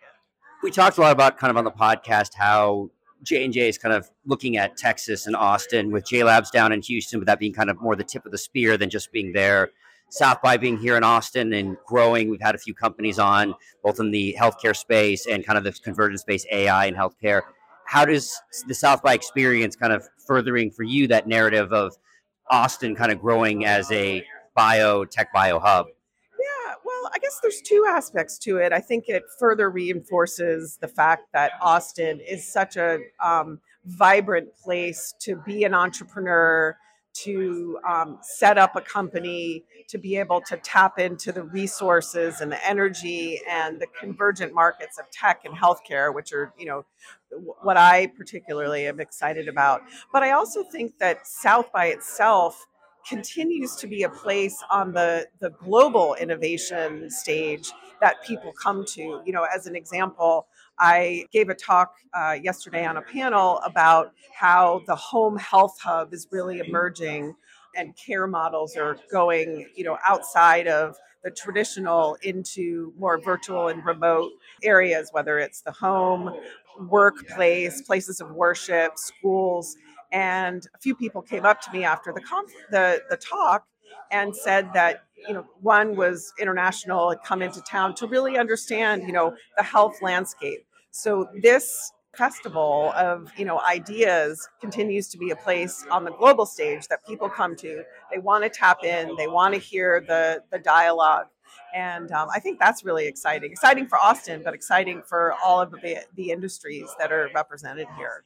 We 0.63 0.71
talked 0.71 0.97
a 0.97 1.01
lot 1.01 1.11
about 1.11 1.37
kind 1.37 1.51
of 1.51 1.57
on 1.57 1.63
the 1.63 1.71
podcast 1.71 2.33
how 2.33 2.89
J 3.21 3.45
and 3.45 3.53
J 3.53 3.69
is 3.69 3.77
kind 3.77 3.93
of 3.93 4.09
looking 4.25 4.57
at 4.57 4.75
Texas 4.75 5.27
and 5.27 5.35
Austin 5.35 5.91
with 5.91 6.07
J 6.07 6.23
Labs 6.23 6.49
down 6.49 6.71
in 6.71 6.81
Houston, 6.81 7.19
but 7.19 7.27
that 7.27 7.39
being 7.39 7.53
kind 7.53 7.69
of 7.69 7.79
more 7.79 7.95
the 7.95 8.03
tip 8.03 8.25
of 8.25 8.31
the 8.31 8.37
spear 8.37 8.75
than 8.75 8.89
just 8.89 9.11
being 9.11 9.31
there. 9.31 9.69
South 10.09 10.41
by 10.41 10.55
being 10.55 10.77
here 10.77 10.97
in 10.97 11.03
Austin 11.03 11.51
and 11.53 11.77
growing. 11.85 12.29
We've 12.29 12.41
had 12.41 12.55
a 12.55 12.59
few 12.59 12.73
companies 12.73 13.17
on, 13.19 13.55
both 13.83 13.99
in 13.99 14.11
the 14.11 14.35
healthcare 14.39 14.75
space 14.75 15.25
and 15.25 15.45
kind 15.45 15.57
of 15.57 15.63
the 15.63 15.71
convergence 15.71 16.21
space, 16.21 16.45
AI 16.51 16.85
and 16.85 16.95
healthcare. 16.95 17.41
How 17.85 18.05
does 18.05 18.41
the 18.67 18.73
South 18.73 19.01
by 19.01 19.13
experience 19.13 19.75
kind 19.75 19.93
of 19.93 20.07
furthering 20.25 20.71
for 20.71 20.83
you 20.83 21.07
that 21.07 21.27
narrative 21.27 21.71
of 21.71 21.95
Austin 22.49 22.95
kind 22.95 23.11
of 23.11 23.21
growing 23.21 23.65
as 23.65 23.91
a 23.91 24.25
bio 24.55 25.05
tech 25.05 25.31
bio 25.33 25.59
hub? 25.59 25.87
Yeah, 26.39 26.73
well, 26.83 27.09
I 27.13 27.19
guess 27.19 27.39
there's 27.41 27.61
two 27.61 27.85
aspects 27.87 28.37
to 28.39 28.57
it. 28.57 28.73
I 28.73 28.79
think 28.79 29.05
it 29.07 29.23
further 29.39 29.69
reinforces 29.69 30.77
the 30.81 30.87
fact 30.87 31.27
that 31.33 31.51
Austin 31.61 32.19
is 32.19 32.51
such 32.51 32.75
a 32.75 32.99
um, 33.23 33.59
vibrant 33.85 34.55
place 34.55 35.13
to 35.21 35.35
be 35.45 35.63
an 35.63 35.73
entrepreneur 35.73 36.77
to 37.15 37.79
um, 37.87 38.19
set 38.21 38.57
up 38.57 38.75
a 38.75 38.81
company, 38.81 39.63
to 39.87 39.97
be 39.97 40.17
able 40.17 40.41
to 40.41 40.57
tap 40.57 40.99
into 40.99 41.31
the 41.31 41.43
resources 41.43 42.41
and 42.41 42.51
the 42.51 42.67
energy 42.67 43.41
and 43.49 43.79
the 43.79 43.87
convergent 43.99 44.53
markets 44.53 44.99
of 44.99 45.09
tech 45.11 45.45
and 45.45 45.55
healthcare, 45.55 46.13
which 46.13 46.33
are, 46.33 46.53
you 46.57 46.65
know, 46.65 46.85
what 47.61 47.77
I 47.77 48.07
particularly 48.07 48.87
am 48.87 48.99
excited 48.99 49.47
about. 49.47 49.81
But 50.11 50.23
I 50.23 50.31
also 50.31 50.63
think 50.63 50.99
that 50.99 51.25
South 51.25 51.71
by 51.71 51.87
itself 51.87 52.65
continues 53.07 53.75
to 53.75 53.87
be 53.87 54.03
a 54.03 54.09
place 54.09 54.61
on 54.71 54.91
the, 54.91 55.27
the 55.39 55.51
global 55.51 56.15
innovation 56.15 57.09
stage 57.09 57.71
that 58.01 58.23
people 58.25 58.51
come 58.51 58.83
to. 58.85 59.21
You 59.25 59.31
know, 59.31 59.45
as 59.53 59.67
an 59.67 59.75
example, 59.75 60.47
I 60.79 61.25
gave 61.31 61.49
a 61.49 61.55
talk 61.55 61.93
uh, 62.13 62.37
yesterday 62.41 62.85
on 62.85 62.97
a 62.97 63.01
panel 63.01 63.59
about 63.59 64.11
how 64.33 64.81
the 64.87 64.95
home 64.95 65.37
health 65.37 65.77
hub 65.81 66.13
is 66.13 66.27
really 66.31 66.59
emerging 66.59 67.35
and 67.75 67.95
care 67.95 68.27
models 68.27 68.75
are 68.75 68.97
going, 69.11 69.67
you 69.75 69.83
know, 69.83 69.97
outside 70.07 70.67
of 70.67 70.95
the 71.23 71.31
traditional 71.31 72.17
into 72.21 72.93
more 72.97 73.19
virtual 73.19 73.67
and 73.67 73.83
remote 73.85 74.31
areas, 74.63 75.09
whether 75.11 75.39
it's 75.39 75.61
the 75.61 75.71
home, 75.71 76.31
workplace, 76.79 77.81
places 77.81 78.21
of 78.21 78.31
worship, 78.31 78.97
schools. 78.97 79.75
And 80.11 80.65
a 80.75 80.77
few 80.77 80.95
people 80.95 81.21
came 81.21 81.45
up 81.45 81.61
to 81.61 81.71
me 81.71 81.83
after 81.83 82.13
the 82.13 82.21
conf- 82.21 82.51
the, 82.69 83.01
the 83.09 83.17
talk 83.17 83.65
and 84.11 84.35
said 84.35 84.71
that 84.73 85.03
you 85.27 85.33
know 85.33 85.45
one 85.61 85.95
was 85.95 86.33
international 86.39 87.09
had 87.09 87.23
come 87.23 87.41
into 87.41 87.61
town 87.61 87.95
to 87.95 88.07
really 88.07 88.37
understand 88.37 89.03
you 89.03 89.13
know 89.13 89.35
the 89.57 89.63
health 89.63 90.01
landscape. 90.01 90.65
So 90.91 91.27
this 91.41 91.91
festival 92.15 92.93
of 92.95 93.31
you 93.37 93.45
know 93.45 93.59
ideas 93.61 94.47
continues 94.61 95.07
to 95.09 95.17
be 95.17 95.31
a 95.31 95.35
place 95.35 95.85
on 95.91 96.05
the 96.05 96.11
global 96.11 96.45
stage 96.45 96.87
that 96.87 97.05
people 97.05 97.29
come 97.29 97.55
to. 97.57 97.83
They 98.11 98.19
want 98.19 98.43
to 98.43 98.49
tap 98.49 98.83
in 98.83 99.15
they 99.17 99.27
want 99.27 99.53
to 99.53 99.59
hear 99.59 100.03
the 100.07 100.43
the 100.51 100.59
dialogue. 100.59 101.27
And 101.73 102.11
um, 102.11 102.29
i 102.33 102.39
think 102.39 102.59
that's 102.59 102.85
really 102.85 103.05
exciting. 103.05 103.51
Exciting 103.51 103.87
for 103.87 103.97
austin 103.97 104.41
but 104.43 104.53
exciting 104.53 105.01
for 105.05 105.33
all 105.43 105.59
of 105.59 105.71
the, 105.71 105.97
the 106.15 106.31
industries 106.31 106.89
that 106.99 107.11
are 107.11 107.29
represented 107.35 107.87
here 107.97 108.23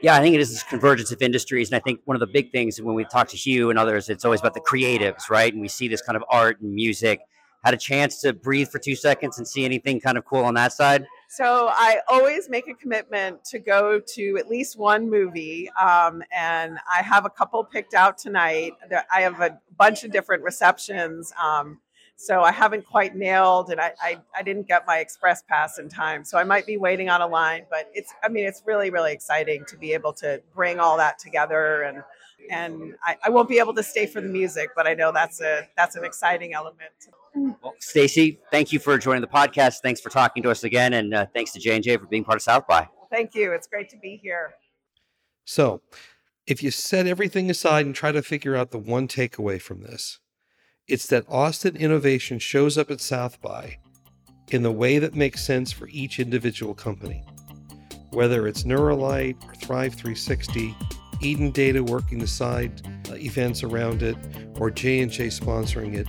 yeah, 0.00 0.14
I 0.14 0.20
think 0.20 0.34
it 0.34 0.40
is 0.40 0.50
this 0.50 0.62
convergence 0.62 1.10
of 1.10 1.20
industries. 1.22 1.70
And 1.70 1.76
I 1.76 1.80
think 1.80 2.00
one 2.04 2.14
of 2.14 2.20
the 2.20 2.26
big 2.26 2.52
things 2.52 2.80
when 2.80 2.94
we 2.94 3.04
talk 3.04 3.28
to 3.28 3.36
Hugh 3.36 3.70
and 3.70 3.78
others, 3.78 4.08
it's 4.08 4.24
always 4.24 4.40
about 4.40 4.54
the 4.54 4.60
creatives, 4.60 5.28
right? 5.30 5.52
And 5.52 5.60
we 5.60 5.68
see 5.68 5.88
this 5.88 6.02
kind 6.02 6.16
of 6.16 6.24
art 6.30 6.60
and 6.60 6.72
music. 6.72 7.20
Had 7.64 7.74
a 7.74 7.78
chance 7.78 8.20
to 8.20 8.32
breathe 8.32 8.68
for 8.68 8.78
two 8.78 8.94
seconds 8.94 9.38
and 9.38 9.46
see 9.46 9.64
anything 9.64 10.00
kind 10.00 10.16
of 10.16 10.24
cool 10.24 10.44
on 10.44 10.54
that 10.54 10.72
side? 10.72 11.04
So 11.28 11.68
I 11.72 11.98
always 12.08 12.48
make 12.48 12.68
a 12.68 12.74
commitment 12.74 13.44
to 13.46 13.58
go 13.58 14.00
to 14.14 14.36
at 14.38 14.48
least 14.48 14.78
one 14.78 15.10
movie. 15.10 15.68
Um, 15.70 16.22
and 16.34 16.78
I 16.88 17.02
have 17.02 17.26
a 17.26 17.30
couple 17.30 17.62
picked 17.64 17.94
out 17.94 18.16
tonight. 18.16 18.74
I 19.12 19.22
have 19.22 19.40
a 19.40 19.58
bunch 19.76 20.04
of 20.04 20.12
different 20.12 20.44
receptions. 20.44 21.32
Um, 21.42 21.80
so 22.20 22.42
I 22.42 22.50
haven't 22.50 22.84
quite 22.84 23.14
nailed, 23.14 23.70
and 23.70 23.80
I, 23.80 23.92
I, 24.02 24.18
I, 24.36 24.42
didn't 24.42 24.66
get 24.66 24.84
my 24.88 24.98
express 24.98 25.44
pass 25.48 25.78
in 25.78 25.88
time. 25.88 26.24
So 26.24 26.36
I 26.36 26.42
might 26.42 26.66
be 26.66 26.76
waiting 26.76 27.08
on 27.08 27.22
a 27.22 27.26
line, 27.28 27.64
but 27.70 27.88
it's 27.94 28.12
I 28.24 28.28
mean 28.28 28.44
it's 28.44 28.60
really 28.66 28.90
really 28.90 29.12
exciting 29.12 29.64
to 29.68 29.76
be 29.76 29.92
able 29.92 30.12
to 30.14 30.42
bring 30.52 30.80
all 30.80 30.96
that 30.96 31.20
together, 31.20 31.82
and 31.82 32.02
and 32.50 32.96
I, 33.04 33.16
I 33.24 33.30
won't 33.30 33.48
be 33.48 33.60
able 33.60 33.72
to 33.74 33.84
stay 33.84 34.04
for 34.04 34.20
the 34.20 34.28
music, 34.28 34.70
but 34.74 34.88
I 34.88 34.94
know 34.94 35.12
that's 35.12 35.40
a 35.40 35.68
that's 35.76 35.94
an 35.94 36.04
exciting 36.04 36.54
element. 36.54 36.90
Well, 37.62 37.76
Stacy, 37.78 38.40
thank 38.50 38.72
you 38.72 38.80
for 38.80 38.98
joining 38.98 39.20
the 39.20 39.28
podcast. 39.28 39.76
Thanks 39.84 40.00
for 40.00 40.10
talking 40.10 40.42
to 40.42 40.50
us 40.50 40.64
again, 40.64 40.94
and 40.94 41.14
uh, 41.14 41.26
thanks 41.32 41.52
to 41.52 41.60
J 41.60 41.76
and 41.76 41.84
J 41.84 41.98
for 41.98 42.06
being 42.06 42.24
part 42.24 42.36
of 42.36 42.42
South 42.42 42.66
by. 42.66 42.88
Thank 43.12 43.36
you. 43.36 43.52
It's 43.52 43.68
great 43.68 43.88
to 43.90 43.96
be 43.96 44.18
here. 44.20 44.54
So, 45.44 45.82
if 46.48 46.64
you 46.64 46.72
set 46.72 47.06
everything 47.06 47.48
aside 47.48 47.86
and 47.86 47.94
try 47.94 48.10
to 48.10 48.22
figure 48.22 48.56
out 48.56 48.72
the 48.72 48.78
one 48.78 49.06
takeaway 49.06 49.62
from 49.62 49.82
this 49.82 50.18
it's 50.88 51.06
that 51.08 51.24
Austin 51.28 51.76
innovation 51.76 52.38
shows 52.38 52.78
up 52.78 52.90
at 52.90 53.00
South 53.00 53.40
by 53.42 53.76
in 54.50 54.62
the 54.62 54.72
way 54.72 54.98
that 54.98 55.14
makes 55.14 55.44
sense 55.44 55.70
for 55.70 55.86
each 55.88 56.18
individual 56.18 56.74
company. 56.74 57.22
Whether 58.10 58.46
it's 58.46 58.62
NeuraLight 58.62 59.44
or 59.44 59.52
Thrive360, 59.52 60.74
Eden 61.20 61.50
Data 61.50 61.84
working 61.84 62.18
the 62.18 62.26
side 62.26 62.80
uh, 63.10 63.16
events 63.16 63.62
around 63.62 64.02
it, 64.02 64.16
or 64.58 64.70
J&J 64.70 65.26
sponsoring 65.26 65.94
it, 65.94 66.08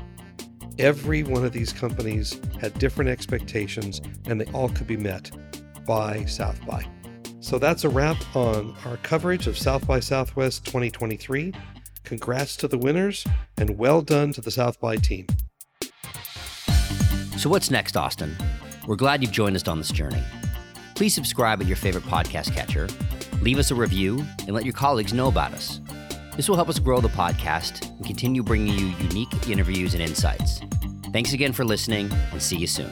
every 0.80 1.24
one 1.24 1.44
of 1.44 1.52
these 1.52 1.74
companies 1.74 2.40
had 2.62 2.74
different 2.80 3.10
expectations 3.10 4.00
and 4.28 4.40
they 4.40 4.50
all 4.54 4.70
could 4.70 4.88
be 4.88 4.96
met 4.96 5.30
by 5.86 6.24
South 6.24 6.66
by. 6.66 6.88
So 7.42 7.60
that's 7.60 7.84
a 7.84 7.90
wrap 7.90 8.18
on 8.34 8.74
our 8.86 8.98
coverage 8.98 9.48
of 9.48 9.58
South 9.58 9.86
by 9.86 10.00
Southwest 10.00 10.64
2023. 10.66 11.54
Congrats 12.10 12.56
to 12.58 12.68
the 12.68 12.76
winners 12.76 13.24
and 13.56 13.78
well 13.78 14.02
done 14.02 14.34
to 14.34 14.42
the 14.42 14.50
South 14.50 14.80
by 14.80 14.96
team. 14.96 15.28
So, 17.38 17.52
what's 17.52 17.70
next, 17.70 17.96
Austin? 17.96 18.36
We're 18.88 18.96
glad 18.96 19.22
you've 19.22 19.32
joined 19.32 19.56
us 19.56 19.68
on 19.68 19.78
this 19.78 19.92
journey. 19.92 20.24
Please 20.96 21.14
subscribe 21.14 21.62
at 21.62 21.68
your 21.68 21.78
favorite 21.78 22.04
podcast 22.06 22.52
catcher, 22.56 22.88
leave 23.44 23.60
us 23.60 23.70
a 23.70 23.76
review, 23.76 24.26
and 24.40 24.54
let 24.54 24.66
your 24.66 24.74
colleagues 24.74 25.14
know 25.14 25.28
about 25.28 25.54
us. 25.54 25.82
This 26.36 26.50
will 26.50 26.56
help 26.56 26.70
us 26.70 26.80
grow 26.80 27.00
the 27.00 27.10
podcast 27.10 27.88
and 27.88 28.04
continue 28.04 28.42
bringing 28.42 28.74
you 28.74 28.88
unique 29.08 29.48
interviews 29.48 29.94
and 29.94 30.02
insights. 30.02 30.62
Thanks 31.14 31.34
again 31.34 31.54
for 31.54 31.64
listening, 31.64 32.12
and 32.32 32.42
see 32.42 32.58
you 32.58 32.66
soon. 32.66 32.92